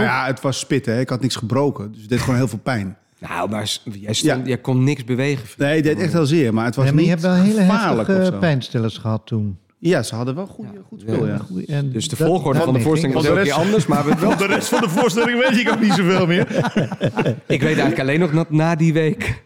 Nou 0.00 0.04
ja, 0.06 0.26
het 0.26 0.40
was 0.40 0.58
spitten. 0.58 0.94
Hè? 0.94 1.00
Ik 1.00 1.08
had 1.08 1.20
niks 1.20 1.36
gebroken. 1.36 1.92
Dus 1.92 2.00
het 2.00 2.10
deed 2.10 2.20
gewoon 2.20 2.36
heel 2.36 2.48
veel 2.48 2.58
pijn. 2.58 2.96
Nou, 3.18 3.50
maar 3.50 3.78
jij, 3.92 4.12
stond, 4.12 4.40
Ja. 4.40 4.46
jij 4.48 4.58
kon 4.58 4.84
niks 4.84 5.04
bewegen. 5.04 5.46
Nee, 5.56 5.74
het 5.74 5.84
deed 5.84 5.98
echt 5.98 6.12
heel 6.12 6.26
zeer. 6.26 6.54
Maar 6.54 6.64
het 6.64 6.74
was 6.76 6.84
Ja, 6.86 6.92
maar 6.92 7.02
je 7.02 7.08
niet 7.10 7.20
hebt 7.22 7.34
wel 7.34 7.42
hele 7.44 7.60
gevaarlijk 7.60 8.08
of 8.08 8.14
heftige 8.14 8.38
pijnstillers 8.38 8.98
gehad 8.98 9.26
toen. 9.26 9.58
Ja, 9.78 10.02
ze 10.02 10.14
hadden 10.14 10.34
wel 10.34 10.46
goed, 10.46 10.66
ja. 11.06 11.40
En 11.74 11.90
Dus 11.92 12.08
de 12.08 12.16
dat- 12.16 12.26
volgorde 12.28 12.58
van 12.60 12.72
de 12.74 12.80
voorstelling 12.80 13.18
was 13.18 13.28
ook 13.28 13.42
weer 13.42 13.52
anders. 13.52 13.86
Maar 13.86 14.04
we, 14.04 14.16
Van 14.28 14.36
de 14.38 14.46
rest 14.46 14.68
van 14.68 14.80
de 14.80 14.88
voorstelling 14.88 15.48
weet 15.48 15.60
ik 15.60 15.70
ook 15.70 15.80
niet 15.80 15.92
zoveel 15.92 16.26
meer. 16.26 16.46
ik 17.46 17.60
weet 17.60 17.62
eigenlijk 17.62 18.00
alleen 18.00 18.20
nog 18.20 18.30
dat 18.30 18.50
na 18.50 18.74
die 18.74 18.92
week... 18.92 19.42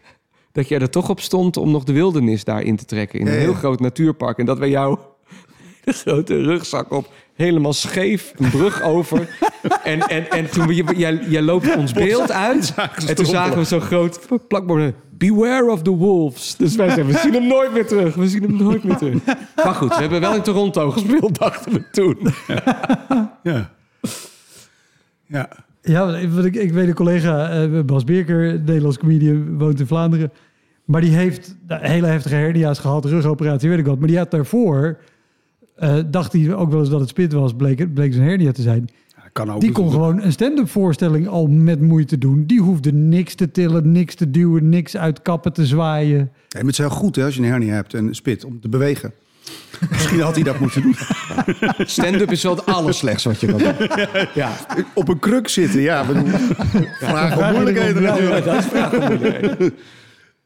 dat 0.51 0.67
jij 0.67 0.79
er 0.79 0.89
toch 0.89 1.09
op 1.09 1.19
stond 1.21 1.57
om 1.57 1.71
nog 1.71 1.83
de 1.83 1.93
wildernis 1.93 2.43
daarin 2.43 2.75
te 2.75 2.85
trekken. 2.85 3.19
In 3.19 3.25
een 3.27 3.31
Ja, 3.33 3.39
ja. 3.39 3.45
heel 3.45 3.53
groot 3.53 3.79
natuurpark. 3.79 4.37
En 4.37 4.45
dat 4.45 4.57
wij 4.59 4.69
jou 4.69 4.97
de 5.83 5.93
grote 5.93 6.41
rugzak 6.41 6.91
op... 6.91 7.13
helemaal 7.33 7.73
scheef, 7.73 8.33
een 8.37 8.49
brug 8.49 8.81
over. 8.81 9.29
en, 9.83 9.99
en, 9.99 10.29
en 10.29 10.49
toen 10.49 10.75
je, 10.75 10.83
jij, 10.97 11.19
jij 11.27 11.41
loopt 11.41 11.75
ons 11.75 11.93
beeld 11.93 12.31
uit. 12.31 12.73
En 13.07 13.15
toen 13.15 13.25
zagen 13.25 13.57
we 13.57 13.63
zo'n 13.63 13.81
groot 13.81 14.19
plakbord. 14.47 14.93
Beware 15.17 15.71
of 15.71 15.81
the 15.81 15.91
wolves. 15.91 16.55
Dus 16.55 16.75
wij 16.75 16.89
zeiden, 16.89 17.13
we 17.13 17.19
zien 17.19 17.33
hem 17.33 17.47
nooit 17.47 17.73
meer 17.73 17.87
terug. 17.87 18.15
We 18.15 18.27
zien 18.27 18.41
hem 18.41 18.55
nooit 18.57 18.83
meer 18.83 18.97
terug. 18.97 19.23
Maar 19.65 19.73
goed, 19.73 19.95
we 19.95 20.01
hebben 20.01 20.21
wel 20.21 20.35
in 20.35 20.41
Toronto 20.41 20.91
gespeeld, 20.91 21.39
dachten 21.39 21.71
we 21.73 21.89
toen. 21.91 22.17
Ja. 23.43 23.71
Ja. 25.27 25.49
Ja, 25.81 26.27
want 26.27 26.45
ik, 26.45 26.55
ik 26.55 26.71
weet 26.71 26.87
een 26.87 26.93
collega, 26.93 27.49
eh, 27.49 27.81
Bas 27.81 28.03
Beerker, 28.03 28.59
Nederlands 28.59 28.97
comedian, 28.97 29.57
woont 29.57 29.79
in 29.79 29.87
Vlaanderen. 29.87 30.31
Maar 30.85 31.01
die 31.01 31.15
heeft 31.15 31.55
nou, 31.67 31.87
hele 31.87 32.07
heftige 32.07 32.35
hernia's 32.35 32.79
gehad, 32.79 33.05
rugoperatie, 33.05 33.69
weet 33.69 33.79
ik 33.79 33.85
wat. 33.85 33.99
Maar 33.99 34.07
die 34.07 34.17
had 34.17 34.31
daarvoor, 34.31 34.99
eh, 35.79 35.95
dacht 36.07 36.33
hij 36.33 36.53
ook 36.53 36.69
wel 36.71 36.79
eens 36.79 36.89
dat 36.89 36.99
het 36.99 37.09
spit 37.09 37.33
was, 37.33 37.53
bleek, 37.55 37.79
het- 37.79 37.93
bleek 37.93 38.13
zijn 38.13 38.27
hernia 38.27 38.51
te 38.51 38.61
zijn. 38.61 38.89
Kan 39.33 39.51
ook. 39.51 39.61
Die 39.61 39.71
kon 39.71 39.91
gewoon 39.91 40.21
een 40.21 40.31
stand-up 40.31 40.69
voorstelling 40.69 41.27
al 41.27 41.47
met 41.47 41.81
moeite 41.81 42.17
doen. 42.17 42.43
Die 42.45 42.61
hoefde 42.61 42.93
niks 42.93 43.35
te 43.35 43.51
tillen, 43.51 43.91
niks 43.91 44.15
te 44.15 44.31
duwen, 44.31 44.69
niks 44.69 44.97
uit 44.97 45.21
kappen 45.21 45.53
te 45.53 45.65
zwaaien. 45.65 46.17
Nee, 46.17 46.29
maar 46.51 46.61
het 46.61 46.71
is 46.71 46.77
heel 46.77 46.89
goed 46.89 47.15
hè, 47.15 47.23
als 47.23 47.35
je 47.35 47.41
een 47.41 47.47
hernia 47.47 47.73
hebt 47.73 47.93
en 47.93 48.07
een 48.07 48.15
spit 48.15 48.45
om 48.45 48.59
te 48.59 48.69
bewegen. 48.69 49.13
Misschien 49.89 50.19
had 50.19 50.35
hij 50.35 50.43
dat 50.43 50.59
moeten 50.59 50.81
doen. 50.81 50.95
Stand-up 51.77 52.31
is 52.31 52.43
wel 52.43 52.55
het 52.55 52.65
allerslechts 52.65 53.23
wat 53.23 53.39
je 53.39 53.47
kan 53.47 53.57
doen. 53.57 53.73
Ja, 54.33 54.51
Op 54.93 55.07
een 55.09 55.19
kruk 55.19 55.47
zitten, 55.47 55.81
ja. 55.81 56.05
Vraag 56.99 57.37
om 57.37 57.51
moeilijkheden 57.53 58.01
natuurlijk. 58.03 58.45
dat 58.45 58.55
is 58.63 59.69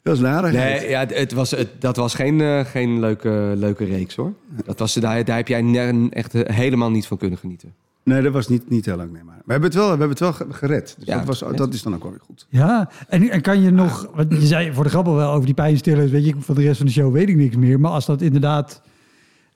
Dat 0.03 0.15
is 0.15 0.21
een. 0.21 0.53
Nee, 0.53 0.89
ja, 0.89 1.05
het- 1.07 1.31
was, 1.31 1.51
het, 1.51 1.67
dat 1.79 1.95
was 1.95 2.13
geen, 2.15 2.41
eh, 2.41 2.59
geen 2.65 2.99
leuke, 2.99 3.53
leuke 3.55 3.85
reeks 3.85 4.15
hoor. 4.15 4.33
Dat 4.65 4.79
was, 4.79 4.93
daar, 4.93 5.25
daar 5.25 5.35
heb 5.37 5.47
jij 5.47 5.61
echt 6.09 6.35
eh, 6.35 6.55
helemaal 6.55 6.91
niet 6.91 7.07
van 7.07 7.17
kunnen 7.17 7.37
genieten. 7.37 7.73
Nee, 8.03 8.21
dat 8.21 8.33
was 8.33 8.47
niet, 8.47 8.69
niet 8.69 8.85
heel 8.85 8.95
lang. 8.95 9.11
Nee, 9.11 9.23
maar 9.23 9.41
we 9.45 9.51
hebben 9.51 9.69
het 9.69 9.77
wel, 9.79 9.83
we 9.83 9.89
hebben 9.89 10.09
het 10.09 10.19
wel 10.19 10.33
ge- 10.33 10.45
gered. 10.49 10.95
Dus 10.97 11.07
Ja, 11.07 11.17
dat, 11.17 11.25
was, 11.25 11.37
gered. 11.37 11.57
dat 11.57 11.73
is 11.73 11.81
dan 11.81 11.95
ook 11.95 12.01
wel 12.01 12.11
weer 12.11 12.21
goed. 12.25 12.45
Ja, 12.49 12.89
en, 13.07 13.29
en 13.29 13.41
kan 13.41 13.61
je 13.61 13.71
nog, 13.71 14.09
want 14.15 14.31
je 14.31 14.45
zei 14.45 14.73
voor 14.73 14.83
de 14.83 14.89
grap 14.89 15.07
al 15.07 15.15
wel 15.15 15.31
over 15.31 15.45
die 15.45 15.53
pijnstillers, 15.53 16.11
weet 16.11 16.25
je, 16.25 16.33
van 16.39 16.55
de 16.55 16.61
rest 16.61 16.77
van 16.77 16.85
de 16.85 16.91
show 16.91 17.13
weet 17.13 17.29
ik 17.29 17.35
niks 17.35 17.55
meer. 17.55 17.79
Maar 17.79 17.91
als 17.91 18.05
dat 18.05 18.21
inderdaad 18.21 18.81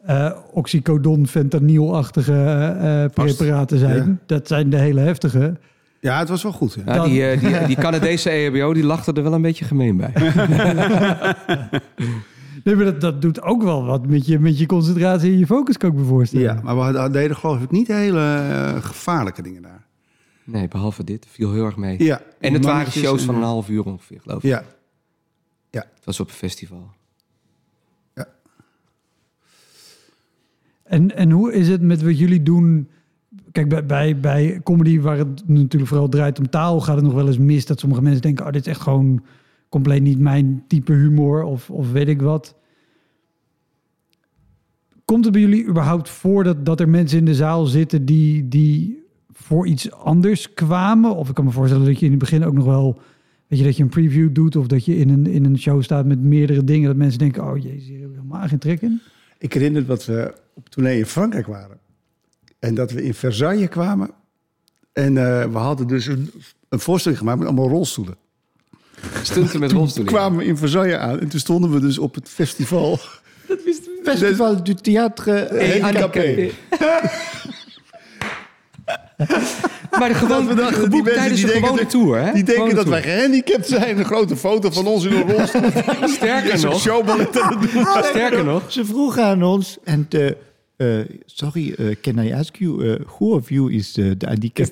eh 0.06 0.32
oxycodon, 0.52 1.28
fentanyl-achtige 1.28 3.10
Vast. 3.14 3.38
preparaten 3.38 3.78
zijn, 3.80 3.98
Ja. 4.08 4.18
dat 4.26 4.48
zijn 4.48 4.70
de 4.70 4.78
hele 4.78 5.00
heftige. 5.00 5.58
Ja, 6.00 6.20
het 6.20 6.30
was 6.30 6.44
wel 6.44 6.52
goed. 6.52 6.74
Ja. 6.74 6.82
Ja, 6.86 6.94
Dan- 6.96 7.10
die, 7.10 7.30
eh, 7.30 7.40
die, 7.60 7.68
die 7.68 7.76
Canadese 7.76 8.30
EHBO 8.36 8.74
die 8.74 8.84
lachte 8.84 9.14
er 9.14 9.24
wel 9.24 9.34
een 9.34 9.42
beetje 9.42 9.66
gemeen 9.66 9.98
bij. 9.98 10.12
Nee, 12.64 12.76
maar 12.76 12.86
dat, 12.86 13.02
dat 13.02 13.22
doet 13.22 13.42
ook 13.42 13.64
wel 13.64 13.86
wat 13.86 14.08
met 14.08 14.26
je, 14.26 14.40
met 14.40 14.60
je 14.60 14.66
concentratie 14.66 15.32
en 15.32 15.38
je 15.38 15.46
focus, 15.46 15.78
kan 15.78 15.90
ik 15.92 15.96
me 15.96 16.04
voorstellen. 16.04 16.46
Ja, 16.56 16.62
maar 16.64 16.76
we 16.76 16.82
hadden- 16.82 17.12
deden 17.12 17.36
geloof 17.38 17.62
ik 17.62 17.72
niet 17.72 17.88
hele 17.88 18.20
eh, 18.20 18.84
gevaarlijke 18.84 19.42
dingen 19.42 19.62
daar. 19.62 19.86
Nee, 20.44 20.68
behalve 20.68 21.04
dit. 21.04 21.26
Viel 21.30 21.54
heel 21.54 21.66
erg 21.66 21.76
mee. 21.78 22.04
Ja. 22.04 22.22
En 22.40 22.54
het 22.54 22.66
waren 22.66 22.92
shows 22.92 23.20
en- 23.20 23.26
van 23.26 23.36
een 23.36 23.42
half 23.42 23.70
uur 23.70 23.84
ongeveer, 23.86 24.20
geloof 24.22 24.44
ik. 24.44 24.50
Ja, 24.50 24.64
Het 25.72 26.06
was 26.06 26.20
op 26.20 26.28
een 26.28 26.34
festival. 26.34 26.90
En, 30.84 31.16
en 31.16 31.32
hoe 31.32 31.54
is 31.54 31.68
het 31.68 31.82
met 31.82 32.02
wat 32.04 32.20
jullie 32.20 32.44
doen? 32.44 32.90
Kijk, 33.58 33.70
bij, 33.70 33.86
bij, 33.86 34.20
bij 34.20 34.60
comedy, 34.64 35.00
waar 35.00 35.18
het 35.18 35.48
natuurlijk 35.48 35.90
vooral 35.90 36.10
draait 36.10 36.40
om 36.40 36.50
taal, 36.50 36.82
gaat 36.82 36.96
het 36.96 37.04
nog 37.04 37.14
wel 37.14 37.28
eens 37.28 37.38
mis 37.38 37.66
dat 37.66 37.80
sommige 37.80 38.02
mensen 38.02 38.22
denken: 38.22 38.46
oh, 38.46 38.52
dit 38.52 38.62
is 38.62 38.68
echt 38.68 38.82
gewoon 38.82 39.24
compleet 39.70 40.02
niet 40.02 40.20
mijn 40.20 40.64
type 40.68 40.94
humor 40.94 41.44
of, 41.44 41.70
of 41.70 41.92
weet 41.92 42.08
ik 42.08 42.22
wat. 42.22 42.56
Komt 45.06 45.24
het 45.24 45.34
bij 45.34 45.42
jullie 45.42 45.68
überhaupt 45.68 46.10
voor 46.10 46.44
dat, 46.44 46.66
dat 46.66 46.80
er 46.80 46.90
mensen 46.90 47.18
in 47.18 47.26
de 47.26 47.36
zaal 47.36 47.66
zitten 47.66 48.06
die, 48.06 48.48
die 48.48 49.04
voor 49.32 49.68
iets 49.68 49.92
anders 49.92 50.54
kwamen? 50.54 51.16
Of 51.16 51.30
ik 51.30 51.36
kan 51.36 51.46
me 51.46 51.52
voorstellen 51.52 51.86
dat 51.86 52.00
je 52.00 52.06
in 52.06 52.12
het 52.12 52.20
begin 52.20 52.46
ook 52.46 52.54
nog 52.54 52.66
wel, 52.66 53.00
weet 53.48 53.60
je, 53.60 53.66
dat 53.66 53.78
je 53.78 53.84
een 53.84 53.90
preview 53.90 54.34
doet 54.34 54.56
of 54.56 54.68
dat 54.68 54.86
je 54.86 54.98
in 54.98 55.10
een, 55.10 55.28
in 55.28 55.46
een 55.46 55.60
show 55.60 55.84
staat 55.84 56.06
met 56.06 56.22
meerdere 56.22 56.64
dingen, 56.64 56.88
dat 56.88 56.98
mensen 56.98 57.20
denken, 57.20 57.44
oh 57.44 57.58
jezus, 57.58 57.88
hier 57.88 58.00
helemaal 58.00 58.48
geen 58.48 58.60
trek 58.60 58.82
in. 58.82 59.02
Ik 59.38 59.54
herinner 59.54 59.86
dat 59.86 60.06
we 60.06 60.34
op 60.54 60.70
tournee 60.70 60.98
in 60.98 61.06
Frankrijk 61.06 61.48
waren. 61.48 61.87
En 62.60 62.76
dat 62.76 62.92
we 62.92 63.04
in 63.04 63.14
Versailles 63.14 63.70
kwamen. 63.70 64.10
En 64.94 65.18
eh, 65.18 65.44
we 65.52 65.58
hadden 65.58 65.88
dus 65.88 66.06
een, 66.06 66.32
een 66.70 66.80
voorstelling 66.80 67.20
gemaakt 67.20 67.38
met 67.40 67.48
allemaal 67.48 67.70
rolstoelen. 67.70 68.16
Stunten 69.22 69.60
met 69.60 69.70
Toen 69.70 69.78
rolstoelen. 69.80 70.14
kwamen 70.14 70.38
we 70.38 70.46
in 70.46 70.58
Versailles 70.58 70.96
aan. 70.98 71.20
En 71.20 71.28
toen 71.28 71.40
stonden 71.40 71.72
we 71.72 71.80
dus 71.80 71.98
op 71.98 72.16
het 72.16 72.30
festival. 72.30 73.00
Festival 74.04 74.64
du 74.64 74.74
Théâtre 74.76 75.24
Hey, 75.50 75.80
handicapé. 75.80 76.50
Maar 80.00 80.08
de 80.10 80.16
gewoon, 80.16 80.46
Dat 80.46 80.56
we 80.56 80.62
dachten, 80.62 80.74
die 80.76 80.84
geboekt 80.84 81.04
mensen 81.04 81.14
tijdens 81.22 81.40
die 81.42 81.46
de 81.46 81.52
denken 81.52 81.70
gewone 81.70 81.82
dat- 81.82 81.90
tour, 81.92 82.18
hè? 82.18 82.34
Die 82.34 82.44
denken 82.44 82.54
Gewone 82.56 82.74
dat 82.74 82.88
wij 82.88 83.02
gehandicapt 83.02 83.68
zijn. 83.68 83.98
Een 84.00 84.06
grote 84.06 84.36
foto 84.38 84.70
van 84.70 84.86
ons 84.86 85.06
in 85.06 85.12
een 85.14 85.32
rolstoel. 85.32 85.62
Sterker 86.18 86.62
nog, 86.62 86.80
showballet 86.82 87.42
aan 87.42 87.60
het 87.60 87.72
doen. 87.72 87.86
sterker 88.04 88.44
nog, 88.44 88.72
Ze 88.72 88.86
vroegen 88.86 89.24
aan 89.24 89.44
ons, 89.44 89.78
en 89.84 90.06
de, 90.10 90.38
eh, 90.78 91.00
sorry, 91.26 91.74
eh, 91.78 91.96
can 92.02 92.18
I 92.26 92.32
ask 92.34 92.56
you, 92.56 92.90
eh, 92.90 93.00
who 93.18 93.34
of 93.36 93.50
you 93.50 93.74
is 93.74 93.92
the, 93.92 94.16
the 94.18 94.26
handicap? 94.28 94.72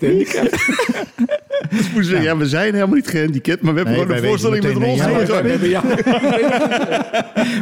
Dus 1.70 2.08
zeggen, 2.08 2.22
ja, 2.22 2.38
we 2.38 2.46
zijn 2.48 2.74
helemaal 2.74 2.96
niet 2.96 3.08
gehandicapt. 3.08 3.62
Maar 3.62 3.74
we 3.74 3.80
hebben 3.80 3.98
Nee, 3.98 4.06
gewoon 4.06 4.24
een 4.24 4.30
voorstelling 4.30 4.64
met 4.64 4.74
rolstoelen. 4.74 5.70
ja, 5.70 5.82
ja, 5.82 5.84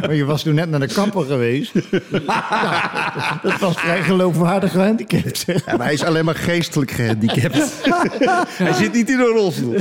Maar 0.00 0.14
je 0.14 0.24
was 0.24 0.42
toen 0.42 0.54
net 0.54 0.70
naar 0.70 0.80
de 0.80 0.86
kapper 0.94 1.24
geweest. 1.24 1.72
Ja, 2.26 3.40
dat 3.42 3.58
was 3.58 3.74
vrij 3.76 4.02
geloofwaardig 4.02 4.70
gehandicapt. 4.72 5.38
zeg. 5.38 5.64
Ja, 5.66 5.76
maar 5.76 5.84
hij 5.86 5.94
is 5.94 6.04
alleen 6.04 6.24
maar 6.24 6.34
geestelijk 6.34 6.90
gehandicapt. 6.90 7.72
hij 8.64 8.72
zit 8.72 8.92
niet 8.92 9.08
in 9.10 9.18
een 9.18 9.26
rolstoel. 9.26 9.74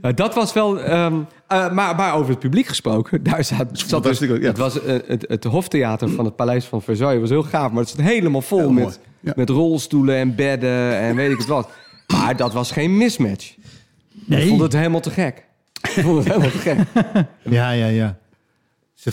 Nou, 0.00 0.14
dat 0.14 0.34
was 0.34 0.52
wel. 0.52 0.80
ehm, 0.80 1.14
eh, 1.46 1.72
maar, 1.72 1.94
maar 1.96 2.14
over 2.14 2.30
het 2.30 2.38
publiek 2.38 2.66
gesproken, 2.66 3.22
daar 3.30 3.44
zat. 3.44 3.66
zat 3.72 4.02
dus, 4.02 4.18
ja. 4.18 4.26
Het 4.34 4.58
was 4.58 4.82
eh, 4.82 4.96
het, 5.06 5.24
het 5.28 5.44
hoftheater 5.44 6.08
van 6.08 6.24
het 6.24 6.36
Paleis 6.36 6.64
van 6.64 6.82
Versailles 6.82 7.20
was 7.20 7.30
heel 7.30 7.42
gaaf, 7.42 7.70
maar 7.70 7.80
het 7.80 7.88
zat 7.88 8.00
helemaal 8.00 8.42
vol 8.42 8.58
Heel 8.58 8.70
met, 8.70 9.00
ja. 9.20 9.32
met 9.36 9.48
rolstoelen 9.48 10.16
en 10.16 10.34
bedden 10.34 10.96
en 10.98 11.16
weet 11.16 11.30
ik 11.30 11.38
het 11.38 11.46
wat. 11.46 11.70
Maar 12.06 12.36
dat 12.36 12.52
was 12.52 12.70
geen 12.70 12.96
mismatch. 12.96 13.54
Nee. 14.12 14.42
Ik 14.42 14.48
vond 14.48 14.60
het 14.60 14.72
helemaal 14.72 15.00
te 15.00 15.10
gek. 15.10 15.44
Ik 15.82 16.02
vond 16.02 16.16
het 16.16 16.26
helemaal 16.26 16.50
te 16.50 16.58
gek. 16.58 16.78
Ja, 17.42 17.70
ja, 17.70 17.86
ja. 17.86 18.18
Ze, 18.98 19.10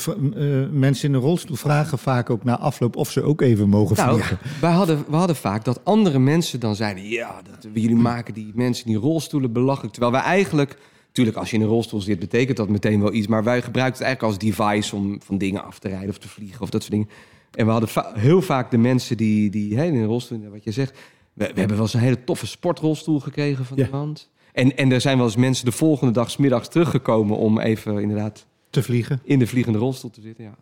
eh, 0.67 0.77
mensen 0.79 1.05
in 1.05 1.11
de 1.11 1.17
rolstoel 1.25 1.55
vragen 1.55 1.97
vaak 1.97 2.29
ook 2.29 2.43
na 2.43 2.57
afloop 2.59 2.95
of 2.95 3.11
ze 3.11 3.21
ook 3.21 3.41
even 3.41 3.69
mogen 3.69 3.95
Nou, 3.95 4.11
vliegen. 4.13 4.37
wij 4.61 4.71
hadden, 4.71 5.05
we 5.09 5.15
hadden 5.15 5.35
vaak 5.35 5.65
dat 5.65 5.79
andere 5.85 6.19
mensen 6.19 6.59
dan 6.59 6.75
zeiden... 6.75 7.03
ja, 7.09 7.41
dat, 7.41 7.67
jullie 7.73 7.95
maken 7.95 8.33
die 8.33 8.51
mensen 8.55 8.85
in 8.85 8.91
die 8.91 9.01
rolstoelen 9.01 9.51
belachelijk. 9.51 9.91
Terwijl 9.93 10.13
wij 10.13 10.21
eigenlijk... 10.21 10.77
Natuurlijk, 11.07 11.37
als 11.37 11.49
je 11.49 11.55
in 11.55 11.61
een 11.61 11.67
rolstoel 11.67 12.01
zit, 12.01 12.19
betekent 12.19 12.57
dat 12.57 12.69
meteen 12.69 12.99
wel 13.01 13.13
iets. 13.13 13.27
Maar 13.27 13.43
wij 13.43 13.61
gebruikten 13.61 14.05
het 14.05 14.15
eigenlijk 14.15 14.41
als 14.41 14.55
device 14.57 14.95
om 14.95 15.21
van 15.23 15.37
dingen 15.37 15.63
af 15.63 15.79
te 15.79 15.87
rijden 15.87 16.09
of 16.09 16.17
te 16.17 16.27
vliegen 16.27 16.61
of 16.61 16.69
dat 16.69 16.81
soort 16.81 16.93
dingen. 16.93 17.09
En 17.51 17.65
we 17.65 17.71
hadden 17.71 17.89
va- 17.89 18.11
heel 18.15 18.41
vaak 18.41 18.71
de 18.71 18.77
mensen 18.77 19.17
die, 19.17 19.49
die 19.49 19.69
in 19.75 19.95
een 19.95 20.05
rolstoel, 20.05 20.41
wat 20.51 20.63
je 20.63 20.71
zegt... 20.71 20.97
We, 21.33 21.45
we 21.53 21.59
hebben 21.59 21.75
wel 21.77 21.85
eens 21.85 21.93
een 21.93 21.99
hele 21.99 22.23
toffe 22.23 22.47
sportrolstoel 22.47 23.19
gekregen 23.19 23.65
van 23.65 23.77
Ja. 23.77 23.85
iemand. 23.85 24.29
En, 24.53 24.77
en 24.77 24.91
er 24.91 25.01
zijn 25.01 25.17
wel 25.17 25.25
eens 25.25 25.35
mensen 25.35 25.65
de 25.65 25.71
volgende 25.71 26.13
dag 26.13 26.31
's 26.31 26.37
middags 26.37 26.67
teruggekomen... 26.67 27.37
om 27.37 27.59
even 27.59 27.99
inderdaad 27.99 28.45
Te 28.75 28.83
vliegen. 28.83 29.19
in 29.23 29.39
de 29.39 29.47
vliegende 29.47 29.79
rolstoel 29.79 30.09
te 30.09 30.21
zitten. 30.21 30.43
Ja. 30.43 30.55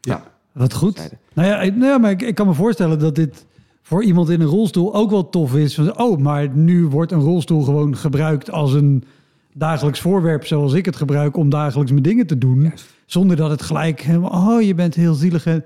Ja. 0.00 0.22
Wat 0.52 0.74
goed. 0.74 1.10
Nou 1.34 1.48
ja, 1.48 1.60
ik- 1.60 1.74
nou 1.76 1.86
ja 1.90 1.98
maar 1.98 2.10
ik, 2.10 2.22
ik 2.22 2.34
kan 2.34 2.46
me 2.46 2.54
voorstellen 2.54 2.98
dat 2.98 3.14
dit 3.14 3.46
voor 3.82 4.04
iemand 4.04 4.28
in 4.28 4.40
een 4.40 4.46
rolstoel 4.46 4.94
ook 4.94 5.10
wel 5.10 5.28
tof 5.28 5.56
is. 5.56 5.74
Van, 5.74 5.98
oh, 5.98 6.18
maar 6.18 6.48
nu 6.56 6.86
wordt 6.86 7.12
een 7.12 7.20
rolstoel 7.20 7.62
gewoon 7.62 7.96
gebruikt 7.96 8.50
als 8.50 8.72
een 8.72 9.04
dagelijks 9.52 10.00
voorwerp 10.00 10.46
zoals 10.46 10.72
ik 10.72 10.84
het 10.84 10.96
gebruik 10.96 11.36
om 11.36 11.48
dagelijks 11.50 11.90
mijn 11.90 12.02
dingen 12.02 12.26
te 12.26 12.38
doen. 12.38 12.72
Zonder 13.06 13.36
dat 13.36 13.50
het 13.50 13.62
gelijk 13.62 14.00
helemaal, 14.00 14.54
oh, 14.56 14.62
je 14.62 14.74
bent 14.74 14.94
heel 14.94 15.14
zielig. 15.14 15.46
En 15.46 15.64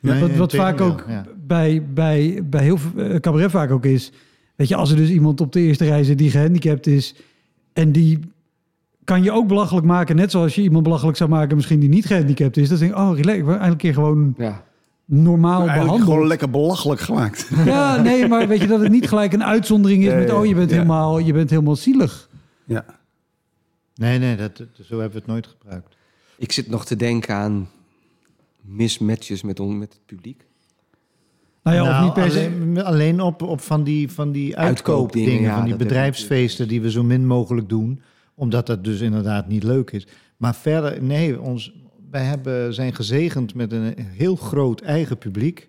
Nee, 0.00 0.20
wat 0.20 0.36
wat 0.36 0.54
vaak 0.54 0.80
ook 0.80 1.04
ja. 1.08 1.26
bij, 1.46 1.86
bij, 1.94 2.40
bij 2.44 2.62
heel 2.62 2.76
veel 2.78 3.02
eh, 3.02 3.20
cabaret 3.20 3.50
vaak 3.50 3.70
ook 3.70 3.84
is. 3.84 4.12
Weet 4.56 4.68
je, 4.68 4.76
als 4.76 4.90
er 4.90 4.96
dus 4.96 5.08
iemand 5.10 5.40
op 5.40 5.52
de 5.52 5.60
eerste 5.60 5.84
rij 5.84 6.04
zit 6.04 6.18
die 6.18 6.30
gehandicapt 6.30 6.86
is 6.86 7.14
en 7.72 7.92
die 7.92 8.18
kan 9.04 9.22
je 9.22 9.32
ook 9.32 9.46
belachelijk 9.46 9.86
maken, 9.86 10.16
net 10.16 10.30
zoals 10.30 10.54
je 10.54 10.62
iemand 10.62 10.82
belachelijk 10.84 11.16
zou 11.16 11.30
maken, 11.30 11.56
misschien 11.56 11.80
die 11.80 11.88
niet 11.88 12.06
gehandicapt 12.06 12.56
is. 12.56 12.68
Dan 12.68 12.78
denk 12.78 12.90
ik, 12.92 12.98
oh, 12.98 13.08
relax, 13.10 13.26
eigenlijk 13.38 13.70
een 13.70 13.76
keer 13.76 13.94
gewoon 13.94 14.34
Ja. 14.38 14.64
normaal 15.04 15.52
Eigenlijk 15.58 15.82
behandeld. 15.82 16.10
gewoon 16.10 16.26
lekker 16.26 16.50
belachelijk 16.50 17.00
gemaakt. 17.00 17.50
Ja, 17.64 17.96
nee, 18.02 18.28
maar 18.28 18.48
weet 18.48 18.60
je 18.60 18.66
dat 18.66 18.80
het 18.80 18.92
niet 18.92 19.08
gelijk 19.08 19.32
een 19.32 19.44
uitzondering 19.44 20.02
is 20.02 20.08
Ja, 20.10 20.16
met, 20.18 20.28
ja, 20.28 20.34
oh, 20.38 20.46
je 20.46 20.54
bent, 20.54 20.70
ja. 20.70 20.76
helemaal, 20.76 21.18
je 21.18 21.32
bent 21.32 21.50
helemaal 21.50 21.76
zielig. 21.76 22.28
Ja. 22.64 22.84
Nee, 23.94 24.18
nee, 24.18 24.36
dat, 24.36 24.56
dat- 24.56 24.66
zo 24.82 24.94
hebben 24.98 25.12
we 25.12 25.18
het 25.18 25.26
nooit 25.26 25.46
gebruikt. 25.46 25.96
Ik 26.38 26.52
zit 26.52 26.68
nog 26.68 26.84
te 26.84 26.96
denken 26.96 27.34
aan 27.34 27.68
mismatches 28.60 29.42
met, 29.42 29.60
on, 29.60 29.78
met 29.78 29.92
het 29.92 30.06
publiek. 30.06 30.44
Nou 31.62 31.76
ja, 31.76 31.82
of 31.82 31.88
Nou, 31.88 32.04
niet 32.04 32.12
per 32.12 32.30
se. 32.30 32.38
alleen, 32.54 32.84
alleen 32.84 33.20
op, 33.20 33.42
op 33.42 33.60
van 33.60 33.84
die, 33.84 34.10
van 34.10 34.32
die 34.32 34.56
Uitkoopdingen, 34.56 34.66
uitkoopdingen, 34.66 35.42
ja, 35.50 35.54
van 35.54 35.64
die 35.64 35.76
dat 35.76 35.82
bedrijfsfeesten 35.88 36.68
die 36.68 36.80
we 36.80 36.90
zo 36.90 37.02
min 37.02 37.26
mogelijk 37.26 37.68
doen, 37.68 38.00
omdat 38.34 38.66
dat 38.66 38.84
dus 38.84 39.00
inderdaad 39.00 39.48
niet 39.48 39.62
leuk 39.62 39.90
is. 39.90 40.06
Maar 40.36 40.54
verder, 40.54 41.02
nee, 41.02 41.40
ons, 41.40 41.72
wij 42.10 42.24
hebben, 42.24 42.74
zijn 42.74 42.94
gezegend 42.94 43.54
met 43.54 43.72
een 43.72 43.94
heel 43.98 44.36
groot 44.36 44.80
eigen 44.80 45.18
publiek, 45.18 45.68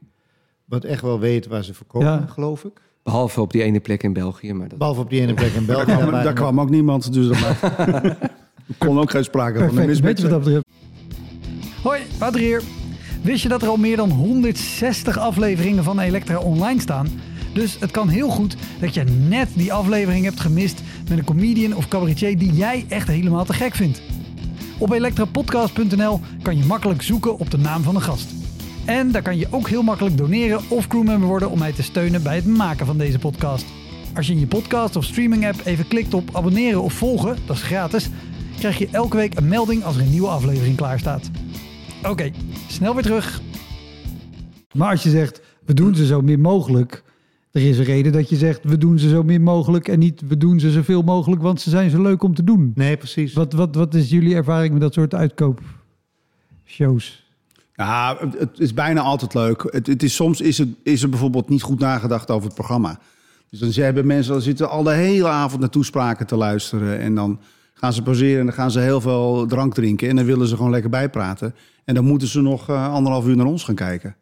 wat 0.66 0.84
echt 0.84 1.02
wel 1.02 1.20
weet 1.20 1.48
waar 1.48 1.64
ze 1.64 1.74
verkopen, 1.74 2.08
Ja. 2.08 2.26
geloof 2.30 2.64
ik. 2.64 2.82
Behalve 3.04 3.42
op 3.42 3.52
die 3.52 3.64
ene 3.64 3.80
plek 3.80 4.04
in 4.04 4.14
België. 4.14 4.54
Maar 4.54 4.68
dat... 4.70 4.78
Behalve 4.78 5.02
op 5.02 5.10
die 5.10 5.22
ene 5.22 5.34
plek 5.34 5.52
in 5.54 5.66
België. 5.66 5.86
Daar 5.86 5.98
kwam, 5.98 6.12
daar 6.12 6.34
kwam 6.34 6.60
ook 6.60 6.70
niemand, 6.70 7.14
dus 7.14 7.28
dat 7.28 7.38
er 7.78 8.18
kon 8.78 9.00
ook 9.00 9.12
geen 9.12 9.24
sprake 9.24 9.58
van 9.60 9.68
een 9.68 9.74
Perfect, 9.86 10.02
weet 10.02 10.18
je 10.22 10.28
wat 10.30 10.46
mismatch. 10.46 10.64
dat 10.64 10.64
betreft. 10.64 11.84
Hoi, 11.84 12.02
Wouter 12.20 12.42
hier. 12.42 12.62
Wist 13.22 13.44
je 13.44 13.50
dat 13.50 13.62
er 13.62 13.68
al 13.68 13.78
meer 13.78 13.98
dan 13.98 14.10
160 14.10 15.18
afleveringen 15.18 15.84
van 15.84 16.00
Elektra 16.00 16.38
online 16.40 16.82
staan? 16.82 17.08
Dus 17.54 17.80
het 17.80 17.92
kan 17.92 18.08
heel 18.08 18.30
goed 18.30 18.56
dat 18.80 18.94
je 18.94 19.04
net 19.04 19.50
die 19.56 19.74
aflevering 19.74 20.26
hebt 20.26 20.40
gemist 20.40 20.82
een 21.18 21.24
comedian 21.24 21.76
of 21.76 21.88
cabaretier 21.88 22.38
die 22.38 22.54
jij 22.54 22.86
echt 22.88 23.08
helemaal 23.08 23.46
te 23.46 23.54
gek 23.54 23.76
vindt. 23.76 24.02
Op 24.78 24.92
elektrapodcast.nl 24.92 26.20
kan 26.42 26.58
je 26.58 26.66
makkelijk 26.66 27.02
zoeken 27.02 27.38
op 27.38 27.52
de 27.52 27.58
naam 27.58 27.84
van 27.84 27.96
een 27.96 28.02
gast. 28.02 28.30
En 28.86 29.12
daar 29.12 29.22
kan 29.22 29.38
je 29.38 29.48
ook 29.50 29.70
heel 29.70 29.84
makkelijk 29.84 30.18
doneren 30.18 30.62
of 30.68 30.88
crewmember 30.88 31.28
worden 31.28 31.50
om 31.50 31.60
mij 31.60 31.74
te 31.74 31.84
steunen 31.84 32.24
bij 32.24 32.36
het 32.36 32.46
maken 32.46 32.86
van 32.86 32.98
deze 32.98 33.20
podcast. 33.20 33.66
Als 34.16 34.28
je 34.28 34.34
in 34.34 34.40
je 34.40 34.48
podcast 34.48 34.96
of 34.96 35.04
streaming 35.04 35.48
app 35.48 35.66
even 35.66 35.88
klikt 35.88 36.14
op 36.14 36.36
abonneren 36.36 36.82
of 36.82 36.94
volgen, 36.94 37.38
dat 37.46 37.56
is 37.56 37.62
gratis, 37.62 38.10
krijg 38.58 38.78
je 38.78 38.88
elke 38.92 39.18
week 39.18 39.38
een 39.38 39.48
melding 39.48 39.84
als 39.84 39.96
er 39.96 40.02
een 40.02 40.10
nieuwe 40.10 40.28
aflevering 40.28 40.76
klaar 40.76 41.00
staat. 41.00 41.30
Oké, 42.04 42.32
snel 42.68 42.94
weer 42.94 43.04
terug. 43.04 43.42
Maar 44.74 44.90
als 44.90 45.04
je 45.04 45.10
zegt, 45.10 45.42
we 45.66 45.74
doen 45.74 45.96
ze 45.96 46.06
zo 46.06 46.22
min 46.22 46.42
mogelijk, 46.42 47.04
er 47.54 47.70
is 47.70 47.78
een 47.78 47.84
reden 47.84 48.12
dat 48.12 48.30
je 48.30 48.36
zegt, 48.36 48.64
we 48.64 48.78
doen 48.78 49.00
ze 49.00 49.10
zo 49.10 49.24
min 49.24 49.42
mogelijk 49.42 49.88
en 49.88 50.00
niet, 50.00 50.22
we 50.28 50.38
doen 50.38 50.60
ze 50.60 50.72
zoveel 50.72 51.02
mogelijk, 51.02 51.42
want 51.42 51.62
ze 51.62 51.70
zijn 51.70 51.90
zo 51.90 52.02
leuk 52.02 52.24
om 52.24 52.36
te 52.36 52.44
doen. 52.44 52.72
Nee, 52.76 52.98
precies. 52.98 53.34
Wat, 53.34 53.54
wat, 53.54 53.76
wat 53.76 53.94
is 53.94 54.10
jullie 54.10 54.36
ervaring 54.36 54.72
met 54.72 54.82
dat 54.82 54.94
soort 54.94 55.16
uitkoopshows? 55.16 57.24
Ja, 57.76 58.18
het, 58.38 58.60
is 58.60 58.74
bijna 58.74 59.02
altijd 59.02 59.34
leuk. 59.34 59.68
Het, 59.70 59.88
het 59.88 60.04
is, 60.04 60.16
soms 60.16 60.42
is, 60.42 60.58
het, 60.58 60.70
is 60.84 61.04
er 61.04 61.10
bijvoorbeeld 61.10 61.50
niet 61.50 61.62
goed 61.62 61.80
nagedacht 61.80 62.32
over 62.32 62.46
het 62.46 62.56
programma. 62.56 63.00
Dus 63.50 63.60
dan 63.60 63.84
hebben 63.84 64.06
mensen, 64.06 64.34
dan 64.34 64.42
zitten 64.42 64.70
al 64.70 64.84
de 64.84 64.94
hele 64.94 65.28
avond 65.28 65.62
naar 65.62 65.70
toespraken 65.70 66.28
te 66.28 66.36
luisteren. 66.36 67.00
En 67.00 67.16
dan 67.16 67.40
gaan 67.74 67.94
ze 67.94 68.02
pauzeren 68.02 68.40
en 68.40 68.46
dan 68.46 68.56
gaan 68.56 68.72
ze 68.72 68.80
heel 68.80 69.02
veel 69.02 69.46
drank 69.48 69.74
drinken. 69.74 70.10
En 70.10 70.16
dan 70.16 70.26
willen 70.26 70.48
ze 70.48 70.56
gewoon 70.56 70.72
lekker 70.72 70.90
bijpraten. 70.90 71.56
En 71.86 71.96
dan 71.96 72.06
moeten 72.06 72.28
ze 72.28 72.42
nog 72.42 72.70
eh, 72.70 72.94
anderhalf 72.94 73.28
uur 73.28 73.36
naar 73.36 73.46
ons 73.46 73.64
gaan 73.64 73.76
kijken. 73.76 74.16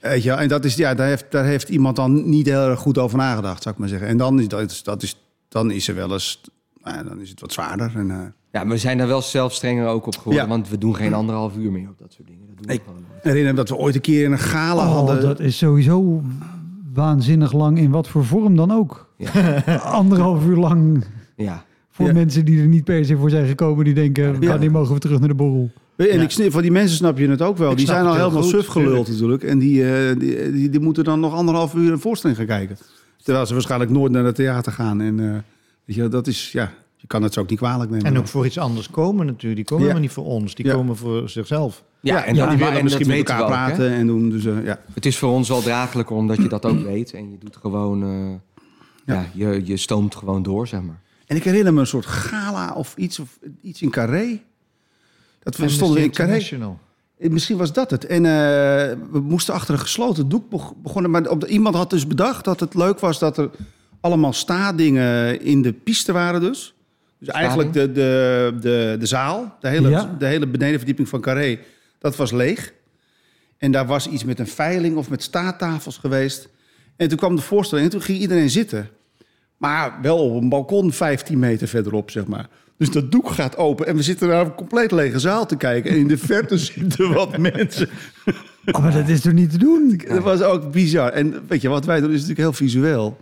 Weet 0.00 0.22
je, 0.22 0.30
en 0.32 0.48
dat 0.48 0.64
is, 0.64 0.74
ja, 0.76 0.94
daar, 0.94 1.06
heeft, 1.08 1.24
daar 1.30 1.44
heeft 1.44 1.68
iemand 1.68 1.96
dan 1.96 2.28
niet 2.28 2.46
heel 2.46 2.68
erg 2.68 2.80
goed 2.80 2.98
over 2.98 3.18
nagedacht, 3.18 3.62
zou 3.62 3.74
ik 3.74 3.80
maar 3.80 3.88
zeggen. 3.90 4.08
En 4.08 4.16
dan 4.16 4.40
is, 4.40 4.48
dat, 4.48 4.70
is- 4.70 4.82
dat 4.82 5.02
is, 5.02 5.16
dan 5.48 5.70
is 5.70 5.88
er 5.88 5.94
wel 5.94 6.12
eens, 6.12 6.40
nou 6.82 6.96
ja, 6.96 7.02
dan 7.02 7.20
is 7.20 7.30
het 7.30 7.40
wat 7.40 7.52
zwaarder. 7.52 7.92
En, 7.94 8.10
eh, 8.10 8.16
Ja, 8.52 8.60
maar 8.64 8.68
we 8.74 8.78
zijn 8.78 8.98
daar 8.98 9.06
wel 9.06 9.22
zelf 9.22 9.52
strenger 9.52 9.86
ook 9.86 10.06
op 10.06 10.16
geworden. 10.16 10.42
Ja. 10.42 10.48
Want 10.48 10.68
we 10.68 10.78
doen 10.78 10.96
geen 10.96 11.14
anderhalf 11.14 11.56
uur 11.56 11.72
meer 11.72 11.88
op 11.88 11.98
dat 11.98 12.12
soort 12.12 12.28
dingen. 12.28 12.46
Dat 12.46 12.56
doen 12.56 12.66
we 12.66 12.72
Ik- 12.72 12.82
gewoon 12.86 13.04
herinner 13.22 13.50
me 13.52 13.56
dat 13.58 13.68
we 13.68 13.76
ooit 13.76 13.94
een 13.94 14.00
keer 14.00 14.24
in 14.24 14.32
een 14.32 14.38
gala 14.38 14.86
Oh, 14.86 14.92
hadden. 14.94 15.20
dat 15.20 15.40
is 15.40 15.58
sowieso 15.58 16.22
waanzinnig 16.94 17.52
lang 17.52 17.78
in 17.78 17.90
wat 17.90 18.08
voor 18.08 18.24
vorm 18.24 18.56
dan 18.56 18.70
ook. 18.70 19.12
Anderhalf 19.82 20.44
uur 20.46 20.56
lang 20.56 21.04
Ja. 21.36 21.64
voor 21.90 22.06
Ja. 22.06 22.12
mensen 22.12 22.44
die 22.44 22.60
er 22.60 22.66
niet 22.66 22.84
per 22.84 23.04
se 23.04 23.16
voor 23.16 23.30
zijn 23.30 23.46
gekomen, 23.46 23.84
die 23.84 23.94
denken, 23.94 24.40
Ja. 24.40 24.48
wanneer 24.48 24.70
mogen 24.70 24.94
we 24.94 25.00
terug 25.00 25.18
naar 25.18 25.28
de 25.28 25.34
borrel? 25.34 25.70
En 26.08 26.16
Ja. 26.16 26.22
ik 26.22 26.30
snap, 26.30 26.50
van 26.52 26.62
die 26.62 26.70
mensen 26.70 26.96
snap 26.96 27.18
je 27.18 27.28
het 27.28 27.42
ook 27.42 27.56
wel. 27.56 27.70
Ik 27.70 27.76
die 27.76 27.86
zijn 27.86 28.06
al 28.06 28.14
heel 28.14 28.22
helemaal 28.22 28.42
suf 28.48 28.66
geluld 28.66 28.86
tuurlijk. 29.06 29.08
natuurlijk. 29.08 29.42
En 29.42 29.58
die, 29.58 29.94
eh, 29.94 30.18
die, 30.18 30.52
die, 30.52 30.70
die 30.70 30.80
moeten 30.80 31.04
dan 31.04 31.20
nog 31.20 31.34
anderhalf 31.34 31.74
uur 31.74 31.92
een 31.92 32.00
voorstelling 32.00 32.38
gaan 32.38 32.46
kijken. 32.48 32.76
Terwijl 33.22 33.46
ze 33.46 33.52
waarschijnlijk 33.52 33.90
nooit 33.90 34.12
naar 34.12 34.24
het 34.24 34.34
theater 34.34 34.72
gaan. 34.72 35.00
En 35.00 35.20
eh, 35.20 35.30
weet 35.84 35.96
je, 35.96 36.08
dat 36.08 36.26
is, 36.26 36.52
ja... 36.52 36.72
Je 36.96 37.06
kan 37.06 37.22
het 37.22 37.32
zo 37.32 37.40
ook 37.40 37.50
niet 37.50 37.58
kwalijk 37.58 37.90
nemen. 37.90 38.06
En 38.06 38.18
ook 38.18 38.26
voor 38.28 38.46
iets 38.46 38.58
anders 38.58 38.90
komen 38.90 39.26
natuurlijk. 39.26 39.54
Die 39.56 39.64
komen 39.64 39.84
Ja. 39.86 39.90
helemaal 39.92 40.00
niet 40.00 40.10
voor 40.24 40.24
ons. 40.34 40.54
Die 40.54 40.66
Ja. 40.66 40.72
komen 40.74 40.96
voor 40.96 41.28
zichzelf. 41.28 41.84
Ja, 42.00 42.24
en, 42.24 42.34
ja, 42.34 42.40
dat, 42.40 42.50
die 42.50 42.58
willen 42.58 42.78
en 42.78 42.84
misschien 42.84 43.06
met 43.06 43.16
elkaar 43.16 43.38
hè. 43.40 43.46
praten 43.46 43.90
en 43.90 44.06
doen. 44.06 44.30
Dus, 44.30 44.44
eh, 44.44 44.64
ja. 44.64 44.80
Het 44.94 45.06
is 45.06 45.18
voor 45.18 45.30
ons 45.30 45.48
wel 45.48 45.62
draaglijker 45.62 46.16
omdat 46.16 46.36
je 46.36 46.48
dat 46.48 46.64
ook 46.66 46.82
weet. 46.82 47.12
En 47.12 47.30
je 47.30 47.36
doet 47.38 47.56
gewoon... 47.56 48.02
eh, 48.02 48.64
ja, 49.06 49.24
je, 49.34 49.60
je 49.64 49.76
stoomt 49.76 50.14
gewoon 50.14 50.42
door, 50.42 50.66
zeg 50.66 50.82
maar. 50.82 51.00
En 51.26 51.36
ik 51.36 51.44
herinner 51.44 51.74
me 51.74 51.80
een 51.80 51.86
soort 51.86 52.06
gala 52.06 52.72
of 52.74 52.94
iets, 52.96 53.18
of 53.18 53.38
iets 53.62 53.82
in 53.82 53.90
Carré. 53.90 54.40
Dat 55.42 55.56
we 55.56 55.62
in 56.02 56.10
Carré. 56.10 56.32
Eh, 57.18 57.30
Misschien 57.30 57.56
was 57.56 57.72
dat 57.72 57.90
het. 57.90 58.06
En 58.06 58.24
eh, 58.24 58.30
we 59.10 59.20
moesten 59.20 59.54
achter 59.54 59.74
een 59.74 59.80
gesloten 59.80 60.28
doek 60.28 60.50
beg- 60.50 60.72
begonnen. 60.82 61.10
Maar 61.10 61.28
op 61.28 61.40
de- 61.40 61.46
iemand 61.46 61.74
had 61.74 61.90
dus 61.90 62.06
bedacht 62.06 62.44
dat 62.44 62.60
het 62.60 62.74
leuk 62.74 62.98
was 63.00 63.18
dat 63.18 63.38
er 63.38 63.50
allemaal 64.00 64.32
staadingen 64.32 65.40
in 65.42 65.62
de 65.62 65.72
piste 65.72 66.12
waren 66.12 66.40
dus. 66.40 66.74
Dus 67.18 67.28
eigenlijk 67.28 67.72
de, 67.72 67.92
de, 67.92 68.52
de, 68.60 68.96
de 68.98 69.06
zaal, 69.06 69.56
de 69.60 69.68
hele, 69.68 69.88
Ja. 69.88 70.16
de 70.18 70.26
hele 70.26 70.46
benedenverdieping 70.46 71.08
van 71.08 71.20
Carré, 71.20 71.58
dat 71.98 72.16
was 72.16 72.30
leeg. 72.32 72.72
En 73.58 73.72
daar 73.72 73.86
was 73.86 74.08
iets 74.08 74.24
met 74.24 74.38
een 74.38 74.46
veiling 74.46 74.96
of 74.96 75.10
met 75.10 75.22
staattafels 75.22 75.96
geweest. 75.96 76.48
En 76.96 77.08
toen 77.08 77.18
kwam 77.18 77.36
de 77.36 77.42
voorstelling 77.42 77.86
en 77.86 77.92
toen 77.92 78.02
ging 78.02 78.18
iedereen 78.18 78.50
zitten. 78.50 78.88
Maar 79.56 79.98
wel 80.02 80.18
op 80.18 80.42
een 80.42 80.48
balkon 80.48 80.92
15 80.92 81.38
meter 81.38 81.68
verderop, 81.68 82.10
zeg 82.10 82.26
maar. 82.26 82.48
Dus 82.80 82.90
dat 82.90 83.10
doek 83.10 83.30
gaat 83.30 83.56
open 83.56 83.86
en 83.86 83.96
we 83.96 84.02
zitten 84.02 84.28
naar 84.28 84.44
een 84.44 84.54
compleet 84.54 84.92
lege 84.92 85.18
zaal 85.18 85.46
te 85.46 85.56
kijken. 85.56 85.90
En 85.90 85.96
in 85.96 86.08
de 86.08 86.18
verte 86.18 86.58
zitten 86.72 87.12
wat 87.12 87.38
mensen. 87.38 87.88
Oh, 88.72 88.82
maar 88.82 88.92
dat 88.92 89.08
is 89.08 89.20
toch 89.20 89.32
niet 89.32 89.50
te 89.50 89.58
doen? 89.58 90.00
Dat 90.08 90.22
was 90.22 90.42
ook 90.42 90.72
bizar. 90.72 91.12
En 91.12 91.34
weet 91.48 91.60
je, 91.60 91.68
wat 91.68 91.84
wij 91.84 92.00
doen 92.00 92.08
is 92.08 92.14
natuurlijk 92.14 92.38
heel 92.38 92.52
visueel. 92.52 93.16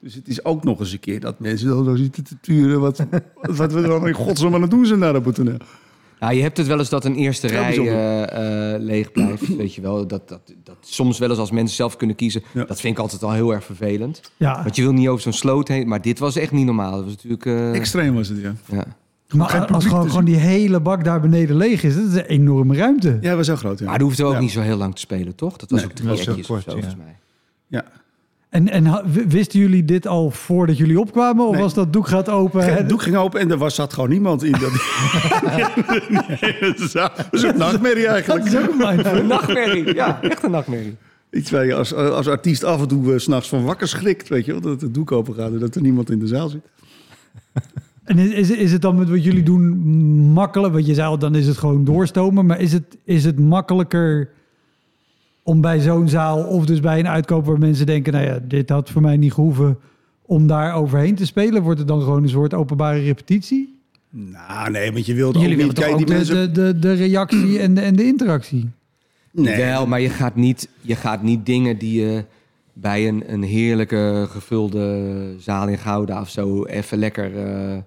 Dus 0.00 0.14
het 0.14 0.28
is 0.28 0.44
ook 0.44 0.64
nog 0.64 0.80
eens 0.80 0.92
een 0.92 1.00
keer 1.00 1.20
dat 1.20 1.40
mensen 1.40 1.68
dan 1.68 1.84
zo 1.84 1.94
zitten 1.94 2.24
te 2.24 2.36
turen... 2.40 2.80
wat, 2.80 3.06
wat 3.60 3.72
we 3.72 3.80
dan 3.80 4.06
in 4.06 4.14
godsnaam 4.14 4.54
aan 4.54 4.62
het 4.62 4.70
doen 4.70 4.86
zijn 4.86 5.00
daar 5.00 5.16
op 5.16 5.24
het 5.24 5.34
toneel. 5.34 5.58
Nou, 6.20 6.34
je 6.34 6.42
hebt 6.42 6.56
het 6.56 6.66
wel 6.66 6.78
eens 6.78 6.88
dat 6.88 7.04
een 7.04 7.14
eerste 7.14 7.46
Heel 7.46 7.84
rij 7.84 8.26
eh, 8.28 8.74
eh, 8.74 8.80
leeg 8.82 9.12
blijft. 9.12 9.48
Weet 9.56 9.74
je 9.74 9.80
wel, 9.80 10.06
dat, 10.06 10.28
dat, 10.28 10.40
dat 10.64 10.76
soms 10.80 11.18
wel 11.18 11.28
eens 11.30 11.38
als 11.38 11.50
mensen 11.50 11.76
zelf 11.76 11.96
kunnen 11.96 12.16
kiezen. 12.16 12.42
Ja. 12.54 12.64
Dat 12.64 12.80
vind 12.80 12.94
ik 12.96 13.00
altijd 13.02 13.22
al 13.22 13.32
heel 13.32 13.52
erg 13.54 13.64
vervelend. 13.64 14.20
Ja, 14.36 14.62
Want 14.62 14.76
je 14.76 14.82
wil 14.82 14.92
niet 14.92 15.08
over 15.08 15.22
zo'n 15.22 15.32
sloot 15.32 15.68
heen. 15.68 15.88
Maar 15.88 16.00
dit 16.02 16.18
was 16.18 16.36
echt 16.36 16.52
niet 16.52 16.64
normaal. 16.66 16.90
Dat 16.92 17.04
was 17.04 17.12
natuurlijk... 17.14 17.46
eh, 17.46 17.74
Extreem 17.74 18.14
was 18.14 18.28
het, 18.28 18.40
ja. 18.40 18.54
ja. 18.70 18.84
maar 19.36 19.66
als 19.66 19.86
gewoon, 19.86 20.08
gewoon 20.08 20.24
die 20.24 20.36
hele 20.36 20.80
bak 20.80 21.04
daar 21.04 21.20
beneden 21.20 21.56
leeg 21.56 21.82
is, 21.82 21.94
dat 21.94 22.04
is 22.04 22.14
een 22.14 22.24
enorme 22.24 22.74
ruimte. 22.76 23.18
Ja, 23.20 23.36
was 23.36 23.46
zo 23.46 23.56
groot, 23.56 23.78
ja. 23.78 23.84
Maar 23.84 23.98
dat 23.98 24.06
hoefde 24.06 24.24
ook 24.24 24.32
Ja. 24.32 24.40
niet 24.40 24.50
zo 24.50 24.60
heel 24.60 24.76
lang 24.76 24.94
te 24.94 25.00
spelen, 25.00 25.34
toch? 25.34 25.56
Dat 25.56 25.70
was 25.70 25.80
Nee, 25.80 25.88
ook 25.90 25.96
drie 25.96 26.08
was 26.08 26.22
zo 26.22 26.30
etjes 26.30 26.50
of 26.50 26.52
kort, 26.52 26.62
zo, 26.62 26.70
ja. 26.70 26.76
volgens 26.82 27.02
mij. 27.04 27.16
Ja. 27.66 27.84
En, 28.50 28.68
en 28.68 29.02
wisten 29.28 29.60
jullie 29.60 29.84
dit 29.84 30.06
al 30.06 30.30
voordat 30.30 30.76
jullie 30.76 31.00
opkwamen? 31.00 31.46
Of 31.46 31.52
Nee. 31.52 31.62
was 31.62 31.74
dat 31.74 31.92
doek 31.92 32.08
gaat 32.08 32.28
open? 32.28 32.74
Het 32.74 32.88
doek 32.88 33.02
ging 33.02 33.16
open 33.16 33.40
en 33.40 33.50
er 33.50 33.56
was, 33.58 33.74
zat 33.74 33.92
gewoon 33.92 34.08
niemand 34.08 34.42
in. 34.44 34.52
Dat, 34.52 34.60
nee, 36.40 36.56
dat 36.60 37.28
is 37.30 37.42
een 37.42 37.56
nachtmerrie 37.58 38.04
Dat 38.04 38.12
eigenlijk. 38.14 38.44
is 38.44 38.56
ook 38.56 38.70
een 38.70 39.26
nachtmerrie, 39.26 39.94
ja, 39.94 40.22
echt 40.22 40.42
een 40.42 40.50
nachtmerrie. 40.50 40.96
Iets 41.30 41.50
waar 41.50 41.66
je 41.66 41.74
als, 41.74 41.94
als 41.94 42.28
artiest 42.28 42.64
af 42.64 42.80
en 42.80 42.88
toe 42.88 43.12
eh, 43.12 43.18
s 43.18 43.22
s'nachts 43.22 43.48
van 43.48 43.64
wakker 43.64 43.88
schrikt. 43.88 44.28
Weet 44.28 44.44
je 44.44 44.52
wel, 44.52 44.60
dat 44.60 44.80
het 44.80 44.94
doek 44.94 45.12
open 45.12 45.34
gaat 45.34 45.52
en 45.52 45.58
dat 45.58 45.74
er 45.74 45.82
niemand 45.82 46.10
in 46.10 46.18
de 46.18 46.26
zaal 46.26 46.48
zit. 46.48 46.60
En 48.04 48.18
is, 48.18 48.30
is, 48.30 48.50
is 48.50 48.72
het 48.72 48.82
dan 48.82 48.96
met 48.98 49.08
wat 49.10 49.24
jullie 49.24 49.42
doen 49.42 49.78
makkelijk? 50.32 50.72
Want 50.72 50.86
je 50.86 50.94
zei 50.94 51.08
al, 51.08 51.18
dan 51.18 51.34
is 51.34 51.46
het 51.46 51.56
gewoon 51.58 51.84
doorstomen. 51.84 52.46
Maar 52.46 52.60
is 52.60 52.72
het, 52.72 52.96
is 53.04 53.24
het 53.24 53.38
makkelijker 53.38 54.28
om 55.50 55.60
bij 55.60 55.80
zo'n 55.80 56.08
zaal 56.08 56.42
of 56.42 56.66
dus 56.66 56.80
bij 56.80 56.98
een 56.98 57.08
uitkoop 57.08 57.46
waar 57.46 57.58
mensen 57.58 57.86
denken... 57.86 58.12
nou 58.12 58.24
ja, 58.24 58.38
dit 58.42 58.68
had 58.68 58.90
voor 58.90 59.02
mij 59.02 59.16
niet 59.16 59.32
gehoeven 59.32 59.78
om 60.22 60.46
daar 60.46 60.74
overheen 60.74 61.14
te 61.14 61.26
spelen? 61.26 61.62
Wordt 61.62 61.78
het 61.78 61.88
dan 61.88 62.02
gewoon 62.02 62.22
een 62.22 62.28
soort 62.28 62.54
openbare 62.54 63.00
repetitie? 63.00 63.78
Nou, 64.10 64.70
nee, 64.70 64.92
want 64.92 65.06
je 65.06 65.14
wilt 65.14 65.40
Jullie 65.40 65.56
ook 65.56 65.62
niet... 65.62 65.74
toch 65.74 65.84
Kijk, 65.84 65.92
ook 65.92 65.98
die 65.98 66.06
de, 66.06 66.12
mensen... 66.12 66.54
de, 66.54 66.72
de, 66.72 66.78
de 66.78 66.92
reactie 66.92 67.58
en 67.58 67.74
de, 67.74 67.80
en 67.80 67.96
de 67.96 68.04
interactie? 68.04 68.70
Nee. 69.32 69.56
Wel, 69.56 69.86
maar 69.86 70.00
je 70.00 70.08
gaat, 70.08 70.36
niet, 70.36 70.68
je 70.80 70.96
gaat 70.96 71.22
niet 71.22 71.46
dingen 71.46 71.78
die 71.78 72.00
je 72.00 72.24
bij 72.72 73.08
een, 73.08 73.32
een 73.32 73.42
heerlijke 73.42 74.26
gevulde 74.28 75.34
zaal 75.38 75.68
in 75.68 75.78
Gouda 75.78 76.20
of 76.20 76.28
zo 76.28 76.64
even 76.64 76.98
lekker 76.98 77.46
eh, 77.46 77.78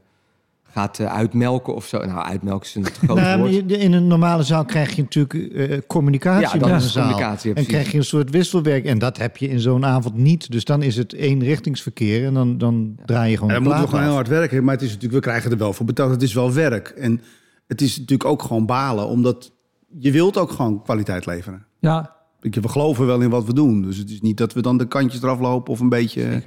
gaat 0.74 1.00
eh, 1.00 1.06
uitmelken 1.06 1.76
of 1.76 1.86
zo. 1.86 2.06
Nou, 2.06 2.26
uitmelken 2.26 2.68
is 2.68 2.76
een 2.76 2.86
groot 2.86 3.18
Nou, 3.18 3.40
woord. 3.40 3.72
in 3.72 3.94
een 3.94 4.08
normale 4.08 4.44
zaal 4.44 4.66
krijg 4.66 4.96
je 4.96 5.02
natuurlijk 5.02 5.34
eh, 5.34 5.78
communicatie 5.88 6.60
Ja, 6.60 6.68
met 6.68 6.76
is 6.78 6.84
een 6.84 6.90
zaal. 6.90 7.04
communicatie, 7.04 7.48
en 7.48 7.54
precies. 7.54 7.72
krijg 7.72 7.92
je 7.92 7.98
een 7.98 8.04
soort 8.04 8.30
wisselwerk. 8.30 8.86
En 8.86 9.00
dat 9.00 9.18
heb 9.18 9.38
je 9.38 9.50
in 9.50 9.60
zo'n 9.60 9.86
avond 9.86 10.16
niet. 10.16 10.52
Dus 10.52 10.66
dan 10.66 10.82
is 10.82 10.96
het 10.96 11.14
eenrichtingsverkeer. 11.14 12.26
En 12.26 12.34
dan, 12.34 12.58
dan 12.58 12.96
draai 13.06 13.30
je 13.32 13.38
gewoon 13.38 13.52
En 13.52 13.56
de 13.56 13.64
dan 13.64 13.70
moeten 13.70 13.84
we 13.84 13.90
gewoon 13.90 14.06
heel 14.06 14.14
hard 14.16 14.28
werken. 14.28 14.64
Maar 14.64 14.74
het 14.74 14.84
is 14.84 14.90
natuurlijk, 14.92 15.24
we 15.24 15.30
krijgen 15.30 15.52
er 15.52 15.58
wel 15.58 15.74
voor 15.74 15.86
betaald. 15.86 16.12
Het 16.12 16.22
is 16.22 16.34
wel 16.34 16.54
werk. 16.54 16.88
En 16.88 17.22
het 17.68 17.82
is 17.82 17.98
natuurlijk 18.00 18.30
ook 18.30 18.42
gewoon 18.42 18.66
balen. 18.66 19.08
Omdat 19.08 19.52
je 20.00 20.12
wilt 20.12 20.38
ook 20.38 20.52
gewoon 20.52 20.84
kwaliteit 20.84 21.26
leveren. 21.26 21.66
Ja, 21.80 22.16
We 22.40 22.70
geloven 22.70 23.06
wel 23.06 23.22
in 23.22 23.30
wat 23.30 23.46
we 23.46 23.54
doen. 23.54 23.82
Dus 23.82 23.98
het 23.98 24.10
is 24.10 24.22
niet 24.22 24.38
dat 24.38 24.54
we 24.54 24.62
dan 24.62 24.78
de 24.78 24.88
kantjes 24.88 25.22
eraf 25.22 25.40
lopen... 25.40 25.74
of 25.74 25.80
een 25.80 25.90
beetje 25.90 26.44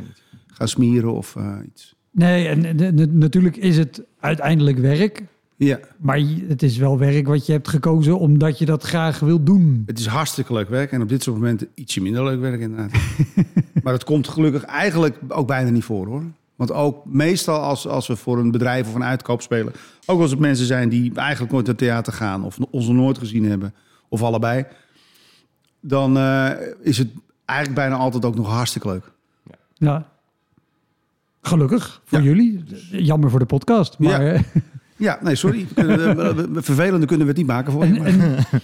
gaan 0.47 0.69
smieren 0.69 1.13
of 1.13 1.37
eh, 1.37 1.53
iets. 1.67 1.96
Nee, 2.17 2.49
en, 2.49 3.19
natuurlijk 3.19 3.57
is 3.57 3.79
het 3.79 4.03
uiteindelijk 4.21 4.79
werk. 4.79 5.23
Ja, 5.57 5.79
Maar 5.97 6.21
het 6.49 6.63
is 6.63 6.77
wel 6.77 6.99
werk 6.99 7.27
wat 7.27 7.47
je 7.47 7.53
hebt 7.53 7.69
gekozen 7.69 8.19
omdat 8.19 8.59
je 8.59 8.65
dat 8.65 8.83
graag 8.83 9.19
wil 9.19 9.43
doen. 9.43 9.83
het 9.87 9.99
is 9.99 10.07
hartstikke 10.07 10.53
leuk 10.53 10.69
werk. 10.69 10.93
En 10.93 11.03
op 11.03 11.09
dit 11.09 11.23
soort 11.23 11.37
momenten 11.37 11.69
ietsje 11.75 12.01
minder 12.01 12.25
leuk 12.25 12.41
werk 12.41 12.61
inderdaad. 12.61 12.91
maar 13.83 13.93
dat 13.93 14.05
komt 14.05 14.29
gelukkig 14.29 14.63
eigenlijk 14.63 15.19
ook 15.29 15.47
bijna 15.47 15.71
niet 15.71 15.85
voor 15.85 16.07
hoor. 16.07 16.23
Want 16.57 16.73
ook 16.73 17.05
meestal 17.05 17.61
als, 17.61 17.87
als 17.87 18.07
we 18.07 18.17
voor 18.17 18.39
een 18.39 18.51
bedrijf 18.51 18.89
of 18.89 18.95
een 18.95 19.05
uitkoop 19.05 19.43
spelen... 19.43 19.73
ook 20.07 20.21
als 20.21 20.31
het 20.31 20.41
mensen 20.41 20.67
zijn 20.67 20.89
die 20.89 21.15
eigenlijk 21.15 21.53
nooit 21.53 21.67
naar 21.67 21.75
theater 21.75 22.13
gaan... 22.13 22.45
of 22.45 22.59
ons 22.71 22.87
nog 22.87 22.97
nooit 22.97 23.19
gezien 23.19 23.45
hebben, 23.45 23.75
of 24.09 24.23
allebei... 24.23 24.65
dan 25.81 26.17
eh, 26.17 26.51
is 26.81 26.99
het 26.99 27.09
eigenlijk 27.45 27.79
bijna 27.81 27.97
altijd 27.97 28.25
ook 28.25 28.37
nog 28.37 28.49
hartstikke 28.49 28.89
leuk. 28.89 29.13
Ja. 29.75 30.16
Gelukkig 31.47 32.03
voor 32.05 32.19
Ja. 32.19 32.25
jullie. 32.25 32.65
Jammer 32.91 33.31
voor 33.31 33.39
de 33.39 33.47
podcast. 33.47 33.99
Maar, 33.99 34.25
Ja. 34.25 34.33
eh, 34.33 34.41
Ja, 34.97 35.19
nee, 35.23 35.35
sorry. 35.35 35.67
Kunnen, 35.75 36.17
we- 36.17 36.49
we- 36.53 36.63
vervelender 36.63 37.07
kunnen 37.09 37.27
we 37.27 37.33
het 37.33 37.37
niet 37.41 37.51
maken 37.51 37.73
voor 37.73 37.87
je. 37.87 38.01
en, 38.01 38.17
maar- 38.19 38.49
en, 38.53 38.61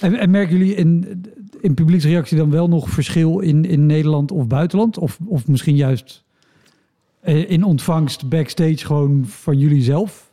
en, 0.00 0.14
en 0.18 0.30
merken 0.30 0.58
jullie 0.58 0.74
in, 0.74 1.22
in 1.60 1.74
publieksreactie 1.74 2.36
dan 2.36 2.50
wel 2.50 2.68
nog 2.68 2.88
verschil 2.90 3.38
in, 3.38 3.64
in 3.64 3.86
Nederland 3.86 4.30
of 4.32 4.46
buitenland? 4.46 4.98
Of, 4.98 5.18
of 5.26 5.46
misschien 5.48 5.76
juist 5.76 6.24
eh, 7.20 7.50
in 7.50 7.62
ontvangst 7.64 8.28
backstage 8.28 8.76
gewoon 8.86 9.24
van 9.26 9.58
jullie 9.58 9.82
zelf? 9.82 10.30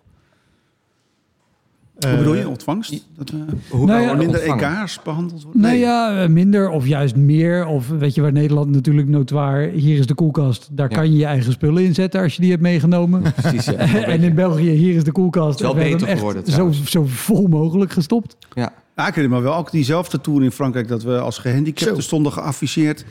Hoe 2.08 2.18
bedoel 2.18 2.34
je, 2.36 2.42
Eh, 2.42 2.50
ontvangst? 2.50 3.08
Dat 3.18 3.32
Hoe 3.70 3.86
Nou 3.86 4.02
ja, 4.02 4.14
minder 4.14 4.40
ontvangen. 4.40 4.64
egaars 4.66 5.02
behandeld 5.04 5.44
worden? 5.44 5.62
Nou 5.62 5.76
ja, 5.76 6.22
eh, 6.24 6.30
minder 6.30 6.70
of 6.70 6.88
juist 6.88 7.16
meer. 7.16 7.66
Of 7.66 7.88
weet 7.90 8.16
je 8.16 8.22
waar 8.22 8.32
Nederland 8.32 8.70
natuurlijk 8.70 9.08
notoir... 9.08 9.70
hier 9.70 9.98
is 9.98 10.08
de 10.08 10.14
koelkast, 10.14 10.70
daar 10.72 10.90
Ja. 10.90 10.96
kan 10.96 11.12
je 11.12 11.18
je 11.18 11.26
eigen 11.26 11.52
spullen 11.52 11.84
in 11.84 11.94
zetten 11.94 12.22
als 12.22 12.36
je 12.36 12.42
die 12.42 12.50
hebt 12.52 12.62
meegenomen. 12.64 13.22
Precies, 13.42 13.66
ja. 13.66 13.74
en 14.14 14.22
in 14.22 14.36
België, 14.36 14.70
hier 14.70 14.96
is 14.96 15.04
de 15.04 15.12
koelkast. 15.12 15.60
Het 15.60 15.68
is 15.70 15.76
wel 15.76 15.84
beter 15.92 16.08
geworden, 16.08 16.44
echt 16.46 16.54
zo, 16.56 16.72
zo 16.86 17.04
vol 17.08 17.48
mogelijk 17.48 17.92
gestopt. 17.92 18.36
ja. 18.54 18.74
Ja, 18.96 19.08
ik 19.08 19.14
weet 19.14 19.24
het 19.24 19.34
maar 19.34 19.44
wel. 19.44 19.56
Ook 19.56 19.72
diezelfde 19.72 20.22
tour 20.22 20.44
in 20.44 20.52
Frankrijk... 20.52 20.88
dat 20.88 21.04
we 21.04 21.20
als 21.20 21.38
gehandicapten 21.38 21.96
Zo. 21.96 22.02
stonden 22.02 22.32
geafficheerd. 22.32 23.06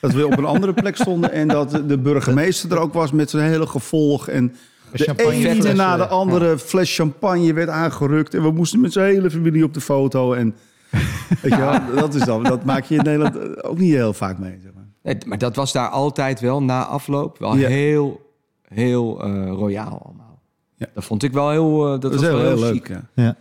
Dat 0.00 0.12
we 0.12 0.26
op 0.26 0.38
een 0.38 0.44
andere 0.44 0.72
plek 0.72 0.96
stonden... 0.96 1.32
en 1.32 1.48
dat 1.48 1.82
de 1.88 1.98
burgemeester 1.98 2.72
er 2.72 2.78
ook 2.78 2.92
was 2.92 3.12
met 3.12 3.30
zijn 3.30 3.50
hele 3.50 3.66
gevolg... 3.66 4.28
en 4.28 4.54
de 4.96 5.14
ene 5.30 5.72
na 5.72 5.96
de 5.96 6.06
andere 6.06 6.58
fles 6.58 6.94
champagne 6.94 7.52
werd 7.52 7.68
aangerukt... 7.68 8.34
en 8.34 8.42
we 8.42 8.50
moesten 8.50 8.80
met 8.80 8.92
zijn 8.92 9.14
hele 9.14 9.30
familie 9.30 9.64
op 9.64 9.74
de 9.74 9.80
foto. 9.80 10.32
En, 10.32 10.54
weet 11.42 11.52
je 11.52 11.58
wel, 11.58 11.80
dat, 11.96 12.14
is 12.14 12.22
dan, 12.24 12.42
dat 12.42 12.64
maak 12.64 12.84
je 12.84 12.94
in 12.94 13.02
Nederland 13.04 13.64
ook 13.64 13.78
niet 13.78 13.92
heel 13.92 14.12
vaak 14.12 14.38
mee. 14.38 14.58
Zeg 14.62 14.72
maar. 14.74 14.84
Nee, 15.02 15.16
maar 15.26 15.38
dat 15.38 15.56
was 15.56 15.72
daar 15.72 15.88
altijd 15.88 16.40
wel 16.40 16.62
na 16.62 16.84
afloop 16.84 17.38
wel 17.38 17.56
Ja. 17.56 17.68
heel, 17.68 18.30
heel 18.68 19.22
eh, 19.22 19.48
royaal 19.50 20.02
allemaal. 20.04 20.40
Ja. 20.76 20.86
Dat 20.94 21.04
vond 21.04 21.22
ik 21.22 21.32
wel 21.32 21.50
heel, 21.50 21.84
eh, 21.84 21.90
dat, 21.90 22.02
Dat, 22.02 22.12
was 22.12 22.22
is 22.22 22.28
wel 22.28 22.38
heel, 22.38 22.48
heel, 22.48 22.62
heel 22.64 22.72
chic. 22.72 22.88
leuk. 22.88 22.98
Ja. 23.14 23.22
Ja. 23.24 23.36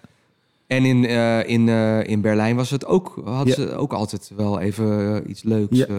En 0.68 0.86
in, 0.86 1.06
eh, 1.06 1.49
in, 1.49 1.70
eh, 1.70 2.03
in 2.08 2.22
Berlijn 2.22 2.56
was 2.56 2.70
het 2.70 2.86
ook, 2.86 3.22
hadden 3.26 3.47
Ja. 3.47 3.53
ze 3.53 3.76
ook 3.76 3.93
altijd 3.93 4.32
wel 4.36 4.60
even 4.60 5.24
iets 5.30 5.43
leuks. 5.43 5.78
Ja. 5.78 5.86
eh. 5.86 5.95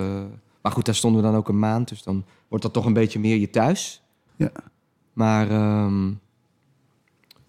maar 0.62 0.72
goed, 0.72 0.84
daar 0.84 0.94
stonden 0.94 1.22
we 1.22 1.26
dan 1.28 1.36
ook 1.36 1.48
een 1.48 1.58
maand, 1.58 1.88
dus 1.88 2.02
dan 2.02 2.24
wordt 2.48 2.64
dat 2.64 2.72
toch 2.72 2.84
een 2.84 2.92
beetje 2.92 3.18
meer 3.18 3.36
je 3.36 3.50
thuis. 3.50 4.02
Ja. 4.36 4.50
Maar 5.16 5.50
ehm, 5.50 6.12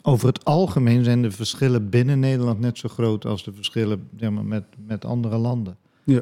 Over 0.01 0.27
het 0.27 0.45
algemeen 0.45 1.03
zijn 1.03 1.21
de 1.21 1.31
verschillen 1.31 1.89
binnen 1.89 2.19
Nederland 2.19 2.59
net 2.59 2.77
zo 2.77 2.89
groot 2.89 3.25
als 3.25 3.43
de 3.43 3.53
verschillen 3.53 4.09
zeg 4.17 4.29
maar, 4.29 4.45
met, 4.45 4.63
met 4.85 5.05
andere 5.05 5.37
landen. 5.37 5.77
Ja. 6.03 6.21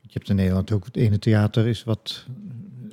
Je 0.00 0.12
hebt 0.12 0.28
in 0.28 0.36
Nederland 0.36 0.72
ook 0.72 0.84
het 0.84 0.96
ene 0.96 1.18
theater 1.18 1.66
is 1.66 1.84
wat 1.84 2.26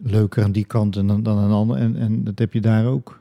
leuker 0.04 0.44
aan 0.44 0.52
die 0.52 0.66
kant 0.66 0.96
en 0.96 1.08
dan, 1.08 1.24
dan 1.24 1.38
een 1.38 1.52
ander. 1.52 1.78
En, 1.78 1.96
en 1.96 2.24
dat 2.24 2.40
heb 2.40 2.54
je 2.54 2.62
daar 2.62 2.86
ook. 2.86 3.20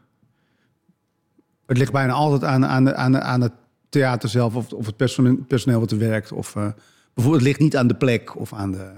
Het 1.67 1.79
ligt 1.79 1.93
bijna 1.93 2.13
altijd 2.13 2.45
aan, 2.45 2.67
aan, 2.67 2.95
aan, 2.95 3.21
aan 3.21 3.41
het 3.41 3.53
theater 3.89 4.29
zelf... 4.29 4.57
of, 4.57 4.73
of 4.73 4.87
het 4.87 4.97
personeel, 4.97 5.37
personeel 5.37 5.81
wat 5.81 5.91
er 5.91 5.99
werkt. 5.99 6.33
Of, 6.33 6.57
eh, 6.57 6.69
bijvoorbeeld, 7.15 7.45
het 7.45 7.51
ligt 7.51 7.61
niet 7.61 7.77
aan 7.77 7.87
de 7.87 7.95
plek 7.95 8.37
of 8.39 8.53
aan 8.53 8.73
de... 8.73 8.93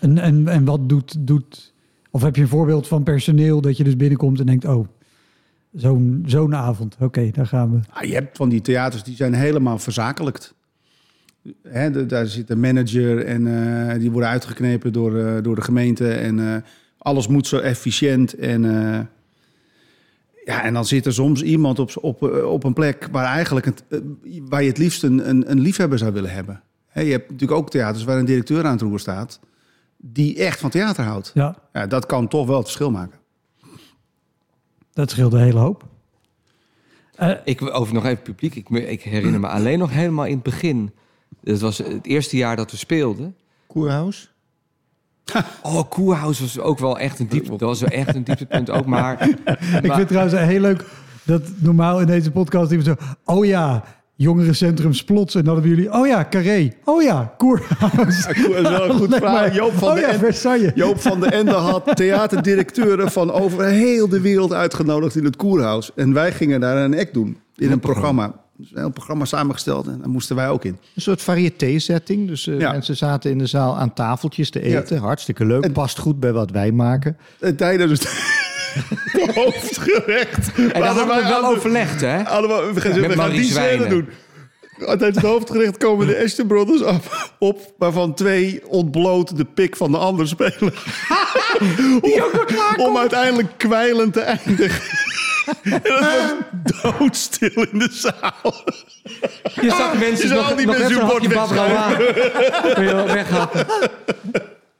En, 0.00 0.18
en, 0.18 0.48
en 0.48 0.64
wat 0.64 0.88
doet, 0.88 1.26
doet... 1.26 1.74
Of 2.16 2.22
heb 2.22 2.36
je 2.36 2.42
een 2.42 2.48
voorbeeld 2.48 2.88
van 2.88 3.02
personeel 3.02 3.60
dat 3.60 3.76
je 3.76 3.84
dus 3.84 3.96
binnenkomt 3.96 4.40
en 4.40 4.46
denkt... 4.46 4.64
oh, 4.64 4.88
zo'n 5.72 6.22
zo'n 6.26 6.54
avond. 6.54 6.96
Oké, 7.00 7.30
daar 7.30 7.46
gaan 7.46 7.70
we. 7.70 7.80
Ah, 7.90 8.02
je 8.02 8.14
hebt 8.14 8.36
van 8.36 8.48
die 8.48 8.60
theaters 8.60 9.02
die 9.02 9.16
zijn 9.16 9.34
helemaal 9.34 9.78
verzakelijkt. 9.78 10.54
Hè, 11.62 12.06
daar 12.06 12.26
zit 12.26 12.50
een 12.50 12.60
manager 12.60 13.24
en 13.24 13.46
eh, 13.46 13.98
die 13.98 14.10
worden 14.10 14.28
uitgeknepen 14.28 14.92
door, 14.92 15.18
eh, 15.18 15.42
door 15.42 15.54
de 15.54 15.60
gemeente. 15.60 16.12
En 16.12 16.54
eh, 16.54 16.62
alles 16.98 17.28
moet 17.28 17.46
zo 17.46 17.58
efficiënt. 17.58 18.34
En, 18.34 18.62
ja, 20.44 20.64
en 20.64 20.74
dan 20.74 20.84
zit 20.84 21.06
er 21.06 21.12
soms 21.12 21.42
iemand 21.42 21.78
op, 21.78 21.90
op, 22.00 22.22
op 22.44 22.64
een 22.64 22.72
plek 22.72 23.08
waar, 23.12 23.24
eigenlijk 23.26 23.66
het, 23.66 23.84
waar 24.48 24.62
je 24.62 24.68
het 24.68 24.78
liefst 24.78 25.02
een, 25.02 25.28
een, 25.28 25.50
een 25.50 25.60
liefhebber 25.60 25.98
zou 25.98 26.12
willen 26.12 26.30
hebben. 26.30 26.62
Hè, 26.86 27.00
je 27.00 27.10
hebt 27.10 27.30
natuurlijk 27.30 27.60
ook 27.60 27.70
theaters 27.70 28.04
waar 28.04 28.18
een 28.18 28.24
directeur 28.24 28.64
aan 28.64 28.72
het 28.72 28.80
roer 28.80 29.00
staat... 29.00 29.40
die 30.12 30.36
echt 30.38 30.60
van 30.60 30.70
theater 30.70 31.04
houdt. 31.04 31.30
Ja, 31.34 31.56
Ja, 31.72 31.86
dat 31.86 32.06
kan 32.06 32.28
toch 32.28 32.46
wel 32.46 32.56
het 32.56 32.64
verschil 32.64 32.90
maken. 32.90 33.18
dat 34.92 35.10
scheelt 35.10 35.32
een 35.32 35.40
hele 35.40 35.58
hoop. 35.58 35.84
Eh, 37.14 37.30
Ik 37.44 37.74
over 37.74 37.94
nog 37.94 38.04
even 38.04 38.22
publiek. 38.22 38.54
Ik, 38.54 38.68
me- 38.70 38.88
ik 38.88 39.02
herinner 39.02 39.40
me 39.40 39.48
alleen 39.48 39.78
nog 39.78 39.90
helemaal 39.90 40.24
in 40.26 40.34
het 40.34 40.42
begin. 40.42 40.92
Het 41.44 41.60
was 41.60 41.78
het 41.78 42.06
eerste 42.06 42.36
jaar 42.36 42.56
dat 42.56 42.70
we 42.70 42.76
speelden. 42.76 43.36
Koerhuis? 43.66 44.34
Oh, 45.62 45.82
Koerhuis 45.88 46.40
was 46.40 46.58
ook 46.58 46.78
wel 46.78 46.98
echt 46.98 47.18
een 47.18 47.28
diepte. 47.28 47.50
Dat 47.50 47.60
was 47.60 47.80
wel 47.80 47.88
echt 47.90 48.14
een 48.14 48.24
dieptepunt 48.24 48.70
ook. 48.70 48.86
Maar, 48.86 49.28
ik 49.28 49.38
vind 49.82 49.94
het 49.96 50.08
trouwens 50.08 50.34
heel 50.38 50.60
leuk 50.60 50.84
dat 51.22 51.42
normaal 51.56 52.00
in 52.00 52.06
deze 52.06 52.30
podcast 52.30 52.70
iemand 52.72 52.88
zo... 53.00 53.06
Oh 53.24 53.44
ja, 53.44 53.84
jongerencentrum 54.16 54.92
Splots. 54.92 55.34
En 55.34 55.44
dan 55.44 55.54
hebben 55.54 55.72
jullie... 55.74 55.92
Oh 55.92 56.06
ja, 56.06 56.26
Carré. 56.30 56.72
Oh 56.84 57.02
ja, 57.02 57.34
Koerhuis. 57.36 58.24
dat 58.26 58.36
is 58.36 58.46
wel 58.62 58.84
een 58.88 58.94
goed 58.94 59.08
Leg 59.08 59.18
verhaal. 59.18 59.36
maar. 59.40 59.54
Joop 59.54 59.72
van 59.72 59.92
oh 59.92 59.98
ja, 59.98 60.08
End- 60.08 60.18
Versailles. 60.18 60.72
Joop 60.74 61.00
van 61.00 61.20
de 61.20 61.26
Ende 61.26 61.52
had 61.52 61.90
theaterdirecteuren 61.96 63.10
van 63.10 63.32
over 63.32 63.64
heel 63.64 64.08
de 64.08 64.20
wereld 64.20 64.52
uitgenodigd 64.52 65.16
in 65.16 65.24
het 65.24 65.36
Koerhuis. 65.36 65.90
En 65.94 66.12
wij 66.12 66.32
gingen 66.32 66.60
daar 66.60 66.76
een 66.76 66.98
act 66.98 67.14
doen 67.14 67.36
in 67.56 67.70
een 67.72 67.80
programma. 67.80 68.32
Dus 68.58 68.70
een 68.72 68.78
heel 68.78 68.90
programma 68.90 69.24
samengesteld 69.24 69.86
en 69.86 69.98
daar 69.98 70.08
moesten 70.08 70.36
wij 70.36 70.48
ook 70.48 70.64
in. 70.64 70.78
Een 70.94 71.02
soort 71.02 71.22
variété-setting. 71.22 72.28
Dus 72.28 72.46
eh, 72.46 72.58
Ja. 72.60 72.72
mensen 72.72 72.96
zaten 72.96 73.30
in 73.30 73.38
de 73.38 73.46
zaal 73.46 73.76
aan 73.78 73.92
tafeltjes 73.94 74.50
te 74.50 74.60
eten. 74.62 74.98
Hartstikke 74.98 75.44
leuk. 75.44 75.72
Past 75.72 75.98
goed 75.98 76.20
bij 76.20 76.32
wat 76.32 76.50
wij 76.50 76.72
maken. 76.72 77.16
En 77.40 77.56
tijdens 77.56 77.90
het 77.90 78.02
hoofdgerecht. 79.34 80.52
en 80.54 80.80
daar 80.80 80.94
hadden 80.94 81.16
we 81.16 81.28
wel 81.28 81.44
overlegd, 81.44 82.00
hè? 82.00 82.24
Allemaal, 82.24 82.72
we 82.72 82.80
gaan, 82.80 82.92
we 82.92 83.30
die 83.30 83.44
scène 83.44 83.86
doen. 83.86 84.08
Tijdens 84.78 85.16
het 85.16 85.24
hoofdgerecht 85.24 85.76
komen 85.76 86.06
de 86.06 86.22
Ashton 86.24 86.46
Brothers 86.46 86.82
op, 86.82 87.32
op, 87.38 87.74
waarvan 87.78 88.14
twee 88.14 88.62
ontbloot 88.68 89.36
de 89.36 89.44
pik 89.44 89.76
van 89.76 89.90
de 89.90 89.98
ander 89.98 90.28
spelen. 90.28 90.74
om, 92.00 92.22
om 92.76 92.96
uiteindelijk 92.98 93.48
kwijlend 93.56 94.12
te 94.12 94.20
eindigen. 94.20 94.82
en 95.62 95.80
het 95.82 96.80
was 96.82 96.98
doodstil 96.98 97.66
in 97.70 97.78
de 97.78 97.88
zaal. 97.90 98.64
Je 99.60 99.70
zag 99.70 99.98
mensen 99.98 100.28
Je 100.28 100.34
nog, 100.34 100.50
al 100.50 100.56
die 100.56 100.66
nog 100.66 100.78
mensen 100.78 100.98
hun 100.98 101.06
bord 101.06 101.26
weghappen. 103.12 103.66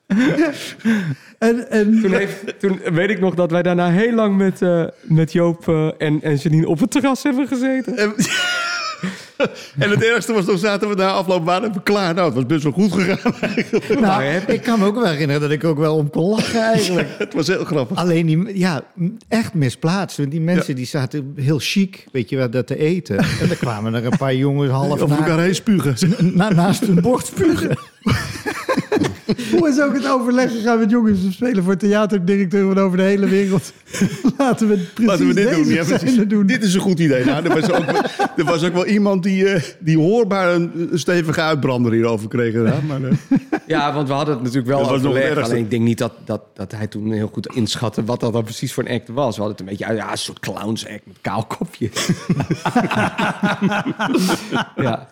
En, 1.38 1.70
en, 1.70 2.00
Toen, 2.02 2.12
heeft, 2.12 2.60
toen 2.60 2.80
weet 2.92 3.10
ik 3.10 3.20
nog 3.20 3.34
dat 3.34 3.50
wij 3.50 3.62
daarna 3.62 3.90
heel 3.90 4.12
lang 4.12 4.36
met, 4.36 4.62
eh, 4.62 4.84
met 5.02 5.32
Joop 5.32 5.68
eh, 5.68 5.86
en, 5.98 6.22
en 6.22 6.34
Janine 6.34 6.68
op 6.68 6.80
het 6.80 6.90
terras 6.90 7.22
hebben 7.22 7.48
gezeten. 7.48 7.96
En, 7.96 8.14
en 9.84 9.90
het 9.90 10.04
ergste 10.04 10.32
was, 10.32 10.44
toen 10.44 10.58
zaten 10.58 10.88
we 10.88 10.94
na 10.94 11.10
afloop 11.10 11.44
waren 11.44 11.72
we 11.72 11.82
klaar. 11.82 12.14
Nou, 12.14 12.26
het 12.26 12.34
was 12.34 12.46
best 12.46 12.62
wel 12.62 12.72
goed 12.72 12.92
gegaan 12.92 13.34
eigenlijk. 13.40 14.00
Nou, 14.00 14.22
ik 14.46 14.62
kan 14.62 14.78
me 14.78 14.86
ook 14.86 14.94
wel 14.94 15.06
herinneren 15.06 15.42
dat 15.42 15.50
ik 15.50 15.64
ook 15.64 15.78
wel 15.78 15.96
om 15.96 16.10
kon 16.10 16.30
lachen 16.30 16.62
eigenlijk. 16.62 17.08
Het 17.18 17.34
was 17.34 17.46
heel 17.46 17.64
grappig. 17.64 17.96
Alleen 17.98 18.26
die, 18.26 18.58
ja, 18.58 18.82
echt 19.28 19.54
misplaatst. 19.54 20.16
Want 20.16 20.30
die 20.30 20.40
mensen 20.40 20.74
die 20.74 20.86
zaten 20.86 21.32
heel 21.36 21.58
chic, 21.58 22.04
weet 22.12 22.28
je 22.30 22.36
wel, 22.36 22.50
dat 22.50 22.66
te 22.66 22.78
eten. 22.78 23.18
En 23.18 23.48
dan 23.48 23.56
kwamen 23.56 23.94
er 23.94 24.04
een 24.04 24.16
paar 24.18 24.34
jongens 24.34 24.70
half 24.70 25.08
na, 25.08 25.16
elkaar 25.16 25.38
heen 25.38 25.54
spugen. 25.54 25.94
na- 26.34 26.52
naast 26.52 26.86
hun 26.86 27.00
bord 27.00 27.26
spugen. 27.26 27.78
hoe 29.52 29.68
is 29.68 29.80
ook 29.80 29.94
het 29.94 30.08
overleg 30.10 30.50
gegaan 30.52 30.78
met 30.78 30.90
jongens? 30.90 31.22
We 31.22 31.32
spelen 31.32 31.64
voor 31.64 31.76
theaterdirecteuren 31.76 32.78
over 32.82 32.96
de 32.96 33.02
hele 33.02 33.26
wereld. 33.28 33.72
Laten 34.38 34.68
we 34.68 34.74
precies 34.76 35.10
Laten 35.10 35.26
we 35.26 35.34
dit 35.34 35.50
doen. 35.50 35.66
Ja, 35.66 35.84
precies. 35.84 36.26
doen. 36.28 36.46
Dit 36.46 36.62
is 36.62 36.74
een 36.74 36.80
goed 36.80 36.98
idee. 36.98 37.24
Nou, 37.24 37.44
er, 37.44 37.60
was 37.60 37.70
ook, 37.70 37.84
wel- 37.90 38.02
er 38.36 38.44
was 38.44 38.64
ook 38.64 38.72
wel 38.72 38.86
iemand 38.86 39.22
die, 39.22 39.48
eh, 39.48 39.62
die 39.78 39.98
hoorbaar 39.98 40.54
een, 40.54 40.88
een 40.92 40.98
stevige 40.98 41.40
uitbrander 41.40 41.92
hierover 41.92 42.28
kreeg. 42.28 42.52
gedaan, 42.54 42.86
Maar, 42.86 43.02
eh, 43.02 43.12
Ja, 43.66 43.94
want 43.94 44.08
we 44.08 44.14
hadden 44.14 44.34
het 44.34 44.42
natuurlijk 44.42 44.68
wel 44.68 45.00
Dat 45.00 45.14
ergste. 45.14 45.40
Alleen 45.42 45.64
ik 45.64 45.70
denk 45.70 45.82
niet 45.82 45.98
dat, 45.98 46.12
dat, 46.24 46.42
dat 46.54 46.72
hij 46.72 46.86
toen 46.86 47.12
heel 47.12 47.30
goed 47.32 47.46
inschatte 47.54 48.04
wat 48.04 48.20
dat 48.20 48.32
dan 48.32 48.44
precies 48.44 48.72
voor 48.72 48.84
een 48.86 48.94
act 49.00 49.08
was. 49.08 49.36
We 49.36 49.42
hadden 49.42 49.50
het 49.50 49.60
een 49.60 49.66
beetje 49.66 49.84
uit, 49.86 49.98
ja, 49.98 50.10
een 50.10 50.18
soort 50.18 50.38
clowns 50.38 50.86
act 50.88 51.06
met 51.06 51.16
kaal 51.20 51.44
kopje. 51.44 51.90
ja. 54.76 55.08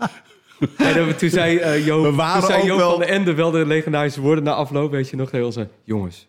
En 0.76 1.16
toen 1.16 1.28
zei 1.30 1.56
eh 1.56 1.86
Joop, 1.86 2.04
We 2.04 2.12
waren 2.12 2.38
toen 2.40 2.50
zei 2.50 2.60
ook 2.62 2.66
Joop 2.68 2.78
wel- 2.78 2.90
van 2.90 2.98
de 2.98 3.04
Ende 3.06 3.34
wel 3.34 3.50
de 3.50 3.66
legendarische 3.66 4.20
woorden 4.20 4.44
na 4.44 4.52
afloop, 4.52 4.90
weet 4.90 5.08
je 5.08 5.16
nog, 5.16 5.30
heel 5.30 5.52
zei, 5.52 5.68
jongens, 5.84 6.28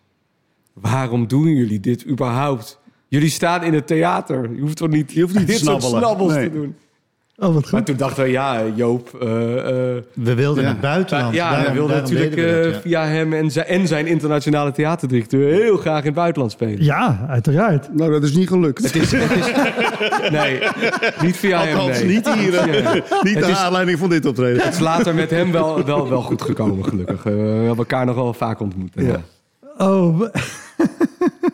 waarom 0.72 1.26
doen 1.26 1.48
jullie 1.54 1.80
dit 1.80 2.06
überhaupt? 2.06 2.80
Jullie 3.08 3.30
staan 3.30 3.62
in 3.62 3.74
het 3.74 3.86
theater. 3.86 4.50
Je 4.54 4.60
hoeft 4.60 4.76
toch 4.76 4.88
niet, 4.88 5.12
Je 5.12 5.20
hoeft 5.20 5.34
niet 5.34 5.46
dit 5.56 5.58
soort 5.58 5.82
snabbels 5.82 6.32
Nee. 6.32 6.48
te 6.48 6.54
doen. 6.54 6.76
Oh, 7.38 7.54
wat 7.54 7.70
Maar 7.70 7.84
toen 7.84 7.96
dachten 7.96 8.24
we, 8.24 8.30
ja, 8.30 8.62
Joop... 8.74 9.08
eh, 9.20 9.26
eh, 9.58 10.02
We 10.14 10.34
wilden 10.34 10.62
Ja. 10.62 10.68
het 10.68 10.80
buitenland. 10.80 11.34
ja, 11.34 11.44
Daarom- 11.48 11.64
hij 11.66 11.74
wilde 11.74 11.92
daarom 11.92 12.10
natuurlijk 12.12 12.34
we 12.34 12.60
eh, 12.60 12.72
ja. 12.72 12.80
via 12.80 13.04
hem 13.06 13.32
en 13.32 13.50
zijn, 13.50 13.66
en 13.66 13.86
zijn 13.86 14.06
internationale 14.06 14.72
theaterdirecteur 14.72 15.52
heel 15.52 15.76
graag 15.76 15.98
in 16.00 16.04
het 16.06 16.14
buitenland 16.14 16.52
spelen. 16.52 16.84
Ja, 16.84 17.26
uiteraard. 17.28 17.94
nou, 17.94 18.10
dat 18.12 18.22
is 18.22 18.34
niet 18.34 18.48
gelukt. 18.48 18.82
Het 18.84 18.94
is, 18.94 19.12
het 19.12 19.30
is, 19.30 19.50
nee, 20.30 20.58
niet 21.22 21.36
via 21.36 21.60
hem. 21.64 21.76
Althans, 21.78 21.98
Nee. 22.02 22.08
niet 22.14 22.34
hier. 22.34 22.68
Ja. 22.82 22.92
niet 23.22 23.36
is- 23.46 23.56
aanleiding 23.56 23.98
van 23.98 24.08
dit 24.08 24.26
optreden. 24.26 24.62
Het 24.62 24.72
is 24.74 24.80
later 24.80 25.14
met 25.14 25.30
hem 25.30 25.52
wel, 25.52 25.84
wel, 25.84 26.08
wel 26.08 26.22
goed 26.22 26.42
gekomen, 26.42 26.84
gelukkig. 26.84 27.22
We 27.22 27.30
hebben 27.30 27.76
elkaar 27.76 28.06
nog 28.06 28.14
wel 28.14 28.32
vaak 28.32 28.60
ontmoet. 28.60 28.92
Ja. 28.94 29.20
Oh. 29.78 30.20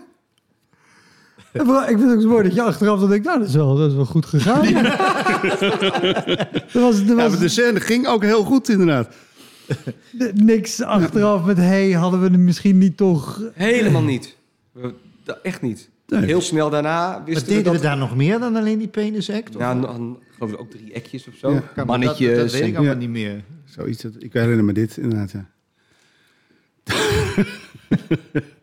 we- 1.53 1.59
En 1.59 1.65
vooral, 1.65 1.83
Ik 1.83 1.89
vind 1.89 2.03
het 2.03 2.13
ook 2.15 2.21
zo 2.21 2.29
mooi 2.29 2.43
dat 2.43 2.55
je 2.55 2.63
achteraf 2.63 3.01
dan 3.01 3.09
denkt, 3.09 3.27
nou, 3.27 3.39
dat 3.39 3.49
is 3.49 3.55
wel, 3.55 3.77
dat 3.77 3.91
is 3.91 3.97
wel 3.97 4.05
goed 4.05 4.27
gegaan. 4.27 4.65
er 4.75 6.49
was, 6.81 7.05
was 7.05 7.39
de 7.39 7.49
scène 7.49 7.81
ging 7.81 8.07
ook 8.07 8.23
heel 8.23 8.45
goed, 8.45 8.69
inderdaad. 8.69 9.09
niks 10.35 10.83
achteraf 10.83 11.45
met, 11.45 11.57
hey, 11.57 11.91
hadden 11.93 12.21
we 12.23 12.31
er 12.31 12.39
misschien 12.41 12.79
niet 12.79 12.97
toch... 12.97 13.43
Helemaal 13.55 14.03
niet. 14.03 14.37
We- 14.73 14.95
da- 15.25 15.39
echt 15.43 15.63
niet. 15.63 15.91
Nee. 16.07 16.25
Heel 16.25 16.41
snel 16.41 16.71
daarna 16.71 17.23
wisten 17.25 17.47
deden 17.49 17.63
we 17.65 17.69
we 17.69 17.75
dat... 17.75 17.83
daar 17.85 17.97
nog 17.97 18.17
meer 18.17 18.39
dan 18.39 18.57
alleen 18.57 18.79
die 18.79 18.89
penisact? 18.89 19.55
Ja, 19.59 19.71
een- 19.71 20.17
geloof 20.35 20.53
ik 20.53 20.61
ook 20.61 20.71
drie 20.71 20.93
ekjes 20.93 21.29
of 21.29 21.35
zo. 21.37 21.61
Ja. 21.77 21.85
Mannetjes. 21.85 22.29
Dat, 22.29 22.37
dat 22.39 22.53
weet 22.53 22.67
ik 22.69 22.75
allemaal 22.77 22.95
Ja. 22.95 23.01
niet 23.01 23.09
meer. 23.09 23.45
Zoiets, 23.65 24.03
dat- 24.03 24.13
ik 24.19 24.33
herinner 24.33 24.65
me 24.65 24.73
dit, 24.73 24.97
inderdaad. 24.97 25.31
Ja. 25.31 25.47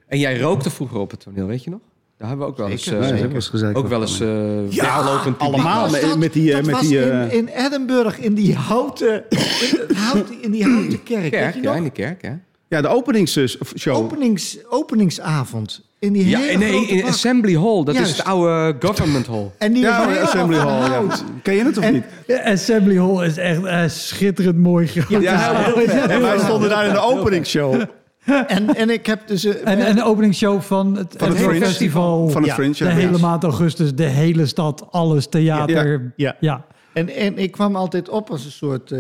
En 0.08 0.20
jij 0.20 0.40
rookte 0.40 0.70
vroeger 0.70 0.98
op 0.98 1.12
het 1.12 1.20
toneel, 1.20 1.48
weet 1.48 1.64
je 1.64 1.70
nog? 1.70 1.80
Daar 2.20 2.28
hebben 2.28 2.46
we 2.46 2.52
ook 2.52 2.58
wel 2.58 2.70
eens... 2.70 2.84
Zeker, 2.84 3.02
eh, 3.02 3.08
zeker. 3.08 3.24
dat 3.24 3.32
was 3.34 3.48
gezegd. 3.48 3.76
ook 3.76 3.88
wel 3.88 4.02
eens 4.02 4.20
eh 4.20 4.72
Ja, 4.72 4.96
allemaal. 5.38 5.82
Was 5.82 5.92
met- 5.92 6.02
dat- 6.02 6.18
met 6.18 6.34
die, 6.34 6.50
eh, 6.50 6.56
dat 6.56 6.66
met 6.66 6.76
was 6.76 6.88
die, 6.88 7.00
eh, 7.02 7.22
in, 7.22 7.32
in 7.32 7.48
Edinburgh, 7.66 8.24
in 8.24 8.34
die 8.34 8.56
houten, 8.56 9.24
in, 9.30 9.96
houten, 9.96 10.42
in 10.42 10.52
die 10.52 10.64
houten 10.64 11.04
kerk. 11.04 11.22
weet 11.22 11.30
kerk, 11.32 11.54
je 11.56 11.62
ja, 11.62 11.68
nog? 11.68 11.78
in 11.78 11.84
de 11.84 11.90
kerk, 11.90 12.22
ja. 12.22 12.40
Ja, 12.68 12.82
de 12.82 12.88
openingsshow. 12.88 13.96
Openings, 13.96 14.58
openingsavond. 14.70 15.82
In 16.00 16.14
die 16.14 16.28
Ja, 16.30 16.40
hele 16.40 16.58
nee, 16.58 16.72
grote 16.72 16.92
in 16.92 17.02
bak. 17.02 17.10
Assembly 17.10 17.56
Hall. 17.56 17.84
Dat 17.84 17.96
Juist. 17.96 18.12
is 18.12 18.18
het 18.18 18.26
oude 18.26 18.76
government 18.80 19.28
hall. 19.28 19.52
En 19.58 19.74
die 19.74 19.82
Ja, 19.82 20.22
Assembly 20.22 20.58
Hall. 20.58 20.90
Ja. 20.90 21.02
Ken 21.44 21.56
je 21.56 21.64
het 21.64 21.78
of 21.78 21.84
En- 21.84 21.94
niet? 21.94 22.04
Assembly 22.44 22.98
Hall 22.98 23.26
is 23.26 23.38
echt 23.38 23.64
eh, 23.64 23.84
schitterend 23.88 24.58
mooi 24.58 24.88
groot. 24.88 25.22
Ja, 25.22 25.66
en 26.10 26.22
wij 26.22 26.38
stonden 26.40 26.70
daar 26.70 26.86
in 26.86 26.94
de 26.94 27.00
openingsshow 27.00 27.82
En, 28.48 28.76
en 28.76 28.90
ik 28.90 29.06
heb 29.06 29.28
dus... 29.28 29.46
eh, 29.46 29.72
En, 29.72 29.86
en 29.86 29.96
de 29.96 30.04
openingsshow 30.04 30.62
van 30.62 30.98
het, 30.98 31.14
Van 31.18 31.30
het 31.36 31.64
festival. 31.64 32.30
van 32.30 32.42
het 32.42 32.50
Ja, 32.50 32.56
Fringe. 32.56 32.74
de 32.74 32.84
ja. 32.84 32.90
hele 32.90 33.18
maand 33.18 33.44
augustus, 33.44 33.96
de 33.96 34.04
hele 34.04 34.46
stad, 34.46 34.88
alles, 34.92 35.28
theater. 35.28 36.14
Ja. 36.16 36.36
ja. 36.40 36.66
En, 36.94 37.10
en 37.10 37.38
ik 37.38 37.52
kwam 37.52 37.76
altijd 37.76 38.10
op 38.10 38.30
als 38.30 38.46
een 38.46 38.52
soort 38.52 38.92
eh, 38.92 39.00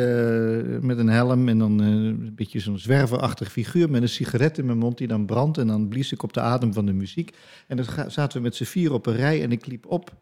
met 0.82 0.98
een 0.98 1.10
helm 1.10 1.48
en 1.50 1.58
dan 1.60 1.82
eh, 1.82 1.88
een 1.88 2.34
beetje 2.36 2.60
zo'n 2.60 2.78
zwerverachtig 2.80 3.52
figuur 3.52 3.90
met 3.90 4.02
een 4.02 4.10
sigaret 4.10 4.58
in 4.58 4.66
mijn 4.66 4.78
mond 4.78 4.98
die 4.98 5.08
dan 5.08 5.26
brandt. 5.26 5.58
En 5.58 5.68
dan 5.68 5.88
blies 5.88 6.12
ik 6.12 6.24
op 6.24 6.34
de 6.34 6.40
adem 6.42 6.74
van 6.74 6.86
de 6.86 6.94
muziek. 6.94 7.34
En 7.68 7.78
dan 7.78 7.86
zaten 8.08 8.38
we 8.38 8.44
met 8.44 8.56
z'n 8.56 8.64
vier 8.64 8.94
op 8.94 9.06
een 9.06 9.16
rij 9.16 9.44
en 9.44 9.52
ik 9.52 9.66
liep 9.66 9.86
op, 9.86 10.14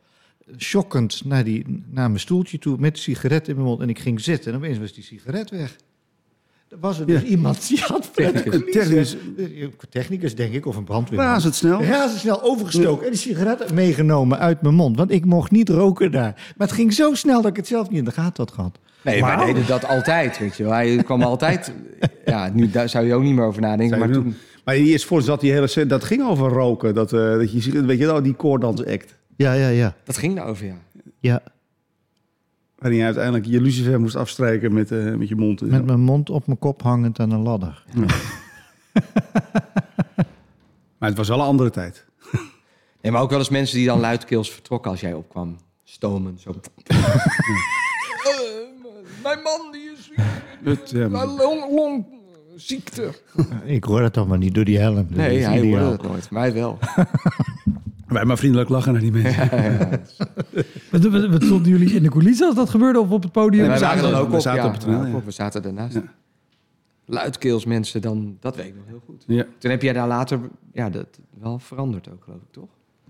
shockend, 0.57 1.21
naar, 1.25 1.43
die, 1.43 1.83
naar 1.89 2.07
mijn 2.07 2.19
stoeltje 2.19 2.59
toe 2.59 2.77
met 2.79 2.95
de 2.95 3.01
sigaret 3.01 3.47
in 3.47 3.55
mijn 3.55 3.67
mond. 3.67 3.81
En 3.81 3.89
ik 3.89 3.99
ging 3.99 4.21
zitten 4.21 4.51
en 4.51 4.57
opeens 4.57 4.77
was 4.77 4.93
die 4.93 5.03
sigaret 5.03 5.49
weg. 5.49 5.75
Er 6.69 6.77
was 6.79 6.99
er 6.99 7.05
dus 7.05 7.21
Ja. 7.21 7.27
iemand 7.27 7.67
die 7.67 7.79
had 7.81 8.09
Technicus. 8.13 8.61
Technicus. 8.71 9.15
Technicus, 9.89 10.35
denk 10.35 10.53
ik, 10.53 10.65
of 10.65 10.75
een 10.75 10.83
brandweerman. 10.83 11.25
Razendsnel. 11.27 11.83
Razendsnel 11.83 12.43
overgestoken 12.43 13.05
en 13.05 13.11
die 13.11 13.19
sigaret 13.19 13.73
meegenomen 13.73 14.39
uit 14.39 14.61
mijn 14.61 14.75
mond. 14.75 14.97
Want 14.97 15.11
ik 15.11 15.25
mocht 15.25 15.51
niet 15.51 15.69
roken 15.69 16.11
daar. 16.11 16.53
Maar 16.57 16.67
het 16.67 16.75
ging 16.75 16.93
zo 16.93 17.13
snel 17.13 17.41
dat 17.41 17.51
ik 17.51 17.57
het 17.57 17.67
zelf 17.67 17.89
niet 17.89 17.99
in 17.99 18.05
de 18.05 18.11
gaten 18.11 18.43
had 18.43 18.51
gehad. 18.53 18.79
Nee, 19.01 19.21
wij 19.21 19.45
deden 19.45 19.67
dat 19.67 19.85
altijd, 19.87 20.37
weet 20.39 20.57
je 20.57 20.63
wel. 20.63 20.71
Hij 20.73 21.03
kwam 21.03 21.21
altijd... 21.21 21.71
Ja, 22.25 22.49
nu 22.53 22.69
daar 22.69 22.89
zou 22.89 23.05
je 23.05 23.13
ook 23.13 23.23
niet 23.23 23.35
meer 23.35 23.45
over 23.45 23.61
nadenken. 23.61 23.99
Maar 23.99 24.11
toen... 24.11 24.35
Maar 24.63 24.75
is 24.75 25.05
voor 25.05 25.21
zat 25.21 25.39
die 25.39 25.51
hele 25.51 25.67
scène, 25.67 25.85
dat 25.85 26.03
ging 26.03 26.23
over 26.27 26.49
roken. 26.49 26.93
Dat, 26.93 27.13
eh, 27.13 27.19
dat 27.19 27.51
je 27.51 27.61
ziet, 27.61 27.85
weet 27.85 27.99
je 27.99 28.05
wel, 28.05 28.21
die 28.21 28.33
koordansact. 28.33 29.15
Ja, 29.35 29.53
ja, 29.53 29.67
ja. 29.67 29.95
Dat 30.03 30.17
ging 30.17 30.35
daarover, 30.35 30.65
ja. 30.65 30.77
ja. 31.19 31.41
Waarin 32.77 32.99
je 32.99 33.05
uiteindelijk 33.05 33.45
je 33.45 33.61
lucifer 33.61 33.99
moest 33.99 34.15
afstrijken 34.15 34.73
met, 34.73 34.91
eh, 34.91 35.13
met 35.13 35.27
je 35.27 35.35
mond. 35.35 35.61
Met 35.61 35.71
zo. 35.79 35.83
mijn 35.83 35.99
mond 35.99 36.29
op 36.29 36.47
mijn 36.47 36.59
kop 36.59 36.81
hangend 36.81 37.19
aan 37.19 37.31
een 37.31 37.41
ladder. 37.41 37.83
Maar 40.97 41.09
het 41.09 41.17
was 41.17 41.27
wel 41.27 41.39
een 41.39 41.45
andere 41.45 41.69
tijd. 41.69 42.05
Nee, 43.01 43.11
maar 43.11 43.21
ook 43.21 43.29
wel 43.29 43.39
eens 43.39 43.49
mensen 43.49 43.77
die 43.77 43.85
dan 43.85 43.99
luidkeels 43.99 44.51
vertrokken 44.51 44.91
als 44.91 44.99
jij 44.99 45.13
opkwam. 45.13 45.57
Stomen, 45.83 46.39
zo. 46.39 46.51
mijn 49.23 49.41
man 49.41 49.71
die 49.71 49.91
is 49.97 50.11
Het, 50.63 50.91
eh, 50.93 51.09
long, 51.37 51.71
longziekte. 51.75 53.13
Ik 53.63 53.83
hoor 53.83 54.01
het 54.01 54.13
toch 54.13 54.27
maar 54.27 54.37
niet 54.37 54.55
door 54.55 54.65
die 54.65 54.77
helm. 54.77 54.95
Dat 54.95 55.09
Nee, 55.09 55.39
hij 55.43 55.59
hoorde 55.59 55.85
het 55.85 56.01
nooit. 56.01 56.29
Wij 56.29 56.53
wel. 56.53 56.77
wij 58.07 58.25
maar 58.25 58.37
vriendelijk 58.37 58.69
lachen 58.69 58.91
naar 58.93 59.01
die 59.01 59.11
mensen. 59.11 59.49
Wat, 60.91 61.03
wat, 61.03 61.27
wat 61.29 61.43
stonden 61.43 61.71
jullie 61.71 61.93
in 61.93 62.03
de 62.03 62.09
coulissen 62.09 62.45
als 62.47 62.55
dat 62.55 62.69
gebeurde 62.69 62.99
of 62.99 63.09
op 63.09 63.23
het 63.23 63.31
podium? 63.31 63.67
Wij 63.67 63.77
zaten 63.77 64.01
dan 64.01 64.11
er- 64.13 64.19
ook 64.19 64.29
we 64.29 64.35
op, 64.35 64.41
zaten 64.41 64.61
ja, 64.61 64.67
op 64.67 64.73
het 64.73 64.81
toneel, 64.81 65.01
ja, 65.05 65.07
ja. 65.07 65.21
we 65.25 65.31
zaten 65.31 65.61
daarnaast. 65.61 65.93
Ja. 65.93 66.03
Luidkeels 67.05 67.65
mensen, 67.65 68.01
dan, 68.01 68.37
dat 68.39 68.55
weet 68.55 68.65
ik 68.65 68.75
nog 68.75 68.85
heel 68.87 69.01
goed. 69.05 69.23
Ja. 69.27 69.45
Toen 69.57 69.71
heb 69.71 69.81
jij 69.81 69.93
daar 69.93 70.07
later 70.07 70.39
ja, 70.73 70.89
dat 70.89 71.07
wel 71.41 71.59
veranderd 71.59 72.09
ook, 72.11 72.23
geloof 72.23 72.39
ik, 72.41 72.51
toch? 72.51 72.69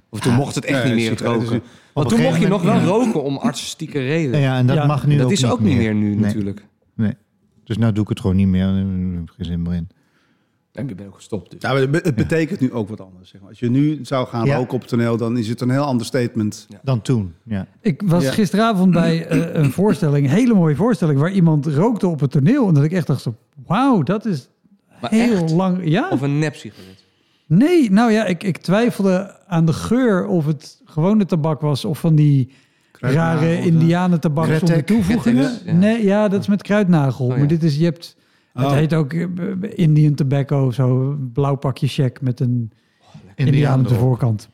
Of 0.09 0.19
toen 0.19 0.33
mocht 0.33 0.55
het 0.55 0.65
echt 0.65 0.81
Ja, 0.81 0.87
niet 0.87 0.95
meer 0.95 1.09
het 1.09 1.21
roken. 1.21 1.61
Want 1.93 2.09
toen 2.09 2.21
mocht 2.21 2.39
je 2.39 2.47
nog 2.47 2.61
wel 2.63 2.79
roken 2.79 3.23
om 3.23 3.37
artistieke 3.37 3.99
redenen. 3.99 4.39
Ja, 4.39 4.57
en 4.57 4.67
dat 4.67 4.75
Ja, 4.75 4.85
mag 4.85 5.07
nu 5.07 5.15
dat 5.17 5.25
ook 5.25 5.31
is 5.31 5.45
ook 5.45 5.59
niet 5.59 5.77
meer 5.77 5.93
nu 5.95 6.09
Nee, 6.09 6.15
natuurlijk. 6.19 6.65
Nee. 6.93 7.13
Dus 7.63 7.77
nou 7.77 7.93
doe 7.93 8.03
ik 8.03 8.09
het 8.09 8.19
gewoon 8.19 8.35
niet 8.35 8.47
meer. 8.47 8.65
Daar 8.65 8.75
heb 8.75 8.85
ik 9.21 9.29
geen 9.35 9.45
zin 9.45 9.61
meer 9.61 9.73
in. 9.73 9.87
En 10.77 10.87
je 10.87 10.95
bent 10.95 11.07
ook 11.07 11.15
gestopt 11.15 11.51
dus. 11.51 11.61
Ja, 11.61 11.75
het 11.75 12.15
betekent 12.15 12.59
nu 12.59 12.71
ook 12.73 12.89
wat 12.89 13.01
anders. 13.01 13.29
Zeg 13.29 13.41
maar. 13.41 13.49
Als 13.49 13.59
je 13.59 13.69
nu 13.69 13.99
zou 14.01 14.27
gaan 14.27 14.45
Ja. 14.45 14.55
roken 14.55 14.73
op 14.73 14.79
het 14.79 14.89
toneel, 14.89 15.17
dan 15.17 15.37
is 15.37 15.47
het 15.47 15.61
een 15.61 15.69
heel 15.69 15.83
ander 15.83 16.05
statement. 16.05 16.67
Dan 16.83 17.01
toen, 17.01 17.33
ja. 17.43 17.67
Ik 17.81 18.01
was 18.05 18.23
Ja. 18.23 18.31
gisteravond 18.31 18.91
bij 18.91 19.25
eh, 19.27 19.53
een 19.53 19.71
voorstelling, 19.71 20.25
een 20.27 20.33
hele 20.33 20.53
mooie 20.53 20.75
voorstelling, 20.75 21.19
waar 21.19 21.31
iemand 21.31 21.65
rookte 21.65 22.07
op 22.07 22.19
het 22.19 22.31
toneel. 22.31 22.67
En 22.67 22.73
dat 22.73 22.83
ik 22.83 22.91
echt 22.91 23.07
dacht, 23.07 23.25
wauw, 23.65 24.03
dat 24.03 24.25
is 24.25 24.49
Maar 25.01 25.11
heel 25.11 25.33
echt? 25.43 25.51
lang. 25.51 25.79
Ja? 25.83 26.09
Of 26.09 26.21
een 26.21 26.39
nep-sigaret. 26.39 27.03
Nee, 27.47 27.91
nou 27.91 28.11
ja, 28.11 28.25
ik, 28.25 28.43
ik 28.43 28.57
twijfelde 28.57 29.35
aan 29.47 29.65
de 29.65 29.73
geur 29.73 30.25
of 30.25 30.45
het 30.45 30.81
gewone 30.85 31.25
tabak 31.25 31.61
was 31.61 31.85
of 31.85 31.99
van 31.99 32.15
die 32.15 32.49
Kruidnagel, 32.91 33.47
rare 33.47 33.57
of, 33.59 33.65
indianentabak 33.65 34.53
zonder 34.53 34.83
toevoegingen. 34.83 35.43
Kretek, 35.45 35.65
ja. 35.65 35.73
Nee, 35.73 36.03
ja, 36.03 36.27
dat 36.27 36.41
is 36.41 36.47
met 36.47 36.61
kruidnagel. 36.61 37.25
Oh, 37.25 37.31
ja. 37.31 37.37
Maar 37.37 37.47
dit 37.47 37.63
is, 37.63 37.77
je 37.77 37.83
hebt, 37.83 38.15
het 38.57 38.65
Oh. 38.65 38.73
heet 38.73 38.93
ook 38.93 39.13
eh, 39.13 39.25
Indian 39.75 40.13
tobacco 40.13 40.65
of 40.65 40.73
zo, 40.73 41.17
blauw 41.33 41.55
pakje 41.55 41.87
check 41.87 42.21
met 42.21 42.39
een 42.39 42.71
indiaan 43.35 43.79
op 43.79 43.87
de 43.87 43.95
voorkant. 43.95 44.49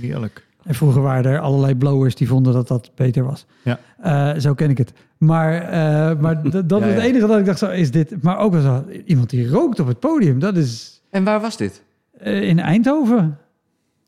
Heerlijk. 0.00 0.44
En 0.64 0.74
vroeger 0.74 1.02
waren 1.02 1.32
er 1.32 1.38
allerlei 1.40 1.74
blowers 1.74 2.14
die 2.14 2.28
vonden 2.28 2.52
dat 2.52 2.68
dat 2.68 2.90
beter 2.94 3.24
was. 3.24 3.46
Ja. 3.64 3.78
Eh, 3.98 4.40
zo 4.40 4.54
ken 4.54 4.70
ik 4.70 4.78
het. 4.78 4.92
Maar, 5.18 5.54
eh, 5.62 6.20
maar 6.20 6.42
dat 6.42 6.70
Ja, 6.80 6.86
is 6.86 6.92
het 6.94 7.02
ja. 7.02 7.08
enige 7.08 7.26
dat 7.26 7.38
ik 7.38 7.44
dacht, 7.44 7.58
zo 7.58 7.70
is 7.70 7.90
dit. 7.90 8.22
Maar 8.22 8.38
ook 8.38 8.54
zo, 8.54 8.84
iemand 9.04 9.30
die 9.30 9.48
rookt 9.48 9.80
op 9.80 9.86
het 9.86 10.00
podium, 10.00 10.38
dat 10.38 10.56
is 10.56 11.02
En 11.10 11.24
waar 11.24 11.40
was 11.40 11.56
dit? 11.56 11.82
eh, 12.18 12.42
in 12.48 12.58
Eindhoven. 12.58 13.38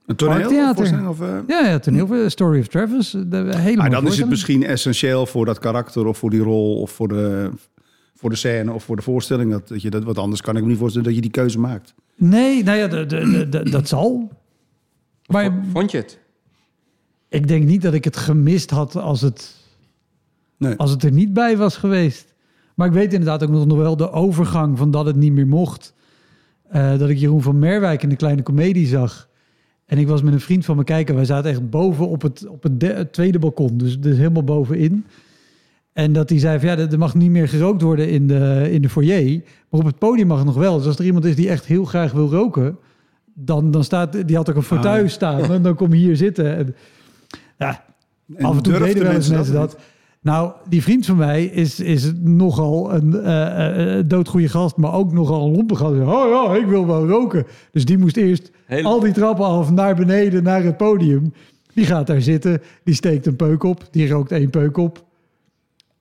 Een 0.06 0.16
toneel? 0.16 0.36
Parktheater. 0.38 1.08
of 1.08 1.20
eh? 1.20 1.28
Ja, 1.46 1.64
ja, 1.66 1.78
toneel, 1.78 2.30
Story 2.30 2.58
of 2.60 2.66
Travis. 2.66 3.10
De 3.26 3.50
hele 3.56 3.76
Maar 3.76 3.90
dan 3.90 4.06
is 4.06 4.18
het 4.18 4.28
misschien 4.28 4.64
essentieel 4.64 5.26
voor 5.26 5.44
dat 5.44 5.58
karakter 5.58 6.06
of 6.06 6.18
voor 6.18 6.30
die 6.30 6.40
rol 6.40 6.80
of 6.80 6.90
voor 6.90 7.08
de, 7.08 7.50
voor 8.18 8.30
de 8.30 8.36
scène 8.36 8.72
of 8.72 8.84
voor 8.84 8.96
de 8.96 9.02
voorstelling. 9.02 9.50
Dat, 9.50 9.68
dat 9.68 9.82
je 9.82 9.90
dat, 9.90 10.04
wat 10.04 10.18
anders 10.18 10.40
kan 10.40 10.56
ik 10.56 10.62
me 10.62 10.68
niet 10.68 10.78
voorstellen 10.78 11.06
dat 11.06 11.16
je 11.16 11.20
die 11.22 11.30
keuze 11.30 11.58
maakt. 11.58 11.94
Nee, 12.16 12.62
nou 12.62 12.78
ja, 12.78 12.86
de, 12.86 13.06
de, 13.06 13.30
de- 13.30 13.48
de- 13.48 13.70
dat 13.70 13.88
zal. 13.88 14.30
Maar 15.26 15.54
Vond 15.72 15.90
je 15.90 15.96
het? 15.96 16.18
ik 17.28 17.48
denk 17.48 17.64
niet 17.64 17.82
dat 17.82 17.94
ik 17.94 18.04
het 18.04 18.16
gemist 18.16 18.70
had 18.70 18.96
als 18.96 19.20
het, 19.20 19.56
Nee. 20.56 20.74
als 20.76 20.90
het 20.90 21.02
er 21.02 21.12
niet 21.12 21.32
bij 21.32 21.56
was 21.56 21.76
geweest. 21.76 22.34
Maar 22.74 22.86
ik 22.86 22.92
weet 22.92 23.12
inderdaad 23.12 23.42
ook 23.42 23.50
nog 23.66 23.78
wel 23.78 23.96
de 23.96 24.10
overgang 24.10 24.78
van 24.78 24.90
dat 24.90 25.06
het 25.06 25.16
niet 25.16 25.32
meer 25.32 25.46
mocht. 25.46 25.94
Eh, 26.68 26.98
dat 26.98 27.08
ik 27.08 27.18
Jeroen 27.18 27.42
van 27.42 27.58
Merwijk 27.58 28.02
in 28.02 28.08
de 28.08 28.16
kleine 28.16 28.42
komedie 28.42 28.86
zag. 28.86 29.28
En 29.86 29.98
ik 29.98 30.08
was 30.08 30.22
met 30.22 30.32
een 30.32 30.40
vriend 30.40 30.64
van 30.64 30.76
me 30.76 30.84
kijken. 30.84 31.14
Wij 31.14 31.24
zaten 31.24 31.50
echt 31.50 31.70
boven 31.70 32.08
op 32.08 32.22
het, 32.22 32.46
op 32.46 32.62
het, 32.62 32.80
de- 32.80 32.86
het 32.92 33.12
tweede 33.12 33.38
balkon. 33.38 33.76
Dus, 33.78 34.00
dus 34.00 34.16
helemaal 34.16 34.44
bovenin. 34.44 35.04
En 35.98 36.12
dat 36.12 36.28
hij 36.28 36.38
zei 36.38 36.58
van 36.58 36.68
ja, 36.68 36.76
er 36.76 36.98
mag 36.98 37.14
niet 37.14 37.30
meer 37.30 37.48
gerookt 37.48 37.82
worden 37.82 38.08
in 38.08 38.26
de, 38.26 38.68
in 38.70 38.82
de 38.82 38.88
foyer. 38.88 39.42
Maar 39.70 39.80
op 39.80 39.86
het 39.86 39.98
podium 39.98 40.26
mag 40.26 40.36
het 40.36 40.46
nog 40.46 40.56
wel. 40.56 40.76
Dus 40.76 40.86
als 40.86 40.98
er 40.98 41.04
iemand 41.04 41.24
is 41.24 41.36
die 41.36 41.48
echt 41.48 41.66
heel 41.66 41.84
graag 41.84 42.12
wil 42.12 42.30
roken... 42.30 42.78
dan, 43.34 43.70
dan 43.70 43.84
staat... 43.84 44.26
Die 44.26 44.36
had 44.36 44.50
ook 44.50 44.56
een 44.56 44.62
fauteuil 44.62 45.02
ja. 45.02 45.08
staan. 45.08 45.52
En 45.52 45.62
dan 45.62 45.74
kom 45.74 45.92
je 45.92 45.98
hier 45.98 46.16
zitten. 46.16 46.56
En, 46.56 46.74
ja, 47.58 47.84
En 48.36 48.44
af 48.44 48.56
en 48.56 48.62
toe 48.62 48.78
deden 48.78 49.02
wel 49.02 49.12
eens 49.12 49.28
mensen 49.28 49.54
dat. 49.54 49.78
Nou, 50.20 50.52
die 50.68 50.82
vriend 50.82 51.06
van 51.06 51.16
mij 51.16 51.44
is, 51.44 51.80
is 51.80 52.12
nogal 52.20 52.94
een 52.94 53.20
eh, 53.20 53.98
eh, 53.98 54.04
doodgoeie 54.06 54.48
gast, 54.48 54.76
maar 54.76 54.92
ook 54.92 55.12
nogal 55.12 55.46
een 55.46 55.52
lompe 55.52 55.76
gast. 55.76 56.00
Oh 56.00 56.28
ja, 56.30 56.54
ik 56.56 56.66
wil 56.66 56.86
wel 56.86 57.06
roken. 57.06 57.46
Dus 57.72 57.84
die 57.84 57.98
moest 57.98 58.16
eerst 58.16 58.50
Hele- 58.64 58.88
al 58.88 59.00
die 59.00 59.12
trappen 59.12 59.44
af 59.44 59.70
naar 59.70 59.94
beneden, 59.94 60.42
naar 60.42 60.62
het 60.62 60.76
podium. 60.76 61.32
Die 61.74 61.86
gaat 61.86 62.06
daar 62.06 62.22
zitten, 62.22 62.62
die 62.84 62.94
steekt 62.94 63.26
een 63.26 63.36
peuk 63.36 63.62
op, 63.62 63.88
die 63.90 64.08
rookt 64.08 64.32
één 64.32 64.50
peuk 64.50 64.76
op. 64.76 65.06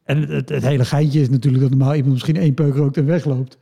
En 0.07 0.19
het, 0.19 0.29
het, 0.29 0.49
het 0.49 0.63
hele 0.63 0.85
geintje 0.85 1.21
is 1.21 1.29
natuurlijk 1.29 1.63
dat 1.63 1.71
normaal 1.71 1.95
iemand 1.95 2.13
misschien 2.13 2.37
één 2.37 2.53
peuk 2.53 2.75
rookt 2.75 2.97
en 2.97 3.05
wegloopt. 3.05 3.57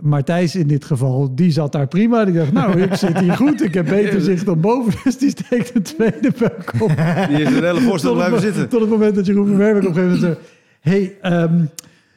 Maar 0.00 0.24
Thijs 0.24 0.56
in 0.56 0.66
dit 0.66 0.84
geval, 0.84 1.34
die 1.34 1.50
zat 1.50 1.72
daar 1.72 1.86
prima. 1.88 2.24
Die 2.24 2.34
dacht, 2.34 2.52
nou, 2.52 2.80
ik 2.80 2.94
zit 2.94 3.18
hier 3.18 3.32
goed. 3.32 3.62
Ik 3.62 3.74
heb 3.74 3.86
beter 3.86 4.20
zicht 4.30 4.46
dan 4.46 4.60
boven. 4.60 4.92
Dus 5.04 5.18
die 5.18 5.30
steekt 5.30 5.74
een 5.74 5.82
tweede 5.82 6.30
peuk 6.30 6.72
op. 6.78 6.88
Die 7.28 7.42
is 7.42 7.56
een 7.56 7.64
hele 7.64 7.80
voorstel 7.80 8.14
blijven 8.14 8.40
zitten. 8.40 8.68
tot 8.68 8.80
het 8.80 8.90
moment 8.90 9.14
dat 9.14 9.26
Jeroen 9.26 9.46
van 9.46 9.56
Merwijk 9.56 9.86
op 9.86 9.96
een 9.96 10.02
gegeven 10.02 10.20
moment 10.20 10.38
zei... 10.82 10.96
hey, 10.96 11.16
ehm, 11.20 11.64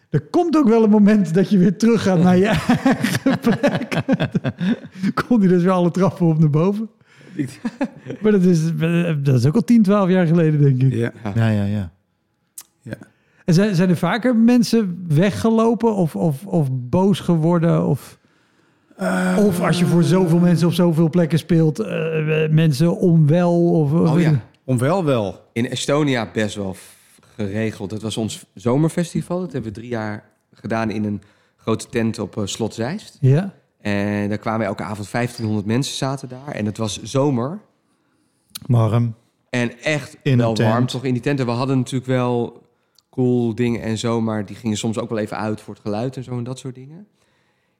er 0.09 0.21
komt 0.21 0.57
ook 0.57 0.67
wel 0.67 0.83
een 0.83 0.89
moment 0.89 1.33
dat 1.33 1.49
je 1.49 1.57
weer 1.57 1.77
terug 1.77 2.03
gaat 2.03 2.23
naar 2.23 2.37
je 2.37 2.45
eigen 2.45 3.39
plek. 3.45 4.01
Kon 5.27 5.39
hij 5.39 5.47
dus 5.47 5.63
weer 5.63 5.71
alle 5.71 5.91
trappen 5.91 6.27
op 6.27 6.39
naar 6.39 6.49
boven. 6.49 6.89
maar 8.21 8.31
dat 8.31 8.43
is, 8.43 8.61
dat 9.23 9.35
is 9.35 9.45
ook 9.45 9.55
al 9.55 9.63
10, 9.63 9.83
12 9.83 10.09
jaar 10.09 10.27
geleden, 10.27 10.61
denk 10.61 10.81
ik. 10.81 10.93
Ja. 10.93 11.11
Ja, 11.35 11.49
ja, 11.49 11.63
ja. 11.63 11.91
En 13.47 13.53
zijn, 13.53 13.75
zijn 13.75 13.89
er 13.89 13.97
vaker 13.97 14.35
mensen 14.35 15.05
weggelopen 15.07 15.95
of, 15.95 16.15
of, 16.15 16.45
of 16.45 16.67
boos 16.71 17.19
geworden? 17.19 17.85
Of, 17.85 18.17
of 19.37 19.61
als 19.61 19.79
je 19.79 19.85
voor 19.85 20.03
zoveel 20.03 20.39
mensen 20.39 20.67
op 20.67 20.73
zoveel 20.73 21.09
plekken 21.09 21.39
speelt, 21.39 21.79
eh, 21.79 22.49
mensen 22.49 22.97
onwel? 22.97 23.71
Of, 23.71 23.93
of 23.93 24.11
Oh 24.11 24.21
ja. 24.21 24.41
Om 24.63 24.77
wel 24.77 25.03
wel. 25.03 25.49
In 25.53 25.69
Estonia 25.69 26.29
best 26.33 26.55
wel 26.55 26.75
geregeld. 27.35 27.89
Dat 27.89 28.01
was 28.01 28.17
ons 28.17 28.45
zomerfestival. 28.53 29.39
Dat 29.39 29.51
hebben 29.51 29.73
we 29.73 29.79
drie 29.79 29.91
jaar 29.91 30.23
gedaan 30.53 30.89
in 30.89 31.03
een 31.03 31.21
grote 31.57 31.87
tent 31.89 32.19
op 32.19 32.37
eh, 32.37 32.45
Slot 32.45 32.73
Zeist. 32.73 33.17
Ja? 33.21 33.53
En 33.81 34.29
daar 34.29 34.37
kwamen 34.37 34.65
elke 34.65 34.83
avond 34.83 35.11
1500 35.11 35.67
mensen 35.67 35.95
zaten 35.95 36.29
daar. 36.29 36.47
En 36.47 36.65
het 36.65 36.77
was 36.77 37.01
zomer. 37.01 37.59
Warm. 38.65 39.15
En 39.49 39.79
echt 39.79 40.17
In 40.23 40.37
wel 40.37 40.55
warm 40.55 40.85
toch 40.85 41.03
in 41.03 41.13
die 41.13 41.21
tent. 41.21 41.39
En 41.39 41.45
we 41.45 41.51
hadden 41.51 41.77
natuurlijk 41.77 42.05
wel 42.05 42.65
cool 43.17 43.55
dingen 43.55 43.81
en 43.81 43.97
zo. 43.97 44.21
Maar 44.21 44.45
die 44.45 44.55
gingen 44.55 44.77
soms 44.77 44.97
ook 44.97 45.09
wel 45.09 45.17
even 45.17 45.37
uit 45.37 45.61
voor 45.61 45.73
het 45.73 45.83
geluid 45.83 46.17
en 46.17 46.23
zo 46.23 46.37
en 46.37 46.43
dat 46.43 46.59
soort 46.59 46.75
dingen. 46.75 47.07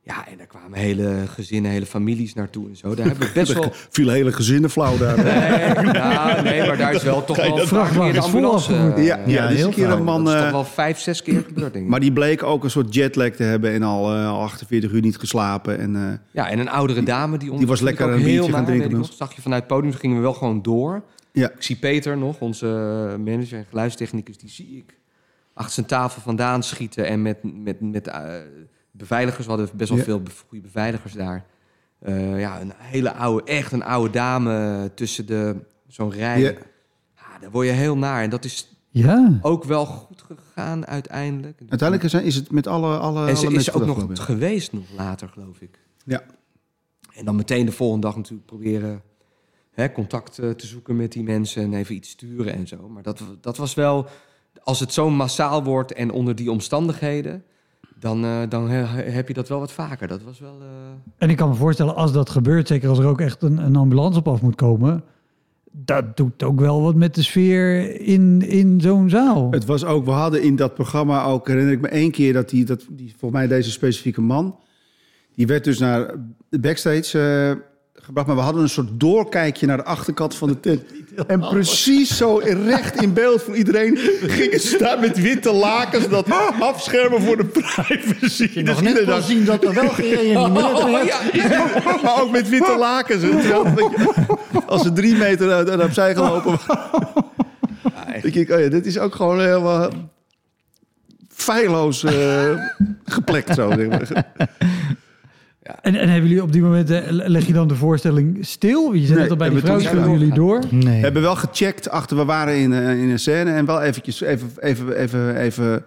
Ja, 0.02 0.28
en 0.28 0.38
daar 0.38 0.48
kwamen 0.48 0.80
hele 0.80 1.24
gezinnen, 1.28 1.72
hele 1.72 1.86
families 1.86 2.34
naartoe 2.34 2.70
en 2.70 2.76
zo. 2.78 2.96
Daar 2.96 3.06
hebben 3.08 3.28
we 3.28 3.34
best 3.34 3.54
wel... 3.60 3.72
Viel 3.90 4.10
hele 4.10 4.32
gezinnen 4.32 4.70
flauw 4.70 4.98
daar. 4.98 5.18
Nee, 5.24 5.94
nou, 5.94 6.42
nee, 6.44 6.68
maar 6.68 6.78
daar 6.78 6.94
is 6.94 7.04
wel 7.04 7.24
toch 7.26 7.38
wel 7.38 7.58
vaak 7.68 7.96
meer 7.96 8.14
de 8.14 8.20
ambulance. 8.22 8.74
eh, 8.74 9.06
Ja, 9.06 9.18
ja, 9.18 9.24
Ja, 9.26 9.48
dus 9.48 9.58
heel 9.58 9.68
een 9.68 9.74
keer 9.74 9.90
een 9.90 10.04
man... 10.04 10.24
dat 10.24 10.34
is 10.34 10.40
eh, 10.40 10.44
toch 10.46 10.52
wel 10.54 10.64
vijf, 10.66 11.00
zes 11.00 11.22
keer 11.22 11.44
gebeurd, 11.48 11.74
denk 11.74 11.86
ik. 11.86 11.92
maar 11.92 12.00
die 12.00 12.12
bleek 12.12 12.44
ook 12.44 12.64
een 12.64 12.70
soort 12.70 12.94
jetlag 12.94 13.30
te 13.32 13.44
hebben 13.44 13.72
en 13.74 13.84
al, 13.84 14.14
eh, 14.14 14.30
al 14.30 14.42
48 14.42 14.92
uur 14.92 15.02
niet 15.02 15.18
geslapen. 15.18 15.80
En, 15.80 15.96
eh, 15.96 16.02
Ja, 16.32 16.50
en 16.50 16.60
een 16.60 16.70
oudere 16.70 17.04
dame 17.04 17.38
die 17.38 17.50
ons 17.50 17.60
Die 17.60 17.68
was 17.68 17.82
lekker 17.82 18.10
een 18.10 18.24
biertje 18.24 18.52
gaan 18.52 18.66
drinken 18.66 18.92
nog. 18.92 19.14
Zag 19.14 19.36
je 19.36 19.42
vanuit 19.42 19.64
het 19.64 19.72
podium, 19.72 19.94
gingen 19.94 20.16
we 20.16 20.22
wel 20.22 20.34
gewoon 20.34 20.62
door. 20.62 21.04
ja. 21.32 21.50
Ik 21.50 21.64
zie 21.64 21.76
Peter 21.76 22.18
nog, 22.18 22.40
onze 22.40 22.66
manager 23.26 23.58
en 23.58 23.66
geluidstechnicus, 23.70 24.38
die 24.38 24.50
zie 24.50 24.84
ik 24.88 24.96
achter 25.58 25.74
zijn 25.74 25.86
tafel 25.86 26.22
vandaan 26.22 26.64
schieten. 26.64 27.06
En 27.08 27.22
met, 27.22 27.38
met, 27.44 27.82
met 27.82 28.08
eh, 28.08 28.36
beveiligers, 28.92 29.46
we 29.46 29.52
hadden 29.52 29.70
best 29.78 29.90
wel 29.90 29.98
Ja. 29.98 30.04
veel 30.04 30.22
goede 30.48 30.64
beveiligers 30.64 31.14
daar. 31.14 31.46
Eh, 32.00 32.40
ja, 32.40 32.62
een 32.62 32.74
hele 32.78 33.14
oude, 33.14 33.44
echt 33.52 33.72
een 33.72 33.84
oude 33.84 34.10
dame 34.12 34.92
tussen 34.96 35.26
de 35.26 35.56
zo'n 35.88 36.12
rij. 36.12 36.40
Ja. 36.40 36.52
Ja, 37.16 37.40
daar 37.42 37.52
word 37.52 37.68
je 37.68 37.74
heel 37.74 37.98
naar. 37.98 38.24
En 38.24 38.30
dat 38.30 38.46
is 38.46 38.78
Ja. 38.90 39.40
ook 39.42 39.64
wel 39.64 39.86
goed 39.86 40.22
gegaan 40.22 40.88
uiteindelijk. 40.88 41.62
Uiteindelijk 41.70 42.14
is, 42.26 42.36
het 42.36 42.52
met 42.52 42.68
alle, 42.68 42.98
alle, 42.98 43.20
En 43.20 43.36
alle 43.36 43.36
ze 43.36 43.54
is 43.54 43.72
ook 43.72 43.86
nog 43.86 44.06
geweest 44.26 44.72
nog 44.72 44.84
later, 44.98 45.30
geloof 45.30 45.62
ik. 45.62 45.80
Ja. 46.06 46.24
En 47.14 47.26
dan 47.26 47.36
meteen 47.36 47.66
de 47.66 47.72
volgende 47.72 48.08
dag 48.08 48.16
natuurlijk 48.16 48.46
proberen 48.48 49.02
hè, 49.72 49.92
contact 49.92 50.40
eh, 50.40 50.50
te 50.50 50.68
zoeken 50.68 50.96
met 50.96 51.12
die 51.12 51.24
mensen 51.24 51.64
en 51.64 51.74
even 51.74 51.96
iets 51.96 52.10
sturen 52.10 52.54
en 52.54 52.68
zo. 52.68 52.90
Maar 52.90 53.04
dat, 53.04 53.24
dat 53.42 53.58
was 53.58 53.74
wel, 53.74 54.08
als 54.68 54.80
het 54.80 54.94
zo 54.94 55.10
massaal 55.10 55.64
wordt 55.64 55.94
en 55.94 56.12
onder 56.12 56.36
die 56.36 56.52
omstandigheden, 56.52 57.44
dan, 58.00 58.24
eh, 58.24 58.38
dan 58.50 58.70
he- 58.70 59.02
heb 59.12 59.28
je 59.28 59.34
dat 59.34 59.48
wel 59.50 59.60
wat 59.60 59.72
vaker. 59.72 60.08
Dat 60.08 60.22
was 60.24 60.40
wel. 60.40 60.58
eh, 60.62 60.68
En 61.18 61.30
ik 61.30 61.38
kan 61.38 61.50
me 61.50 61.56
voorstellen, 61.56 61.96
als 61.96 62.12
dat 62.12 62.30
gebeurt, 62.30 62.68
zeker 62.68 62.90
als 62.90 63.00
er 63.00 63.06
ook 63.06 63.22
echt 63.22 63.42
een, 63.42 63.58
een 63.58 63.76
ambulance 63.76 64.20
op 64.20 64.28
af 64.28 64.42
moet 64.42 64.56
komen, 64.56 65.04
dat 65.72 66.18
doet 66.18 66.44
ook 66.44 66.60
wel 66.60 66.82
wat 66.82 66.96
met 66.96 67.16
de 67.16 67.24
sfeer 67.24 68.00
in, 68.02 68.42
in 68.42 68.82
zo'n 68.82 69.10
zaal. 69.10 69.48
Het 69.52 69.66
was 69.66 69.86
ook, 69.86 70.06
we 70.06 70.12
hadden 70.12 70.42
in 70.44 70.56
dat 70.56 70.74
programma 70.74 71.24
ook, 71.24 71.48
herinner 71.48 71.74
ik 71.74 71.82
me 71.82 71.88
één 71.88 72.12
keer 72.12 72.34
dat 72.34 72.50
die, 72.50 72.66
dat 72.66 72.86
die 72.90 73.10
volgens 73.18 73.40
mij 73.42 73.48
deze 73.48 73.72
specifieke 73.72 74.22
man, 74.22 74.56
die 75.36 75.48
werd 75.48 75.64
dus 75.64 75.80
naar 75.80 76.14
de 76.50 76.60
backstage 76.60 77.20
eh, 77.20 77.64
gebracht, 78.08 78.28
maar 78.28 78.36
we 78.36 78.42
hadden 78.42 78.62
een 78.62 78.70
soort 78.70 78.90
doorkijkje 78.92 79.66
naar 79.66 79.78
de 79.78 79.84
achterkant 79.84 80.36
van 80.36 80.48
de 80.48 80.60
tent. 80.60 80.82
En 81.28 81.40
precies 81.40 82.18
zo 82.18 82.42
recht 82.44 83.02
in 83.02 83.14
beeld 83.14 83.42
van 83.42 83.54
iedereen 83.54 83.98
gingen 84.22 84.60
ze 84.60 84.68
staan 84.68 85.00
met 85.00 85.22
witte 85.22 85.52
lakens 85.52 86.10
dat 86.10 86.28
afschermen 86.60 87.22
voor 87.22 87.38
de 87.38 87.46
privacy. 87.46 88.62
Nog 88.62 88.82
Dus 88.82 88.94
net 88.94 89.24
zien 89.24 89.46
dat 89.46 89.64
er 89.64 89.74
wel 89.74 89.90
gereanimeerd 89.90 90.84
werd. 91.34 92.02
maar 92.04 92.22
ook 92.22 92.32
met 92.32 92.50
witte 92.50 92.78
lakens. 92.78 93.22
Je, 93.28 94.62
als 94.66 94.82
ze 94.82 94.94
drie 94.94 95.16
meter 95.16 95.52
uit 95.52 95.84
opzij 95.84 96.16
gelopen 96.16 96.60
waren. 96.68 98.22
denk 98.22 98.36
ik, 98.36 98.50
oh 98.50 98.60
ja, 98.60 98.70
dit 98.70 98.86
is 98.86 99.00
ook 99.00 99.16
gewoon 99.16 99.40
helemaal 99.40 99.90
feilloos 101.30 102.04
eh, 102.04 102.50
geplekt 103.06 103.56
zo. 103.56 103.72
zeg 103.78 103.88
maar. 103.88 104.50
En, 105.82 105.96
en 105.96 106.10
hebben 106.10 106.28
jullie 106.30 106.44
op 106.44 106.52
die 106.52 106.62
moment, 106.62 106.90
eh, 106.90 107.02
leg 107.10 107.48
je 107.48 107.54
dan 107.54 107.68
de 107.68 107.76
voorstelling 107.76 108.38
stil? 108.46 108.94
Je 108.94 109.00
zit 109.00 109.10
Nee, 109.10 109.18
net 109.22 109.30
al 109.30 109.38
bij 109.38 109.50
die 109.50 109.60
we 109.60 109.66
vrouw, 109.66 109.80
spelen 109.80 110.10
niet 110.10 110.20
jullie 110.20 110.34
door? 110.34 110.62
Nee. 110.70 110.82
We 110.84 110.90
hebben 111.04 111.22
wel 111.22 111.36
gecheckt 111.36 111.90
achter, 111.90 112.18
we 112.18 112.26
waren 112.26 112.58
in, 112.58 112.74
eh, 112.74 113.02
in 113.02 113.10
een 113.10 113.20
scène 113.20 113.52
en 113.52 113.66
wel 113.66 113.82
eventjes 113.82 114.22
even, 114.22 114.50
even, 114.60 114.96
even, 114.98 115.36
even 115.38 115.84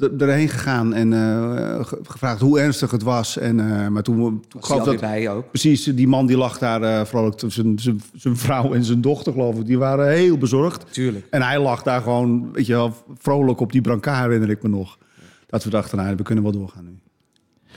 er- 0.00 0.20
erheen 0.22 0.48
gegaan 0.48 0.94
en 0.94 1.12
eh, 1.12 1.84
ge- 1.84 1.98
gevraagd 2.02 2.40
hoe 2.40 2.60
ernstig 2.60 2.90
het 2.90 3.02
was. 3.02 3.38
En, 3.38 3.60
eh, 3.60 3.88
maar 3.88 4.02
toen, 4.02 4.16
toen 4.16 4.42
Was 4.60 4.66
geloof 4.70 4.84
hij 4.84 4.94
ik 4.94 5.00
dat 5.00 5.08
alweer 5.10 5.24
bij 5.26 5.34
ook. 5.36 5.48
precies 5.50 5.84
die 5.84 6.08
man 6.08 6.26
die 6.26 6.36
lag 6.36 6.58
daar 6.58 6.82
eh 6.82 7.04
vrolijk, 7.04 7.40
zijn, 7.46 7.78
zijn, 7.78 8.02
zijn 8.14 8.36
vrouw 8.36 8.72
en 8.74 8.84
zijn 8.84 9.00
dochter 9.00 9.32
geloof 9.32 9.58
ik, 9.58 9.66
die 9.66 9.78
waren 9.78 10.08
heel 10.08 10.38
bezorgd. 10.38 10.92
Tuurlijk. 10.92 11.26
En 11.30 11.42
hij 11.42 11.60
lag 11.60 11.82
daar 11.82 12.00
gewoon, 12.02 12.48
weet 12.52 12.66
je 12.66 12.72
wel, 12.72 12.94
vrolijk 13.18 13.60
op 13.60 13.72
die 13.72 13.80
brancard 13.80 14.18
herinner 14.24 14.50
ik 14.50 14.62
me 14.62 14.68
nog. 14.68 14.98
Dat 15.46 15.64
we 15.64 15.70
dachten, 15.70 15.98
nou, 15.98 16.16
we 16.16 16.22
kunnen 16.22 16.44
wel 16.44 16.52
doorgaan 16.52 16.84
nu. 16.84 16.98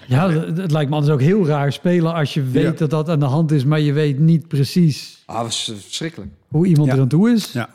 Ja, 0.07 0.29
het, 0.29 0.57
het 0.57 0.71
lijkt 0.71 0.89
me 0.89 0.95
anders 0.95 1.13
ook 1.13 1.21
heel 1.21 1.45
raar 1.45 1.71
spelen 1.73 2.13
als 2.13 2.33
je 2.33 2.43
weet 2.43 2.63
Ja. 2.63 2.71
dat 2.71 2.89
dat 2.89 3.09
aan 3.09 3.19
de 3.19 3.25
hand 3.25 3.51
is, 3.51 3.65
maar 3.65 3.79
je 3.79 3.93
weet 3.93 4.19
niet 4.19 4.47
precies 4.47 5.23
Ah, 5.25 5.41
was 5.41 5.69
eh, 5.69 5.75
verschrikkelijk. 5.75 6.31
hoe 6.47 6.67
iemand 6.67 6.87
Ja. 6.87 6.93
er 6.95 7.01
aan 7.01 7.07
toe 7.07 7.31
is. 7.31 7.51
Ja. 7.51 7.69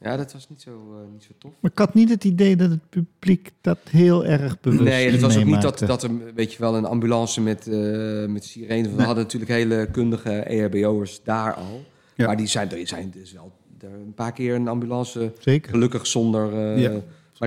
Ja, 0.00 0.16
dat 0.16 0.32
was 0.32 0.48
niet 0.48 0.62
zo, 0.62 0.70
eh, 0.70 1.12
niet 1.12 1.22
zo 1.22 1.28
tof. 1.38 1.50
Maar 1.60 1.70
ik 1.70 1.78
had 1.78 1.94
niet 1.94 2.08
het 2.10 2.24
idee 2.24 2.56
dat 2.56 2.70
het 2.70 2.88
publiek 2.88 3.50
dat 3.60 3.78
heel 3.90 4.24
erg 4.24 4.60
bewust 4.60 4.82
Nee, 4.82 5.10
het 5.10 5.20
was 5.20 5.36
ook 5.38 5.44
niet 5.44 5.62
dat, 5.62 5.78
dat 5.78 6.02
er 6.02 6.10
weet 6.34 6.52
je 6.52 6.58
wel, 6.58 6.76
een 6.76 6.84
ambulance 6.84 7.40
met, 7.40 7.66
eh 7.66 8.26
met 8.26 8.44
sirene... 8.44 8.94
We 8.94 9.02
hadden 9.02 9.22
natuurlijk 9.24 9.50
hele 9.50 9.88
kundige 9.92 10.30
E 10.52 10.60
EHBO'ers 10.60 11.20
daar 11.24 11.54
al. 11.54 11.84
Ja. 12.14 12.26
Maar 12.26 12.36
die 12.36 12.46
zijn, 12.46 12.70
er 12.70 12.86
zijn 12.88 13.10
dus 13.10 13.32
wel 13.32 13.52
er 13.80 13.88
een 13.92 14.14
paar 14.14 14.32
keer 14.32 14.54
een 14.54 14.68
ambulance... 14.68 15.32
Zeker. 15.38 15.70
Gelukkig 15.70 16.06
zonder... 16.06 16.52
eh, 16.74 16.80
Ja. 16.80 16.90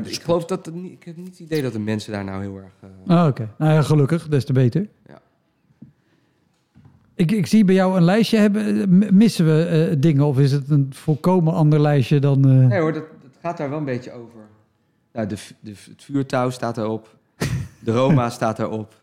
Maar 0.04 0.12
ik 0.12 0.22
geloof 0.22 0.46
dat... 0.46 0.66
het 0.66 0.76
niet- 0.76 0.92
Ik 0.92 1.04
heb 1.04 1.16
niet 1.18 1.28
het 1.28 1.40
idee 1.40 1.62
dat 1.62 1.72
de 1.74 1.80
mensen 1.80 2.12
daar 2.12 2.24
nou 2.24 2.42
heel 2.42 2.58
erg... 2.58 2.74
eh, 3.06 3.18
Ah, 3.22 3.28
Oké, 3.28 3.50
nou 3.58 3.74
ja, 3.74 3.82
gelukkig, 3.82 4.28
des 4.28 4.46
te 4.46 4.54
beter. 4.54 4.88
Ja. 5.08 5.22
Ik, 7.16 7.32
ik 7.32 7.46
zie 7.46 7.66
bij 7.66 7.76
jou 7.76 7.98
een 7.98 8.04
lijstje 8.04 8.38
hebben. 8.38 8.90
M- 8.98 9.18
Missen 9.18 9.46
we 9.46 9.64
eh, 9.66 9.96
dingen 10.02 10.26
of 10.26 10.40
is 10.40 10.52
het 10.52 10.70
een 10.70 10.88
volkomen 10.94 11.54
ander 11.54 11.80
lijstje 11.82 12.20
dan... 12.20 12.50
eh, 12.50 12.68
Nee 12.68 12.80
hoor, 12.80 12.94
dat, 12.94 13.04
dat 13.22 13.32
gaat 13.42 13.58
daar 13.58 13.70
wel 13.70 13.78
een 13.80 13.86
beetje 13.86 14.12
over. 14.12 14.40
Nou, 15.14 15.28
de, 15.28 15.36
de, 15.60 15.70
het 15.90 16.04
vuurtouw 16.04 16.50
staat 16.50 16.78
erop. 16.78 17.16
De 17.86 17.92
Roma 17.92 18.30
staat 18.30 18.60
erop. 18.60 19.02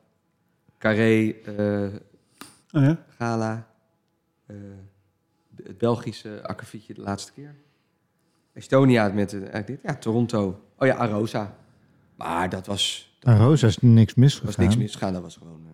Carré, 0.79 1.31
eh, 1.33 1.83
Oh, 2.73 2.83
ja? 2.83 2.99
Gala. 3.19 3.67
eh, 4.47 4.57
het 5.65 5.79
Belgische 5.79 6.41
akkefietje 6.43 6.95
de 6.95 7.01
laatste 7.01 7.33
keer. 7.33 7.55
Estonia 8.53 9.09
met 9.09 9.33
eh, 9.33 9.39
eigenlijk 9.39 9.67
dit. 9.67 9.81
Ja, 9.83 9.95
Toronto. 9.95 10.64
Oh 10.79 10.87
ja, 10.87 10.95
Arosa. 10.95 11.57
Maar 12.17 12.49
dat 12.49 12.67
was, 12.67 13.13
Aan 13.23 13.39
Rosa 13.39 13.67
is 13.67 13.79
niks 13.81 14.15
misgegaan. 14.15 14.47
was 14.47 14.57
niks 14.57 14.77
misgegaan. 14.77 15.13
Dat 15.13 15.23
was 15.23 15.37
gewoon... 15.37 15.61
eh 15.67 15.73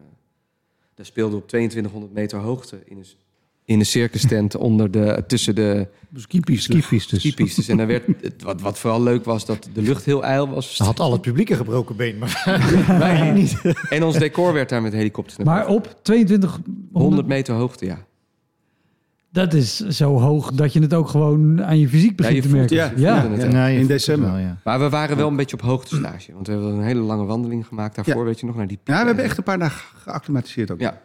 daar 0.94 1.08
speelde 1.08 1.36
op 1.36 1.48
2200 1.48 2.12
meter 2.12 2.38
hoogte 2.38 2.82
in 2.84 2.96
een, 2.96 3.04
in 3.64 3.78
een 3.78 3.86
circus 3.86 4.26
tent 4.26 4.56
onder 4.68 4.90
de, 4.90 5.24
tussen 5.26 5.54
de 5.54 5.88
Skipiste. 6.14 6.72
Skipistes. 6.72 7.20
skipistes. 7.20 7.68
En 7.68 7.76
dan 7.76 7.86
werd, 7.86 8.04
wat, 8.42 8.60
wat 8.60 8.78
vooral 8.78 9.02
leuk 9.02 9.24
was, 9.24 9.46
dat 9.46 9.68
de 9.72 9.82
lucht 9.82 10.04
heel 10.04 10.24
ijl 10.24 10.48
was. 10.48 10.76
Ze 10.76 10.84
had 10.84 11.00
al 11.00 11.12
het 11.12 11.20
publiek 11.20 11.50
een 11.50 11.56
gebroken 11.56 11.96
been, 11.96 12.18
maar 12.18 12.42
wij 12.98 13.30
niet. 13.30 13.60
En 13.88 14.02
ons 14.02 14.18
decor 14.18 14.52
werd 14.52 14.68
daar 14.68 14.82
met 14.82 14.92
helikopters 14.92 15.36
naar 15.36 15.46
maar 15.46 15.66
boven. 15.66 15.74
op 15.76 15.98
2200, 16.02 16.78
100 16.92 17.26
meter 17.26 17.54
hoogte, 17.54 17.84
ja. 17.84 18.06
Dat 19.32 19.54
is 19.54 19.76
zo 19.78 20.18
hoog 20.18 20.50
dat 20.52 20.72
je 20.72 20.80
het 20.80 20.94
ook 20.94 21.08
gewoon 21.08 21.64
aan 21.64 21.78
je 21.78 21.88
fysiek 21.88 22.16
begint 22.16 22.34
je 22.36 22.42
te 22.42 22.48
voelt 22.48 22.60
merken. 22.70 22.88
het. 22.90 22.98
Ja. 22.98 23.28
Ja. 23.50 23.66
In 23.66 23.86
december. 23.86 24.30
wel, 24.30 24.38
ja. 24.40 24.56
Maar 24.64 24.78
we 24.80 24.88
waren 24.88 25.16
wel 25.16 25.28
een 25.28 25.36
beetje 25.36 25.56
op 25.56 25.62
hoogtestage. 25.62 26.32
Want 26.32 26.46
we 26.46 26.52
hebben 26.52 26.72
een 26.72 26.82
hele 26.82 27.00
lange 27.00 27.24
wandeling 27.24 27.66
gemaakt 27.66 27.94
daarvoor, 27.94 28.16
Ja. 28.16 28.24
weet 28.24 28.40
je 28.40 28.46
nog, 28.46 28.56
naar 28.56 28.66
die 28.66 28.78
Ja, 28.84 29.00
we 29.00 29.06
hebben 29.06 29.24
echt 29.24 29.38
een 29.38 29.44
paar 29.44 29.58
dagen 29.58 29.82
geacclimatiseerd 30.02 30.70
ook. 30.70 30.80
Ja, 30.80 31.00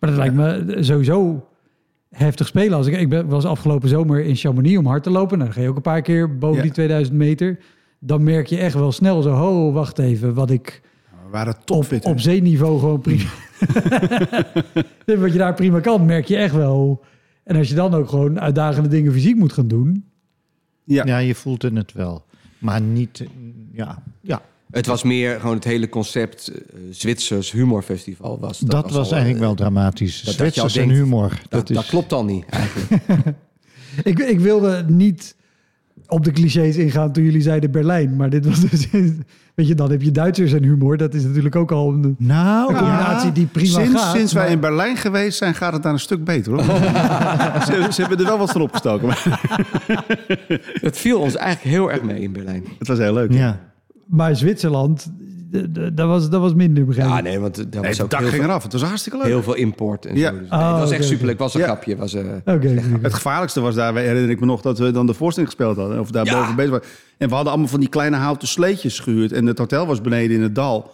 Maar 0.00 0.10
dat 0.10 0.18
lijkt 0.18 0.34
me 0.34 0.76
sowieso 0.80 1.46
heftig 2.10 2.46
spelen. 2.46 2.76
Als 2.76 2.86
ik, 2.86 2.96
ik 3.00 3.08
ben, 3.08 3.28
was 3.28 3.44
afgelopen 3.44 3.88
zomer 3.88 4.20
in 4.24 4.34
Chamonix 4.36 4.78
om 4.78 4.86
hard 4.86 5.02
te 5.02 5.10
lopen. 5.10 5.38
Nou, 5.38 5.50
dan 5.50 5.52
ga 5.58 5.62
je 5.62 5.68
ook 5.68 5.76
een 5.76 5.82
paar 5.82 6.02
keer 6.02 6.38
boven 6.38 6.56
Ja. 6.56 6.62
die 6.62 6.72
2000 6.72 7.16
meter. 7.16 7.58
Dan 7.98 8.22
merk 8.22 8.46
je 8.46 8.58
echt 8.58 8.74
wel 8.74 8.92
snel 8.92 9.22
zo, 9.22 9.30
ho, 9.30 9.72
wacht 9.72 9.98
even, 9.98 10.34
wat 10.34 10.50
ik 10.50 10.80
We 11.24 11.30
waren 11.30 11.54
op, 11.54 11.66
topfit. 11.66 12.04
hè? 12.04 12.10
op 12.10 12.20
zeeniveau 12.20 12.78
gewoon 12.78 13.00
prima... 13.00 13.22
wat 15.20 15.32
je 15.32 15.38
daar 15.38 15.54
prima 15.54 15.80
kan, 15.80 16.04
merk 16.04 16.26
je 16.26 16.36
echt 16.36 16.54
wel. 16.54 17.04
En 17.44 17.56
als 17.56 17.68
je 17.68 17.74
dan 17.74 17.94
ook 17.94 18.08
gewoon 18.08 18.40
uitdagende 18.40 18.88
dingen 18.88 19.12
fysiek 19.12 19.36
moet 19.36 19.52
gaan 19.52 19.68
doen... 19.68 20.04
Ja. 20.84 21.06
Ja, 21.06 21.18
je 21.18 21.34
voelt 21.34 21.62
het 21.62 21.92
wel. 21.92 22.24
Maar 22.58 22.80
niet, 22.80 23.20
eh, 23.20 23.26
ja. 23.72 24.02
ja. 24.20 24.42
het 24.70 24.86
was 24.86 25.02
meer 25.02 25.40
gewoon 25.40 25.54
het 25.54 25.64
hele 25.64 25.88
concept 25.88 26.48
eh, 26.48 26.78
Zwitsers 26.90 27.52
humorfestival. 27.52 28.38
Was, 28.38 28.58
Dat, 28.58 28.90
was, 28.90 29.06
al, 29.06 29.12
eigenlijk 29.12 29.34
eh, 29.40 29.46
wel 29.46 29.54
dramatisch. 29.54 30.16
dat- 30.16 30.24
dat 30.24 30.34
Zwitsers 30.34 30.76
en 30.76 30.86
denkt, 30.88 31.02
humor. 31.02 31.28
Dat, 31.28 31.40
Dat, 31.50 31.70
is, 31.70 31.76
dat 31.76 31.86
klopt 31.86 32.12
al 32.12 32.24
niet, 32.24 32.44
eigenlijk. 32.46 33.02
Ik, 34.02 34.18
ik 34.18 34.40
wilde 34.40 34.84
niet 34.88 35.36
op 36.06 36.24
de 36.24 36.30
clichés 36.30 36.76
ingaan 36.76 37.12
toen 37.12 37.24
jullie 37.24 37.40
zeiden 37.40 37.70
Berlijn. 37.70 38.16
Maar 38.16 38.30
dit 38.30 38.46
was 38.46 38.60
dus... 38.60 38.88
Weet 39.54 39.68
je, 39.68 39.74
dan 39.74 39.90
heb 39.90 40.02
je 40.02 40.10
Duitsers 40.10 40.52
en 40.52 40.62
humor. 40.62 40.96
Dat 40.96 41.14
is 41.14 41.24
natuurlijk 41.24 41.56
ook 41.56 41.72
al 41.72 41.92
een... 41.92 42.14
Nou, 42.18 42.72
Een 42.72 42.78
combinatie 42.78 43.32
die 43.32 43.46
prima 43.46 43.80
sinds, 43.80 44.00
gaat, 44.02 44.14
Sinds 44.16 44.32
wij 44.32 44.42
maar- 44.42 44.52
in 44.52 44.60
Berlijn 44.60 44.96
geweest 44.96 45.38
zijn, 45.38 45.54
gaat 45.54 45.72
het 45.72 45.82
daar 45.82 45.92
een 45.92 45.98
stuk 45.98 46.24
beter. 46.24 46.52
Hoor. 46.52 46.62
ze, 47.66 47.86
ze 47.92 48.00
hebben 48.00 48.18
er 48.18 48.24
wel 48.24 48.38
wat 48.38 48.50
van 48.52 48.60
opgestoken. 48.60 49.06
Maar 49.06 49.40
het 50.88 50.98
viel 50.98 51.20
ons 51.20 51.36
eigenlijk 51.36 51.76
heel 51.76 51.92
erg 51.92 52.02
mee 52.02 52.20
in 52.20 52.32
Berlijn. 52.32 52.64
het 52.78 52.88
was 52.88 52.98
heel 52.98 53.12
leuk. 53.14 53.32
ja. 53.32 53.60
Maar 54.06 54.36
Zwitserland, 54.36 55.12
dat 55.92 56.06
was, 56.06 56.30
dat 56.30 56.40
was 56.40 56.54
minder 56.54 56.84
begrijp 56.84 57.08
Ja, 57.08 57.20
nee, 57.20 57.38
want 57.38 57.56
Nee, 57.56 57.66
was 57.82 57.88
het 57.90 58.00
ook 58.02 58.10
dak 58.10 58.20
ging 58.20 58.32
veel, 58.32 58.42
eraf. 58.42 58.62
Het 58.62 58.72
was 58.72 58.82
hartstikke 58.82 59.18
leuk. 59.18 59.26
heel 59.26 59.42
veel 59.42 59.54
import. 59.54 60.06
En 60.06 60.16
Ja. 60.16 60.30
zo. 60.30 60.38
Dus, 60.38 60.50
nee, 60.50 60.58
het 60.60 60.78
was 60.78 60.90
echt 60.90 61.00
oké, 61.00 61.08
superleuk. 61.08 61.30
Het 61.30 61.38
was 61.42 61.54
een 61.54 61.60
Ja. 61.60 61.66
grapje. 61.66 61.90
Het 61.90 61.98
Was, 62.00 62.14
eh, 62.14 62.24
Oké, 62.54 62.68
Het 63.02 63.14
gevaarlijkste 63.14 63.60
was 63.60 63.74
daar, 63.74 63.94
herinner 63.96 64.30
ik 64.30 64.40
me 64.40 64.46
nog, 64.46 64.60
dat 64.60 64.78
we 64.78 64.90
dan 64.90 65.06
de 65.06 65.14
voorstelling 65.14 65.52
gespeeld 65.52 65.76
hadden. 65.76 66.00
Of 66.00 66.10
daar 66.10 66.24
Ja. 66.24 66.40
boven 66.40 66.54
bezig 66.56 66.70
waren. 66.70 66.86
En 67.18 67.28
we 67.28 67.34
hadden 67.34 67.52
allemaal 67.52 67.70
van 67.70 67.80
die 67.80 67.88
kleine 67.88 68.16
houten 68.16 68.48
sleetjes 68.48 68.98
gehuurd. 69.00 69.32
En 69.32 69.46
het 69.46 69.58
hotel 69.58 69.86
was 69.86 70.00
beneden 70.00 70.36
in 70.36 70.42
het 70.42 70.54
dal. 70.54 70.90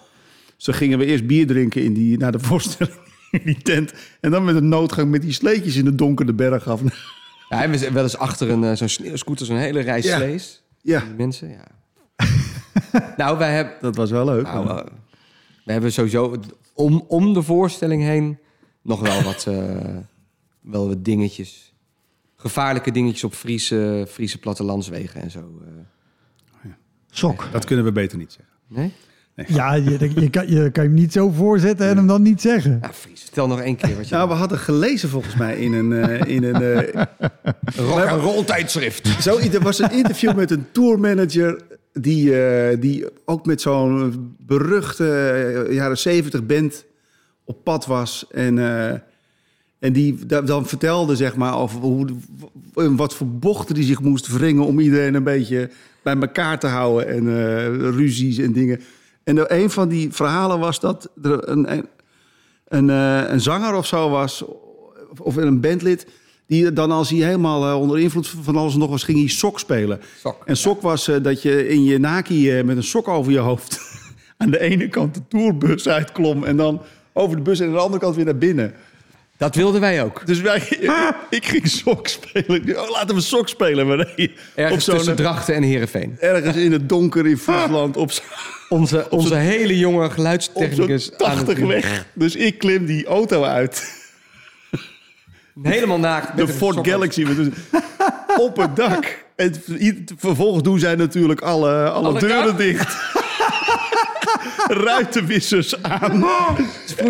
Dus 0.56 0.64
dan 0.64 0.74
gingen 0.74 0.98
we 0.98 1.04
eerst 1.04 1.26
bier 1.26 1.46
drinken 1.46 1.82
in 1.82 1.92
die, 1.94 2.18
naar 2.18 2.32
de 2.32 2.40
voorstelling 2.48 2.94
in 3.30 3.40
die 3.44 3.62
tent. 3.62 3.92
En 4.20 4.30
dan 4.30 4.44
met 4.44 4.56
een 4.56 4.68
noodgang 4.68 5.10
met 5.10 5.22
die 5.22 5.32
sleetjes 5.32 5.76
in 5.76 5.84
de 5.84 5.94
donkere 5.94 6.32
berg 6.32 6.68
af. 6.68 6.80
Ja, 7.48 7.62
en 7.62 7.70
we 7.70 7.78
zijn 7.78 7.92
wel 7.92 8.02
eens 8.02 8.16
achter 8.16 8.50
een, 8.50 8.64
eh, 8.64 8.72
zo'n 8.76 8.88
sneeuwscooter, 8.88 9.46
zo'n 9.46 9.56
hele 9.56 9.80
rij 9.80 10.02
Ja. 10.02 10.16
slees. 10.16 10.62
Ja, 10.82 11.00
Die 11.00 11.08
mensen, 11.16 11.48
ja. 11.48 11.64
Nou, 13.16 13.38
wij 13.38 13.54
hebben, 13.54 13.74
dat 13.80 13.96
was 13.96 14.10
wel 14.10 14.24
leuk. 14.24 14.44
nou, 14.44 14.68
eh, 14.68 14.84
we 15.64 15.72
hebben 15.72 15.92
sowieso 15.92 16.36
om, 16.74 17.04
om 17.08 17.32
de 17.34 17.42
voorstelling 17.42 18.02
heen 18.02 18.38
nog 18.82 19.00
wel 19.00 19.22
wat, 19.22 19.46
eh, 19.46 19.96
wel 20.60 20.88
wat 20.88 21.04
dingetjes. 21.04 21.74
Gevaarlijke 22.36 22.90
dingetjes 22.90 23.24
op 23.24 23.34
Friese, 23.34 24.06
Friese 24.08 24.38
plattelandswegen 24.38 25.22
en 25.22 25.30
zo. 25.30 25.60
eh. 25.64 26.70
Sok. 27.10 27.48
dat 27.52 27.64
kunnen 27.64 27.84
we 27.84 27.92
beter 27.92 28.18
niet 28.18 28.32
zeggen. 28.32 28.54
nee? 28.68 28.92
Ja, 29.46 29.74
je, 29.74 30.10
je, 30.20 30.30
kan, 30.30 30.48
je 30.50 30.70
kan 30.70 30.84
hem 30.84 30.94
niet 30.94 31.12
zo 31.12 31.30
voorzetten 31.30 31.88
en 31.88 31.96
hem 31.96 32.06
dan 32.06 32.22
niet 32.22 32.40
zeggen. 32.40 32.78
Nou, 32.80 32.92
Fries, 32.92 33.20
vertel 33.22 33.46
nog 33.46 33.60
één 33.60 33.76
keer 33.76 33.96
wat 33.96 34.08
je... 34.08 34.14
Nou, 34.14 34.28
we 34.28 34.34
hadden 34.34 34.58
gelezen 34.58 35.08
volgens 35.08 35.34
mij 35.36 35.56
in 35.56 35.72
een... 35.72 35.92
eh, 35.92 36.34
in 36.34 36.44
een 36.44 36.62
eh, 36.62 37.02
rock 37.76 38.06
and 38.06 38.22
roll 38.22 38.44
tijdschrift. 38.44 39.22
Zo, 39.22 39.38
er 39.38 39.60
was 39.60 39.78
een 39.78 39.90
interview 39.92 40.34
met 40.34 40.50
een 40.50 40.66
tourmanager 40.72 41.62
die, 42.00 42.42
eh, 42.42 42.80
die 42.80 43.06
ook 43.24 43.46
met 43.46 43.60
zo'n 43.60 44.36
beruchte 44.38 45.08
eh, 45.68 45.74
jaren 45.74 45.98
zeventig 45.98 46.46
band 46.46 46.84
op 47.44 47.64
pad 47.64 47.86
was. 47.86 48.26
En, 48.30 48.58
eh, 48.58 48.98
en 49.78 49.92
die 49.92 50.26
da- 50.26 50.42
dan 50.42 50.66
vertelde 50.66 51.16
zeg 51.16 51.36
maar 51.36 51.58
over 51.58 51.80
hoe, 51.80 52.06
wat 52.74 53.14
voor 53.14 53.28
bochten 53.28 53.74
die 53.74 53.84
zich 53.84 54.00
moest 54.00 54.26
wringen 54.26 54.64
om 54.64 54.80
iedereen 54.80 55.14
een 55.14 55.22
beetje 55.22 55.70
bij 56.02 56.16
elkaar 56.16 56.58
te 56.58 56.66
houden. 56.66 57.08
En 57.08 57.90
ruzies 57.92 58.38
en 58.38 58.52
dingen. 58.52 58.80
En 59.24 59.54
een 59.54 59.70
van 59.70 59.88
die 59.88 60.12
verhalen 60.12 60.58
was 60.58 60.80
dat 60.80 61.10
er 61.22 61.48
een, 61.48 61.86
een, 62.68 62.88
een 63.32 63.40
zanger 63.40 63.74
of 63.74 63.86
zo 63.86 64.10
was, 64.10 64.44
of 65.18 65.36
een 65.36 65.60
bandlid. 65.60 66.06
Die 66.46 66.72
dan 66.72 66.90
als 66.90 67.10
hij 67.10 67.18
helemaal 67.18 67.68
eh, 67.68 67.80
onder 67.80 67.98
invloed 68.00 68.28
van 68.42 68.56
alles 68.56 68.72
en 68.72 68.78
nog 68.78 68.90
was, 68.90 69.02
ging 69.02 69.18
hij 69.18 69.28
sok 69.28 69.58
spelen. 69.58 70.00
Sok. 70.20 70.42
En 70.44 70.56
sok 70.56 70.82
was 70.82 71.08
eh, 71.08 71.16
dat 71.22 71.42
je 71.42 71.68
in 71.68 71.84
je 71.84 71.98
naki 71.98 72.50
eh, 72.50 72.64
met 72.64 72.76
een 72.76 72.82
sok 72.82 73.08
over 73.08 73.32
je 73.32 73.38
hoofd 73.38 73.80
aan 74.38 74.50
de 74.50 74.60
ene 74.60 74.88
kant 74.88 75.14
de 75.14 75.20
tourbus 75.28 75.88
uitklom 75.88 76.44
en 76.44 76.56
dan 76.56 76.82
over 77.12 77.36
de 77.36 77.42
bus 77.42 77.60
en 77.60 77.66
aan 77.66 77.72
de 77.72 77.78
andere 77.78 78.00
kant 78.00 78.16
weer 78.16 78.24
naar 78.24 78.36
binnen. 78.38 78.74
Dat 79.36 79.54
wilden 79.54 79.80
wij 79.80 80.02
ook. 80.04 80.26
Dus 80.26 80.40
wij, 80.40 80.62
ik 81.30 81.46
ging 81.46 81.68
sok 81.68 82.08
spelen. 82.08 82.78
Oh, 82.78 82.90
laten 82.90 83.14
we 83.14 83.20
sok 83.20 83.48
spelen. 83.48 83.86
Maar 83.86 83.96
nee, 83.96 84.28
op 84.28 84.36
Ergens 84.54 84.84
zo'n, 84.84 84.96
tussen 84.96 85.16
Drachten 85.16 85.54
en 85.54 85.62
Heerenveen. 85.62 86.16
ergens 86.20 86.56
in 86.56 86.72
het 86.72 86.88
donker 86.88 87.26
in 87.26 87.38
Friesland 87.38 87.96
op, 87.96 88.10
Onze, 88.68 89.06
onze 89.10 89.34
hele 89.34 89.78
jonge 89.78 89.96
op 89.96 90.04
zo'n 90.04 90.12
geluidstechnicus. 90.12 91.12
aan 91.18 91.36
het 91.36 91.46
80 91.46 91.58
weg. 91.58 92.06
Dus 92.14 92.36
ik 92.36 92.58
klim 92.58 92.86
die 92.86 93.06
auto 93.06 93.42
uit. 93.42 94.02
Helemaal 95.62 95.98
naakt. 95.98 96.26
met 96.34 96.46
De 96.46 96.52
een 96.52 96.58
Ford 96.58 96.86
Galaxy. 96.88 97.22
een- 97.22 97.54
op 98.46 98.56
het 98.56 98.76
dak. 98.76 99.24
En 99.36 99.54
vervolgens 100.18 100.62
doen 100.62 100.78
zij 100.78 100.94
natuurlijk 100.94 101.40
alle, 101.40 101.90
alle, 101.90 102.08
Alle 102.08 102.18
deuren 102.20 102.56
dicht. 102.56 102.96
Ruitenwissers 104.86 105.82
aan. 105.82 106.24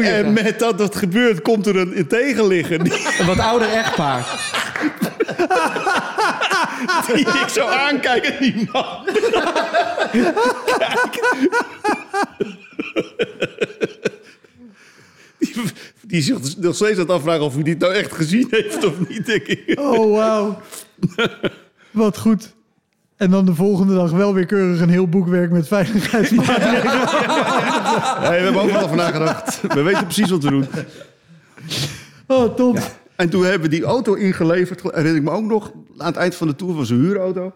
En 0.02 0.32
met 0.32 0.58
dat 0.58 0.78
dat 0.78 0.96
gebeurt, 0.96 1.42
komt 1.42 1.66
er 1.66 1.76
een 1.76 2.06
tegenligger. 2.06 2.84
Die, 2.84 2.92
Een 3.18 3.26
wat 3.26 3.38
ouder 3.38 3.68
echtpaar. 3.68 4.26
die 7.14 7.26
ik 7.28 7.48
zo 7.48 7.66
aankijk 7.66 8.24
en 8.24 8.36
die 8.40 8.68
man. 8.72 8.86
Die, 10.12 10.22
die 16.14 16.22
zich 16.22 16.56
nog 16.56 16.74
steeds 16.74 16.92
aan 16.92 16.98
het 16.98 17.10
afvragen 17.10 17.44
of 17.44 17.54
hij 17.54 17.62
dit 17.62 17.78
nou 17.78 17.94
echt 17.94 18.12
gezien 18.12 18.46
heeft 18.50 18.84
of 18.84 19.08
niet, 19.08 19.26
denk 19.26 19.42
ik. 19.42 19.80
Oh, 19.80 20.16
wauw. 20.16 20.60
Wat 21.90 22.18
goed. 22.18 22.54
En 23.16 23.30
dan 23.30 23.44
de 23.44 23.54
volgende 23.54 23.94
dag 23.94 24.10
wel 24.10 24.34
weer 24.34 24.46
keurig 24.46 24.80
een 24.80 24.88
heel 24.88 25.08
boekwerk 25.08 25.50
met 25.50 25.68
veiligheidsmaatregelen. 25.68 26.98
Nee, 28.20 28.38
we 28.38 28.44
hebben 28.44 28.62
overal 28.62 28.82
over 28.82 28.96
nagedacht. 28.96 29.60
We 29.60 29.82
weten 29.82 30.04
precies 30.04 30.30
wat 30.30 30.42
we 30.42 30.50
doen. 30.50 30.66
Oh, 32.26 32.54
top. 32.54 32.78
En 33.16 33.30
toen 33.30 33.44
hebben 33.44 33.70
we 33.70 33.76
die 33.76 33.84
auto 33.84 34.14
ingeleverd. 34.14 34.82
Herinner 34.82 35.16
ik 35.16 35.22
me 35.22 35.30
ook 35.30 35.44
nog. 35.44 35.72
Aan 35.98 36.06
het 36.06 36.16
eind 36.16 36.34
van 36.34 36.46
de 36.46 36.56
tour 36.56 36.74
was 36.74 36.90
een 36.90 37.00
huurauto. 37.00 37.52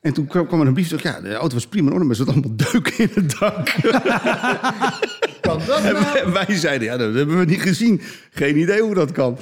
En 0.00 0.12
toen 0.12 0.26
kwam, 0.26 0.60
er 0.60 0.66
een 0.66 0.72
brief. 0.72 1.02
Ja, 1.02 1.20
de 1.20 1.34
auto 1.34 1.54
was 1.54 1.66
prima 1.66 1.86
in 1.86 1.92
orde, 1.92 2.04
maar 2.04 2.16
er 2.18 2.24
zat 2.24 2.34
allemaal 2.34 2.56
deuken 2.56 2.98
in 2.98 3.10
het 3.14 3.38
dak. 3.38 3.68
Kan 5.44 5.60
dat 5.66 5.82
En 5.82 5.92
wij, 5.92 6.22
en 6.22 6.32
wij 6.32 6.56
zeiden, 6.56 6.88
ja, 6.88 6.96
dat 6.96 7.14
hebben 7.14 7.38
we 7.38 7.44
niet 7.44 7.62
gezien. 7.62 8.00
Geen 8.30 8.58
idee 8.58 8.80
hoe 8.80 8.94
dat 8.94 9.12
kan. 9.12 9.36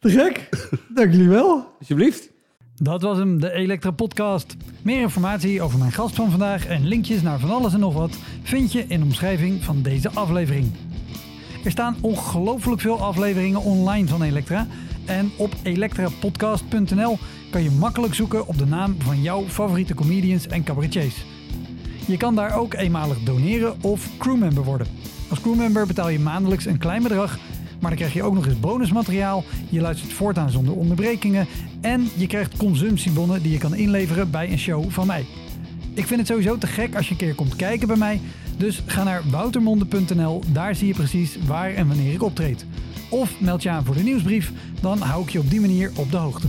Te 0.00 0.10
gek. 0.10 0.48
Dank 0.88 1.12
jullie 1.12 1.28
wel. 1.28 1.74
Alsjeblieft. 1.78 2.30
Dat 2.74 3.02
was 3.02 3.18
hem, 3.18 3.40
de 3.40 3.52
Elektra 3.52 3.90
Podcast. 3.90 4.56
Meer 4.82 5.00
informatie 5.00 5.62
over 5.62 5.78
mijn 5.78 5.92
gast 5.92 6.14
van 6.14 6.30
vandaag 6.30 6.66
en 6.66 6.86
linkjes 6.86 7.22
naar 7.22 7.38
van 7.38 7.50
alles 7.50 7.72
en 7.72 7.80
nog 7.80 7.94
wat 7.94 8.18
vind 8.42 8.72
je 8.72 8.84
in 8.88 8.98
de 8.98 9.04
omschrijving 9.04 9.64
van 9.64 9.82
deze 9.82 10.10
aflevering. 10.10 10.72
Er 11.64 11.70
staan 11.70 11.96
ongelooflijk 12.00 12.80
veel 12.80 13.00
afleveringen 13.00 13.62
online 13.62 14.08
van 14.08 14.22
Elektra. 14.22 14.66
En 15.04 15.30
op 15.36 15.54
elektrapodcast.nl 15.62 17.18
kan 17.50 17.62
je 17.62 17.70
makkelijk 17.70 18.14
zoeken 18.14 18.46
op 18.46 18.58
de 18.58 18.66
naam 18.66 18.96
van 18.98 19.22
jouw 19.22 19.42
favoriete 19.42 19.94
comedians 19.94 20.46
en 20.46 20.64
cabaretiers. 20.64 21.24
Je 22.08 22.16
kan 22.16 22.34
daar 22.34 22.56
ook 22.56 22.74
eenmalig 22.74 23.18
doneren 23.24 23.82
of 23.82 24.08
crewmember 24.18 24.64
worden. 24.64 24.86
Als 25.28 25.40
crewmember 25.40 25.86
betaal 25.86 26.08
je 26.08 26.18
maandelijks 26.18 26.64
een 26.64 26.78
klein 26.78 27.02
bedrag, 27.02 27.38
maar 27.80 27.90
dan 27.90 27.98
krijg 27.98 28.12
je 28.12 28.22
ook 28.22 28.34
nog 28.34 28.46
eens 28.46 28.60
bonusmateriaal. 28.60 29.44
Je 29.68 29.80
luistert 29.80 30.12
voortaan 30.12 30.50
zonder 30.50 30.74
onderbrekingen 30.74 31.46
en 31.80 32.08
je 32.16 32.26
krijgt 32.26 32.56
consumptiebonnen 32.56 33.42
die 33.42 33.52
je 33.52 33.58
kan 33.58 33.74
inleveren 33.74 34.30
bij 34.30 34.50
een 34.50 34.58
show 34.58 34.90
van 34.90 35.06
mij. 35.06 35.26
Ik 35.94 36.06
vind 36.06 36.20
het 36.20 36.28
sowieso 36.28 36.58
te 36.58 36.66
gek 36.66 36.96
als 36.96 37.06
je 37.06 37.10
een 37.12 37.18
keer 37.18 37.34
komt 37.34 37.56
kijken 37.56 37.88
bij 37.88 37.96
mij. 37.96 38.20
Dus 38.56 38.82
ga 38.86 39.02
naar 39.02 39.22
woutermonde.nl, 39.30 40.42
daar 40.52 40.74
zie 40.74 40.86
je 40.86 40.94
precies 40.94 41.38
waar 41.46 41.74
en 41.74 41.88
wanneer 41.88 42.12
ik 42.12 42.22
optreed. 42.22 42.66
Of 43.10 43.40
meld 43.40 43.62
je 43.62 43.70
aan 43.70 43.84
voor 43.84 43.94
de 43.94 44.02
nieuwsbrief, 44.02 44.52
dan 44.80 45.00
hou 45.00 45.22
ik 45.22 45.30
je 45.30 45.38
op 45.38 45.50
die 45.50 45.60
manier 45.60 45.92
op 45.96 46.10
de 46.10 46.16
hoogte. 46.16 46.46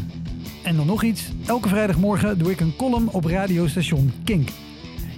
En 0.64 0.76
dan 0.76 0.86
nog 0.86 1.04
iets, 1.04 1.24
elke 1.46 1.68
vrijdagmorgen 1.68 2.38
doe 2.38 2.52
ik 2.52 2.60
een 2.60 2.76
column 2.76 3.10
op 3.10 3.26
radiostation 3.26 4.12
Kink. 4.24 4.50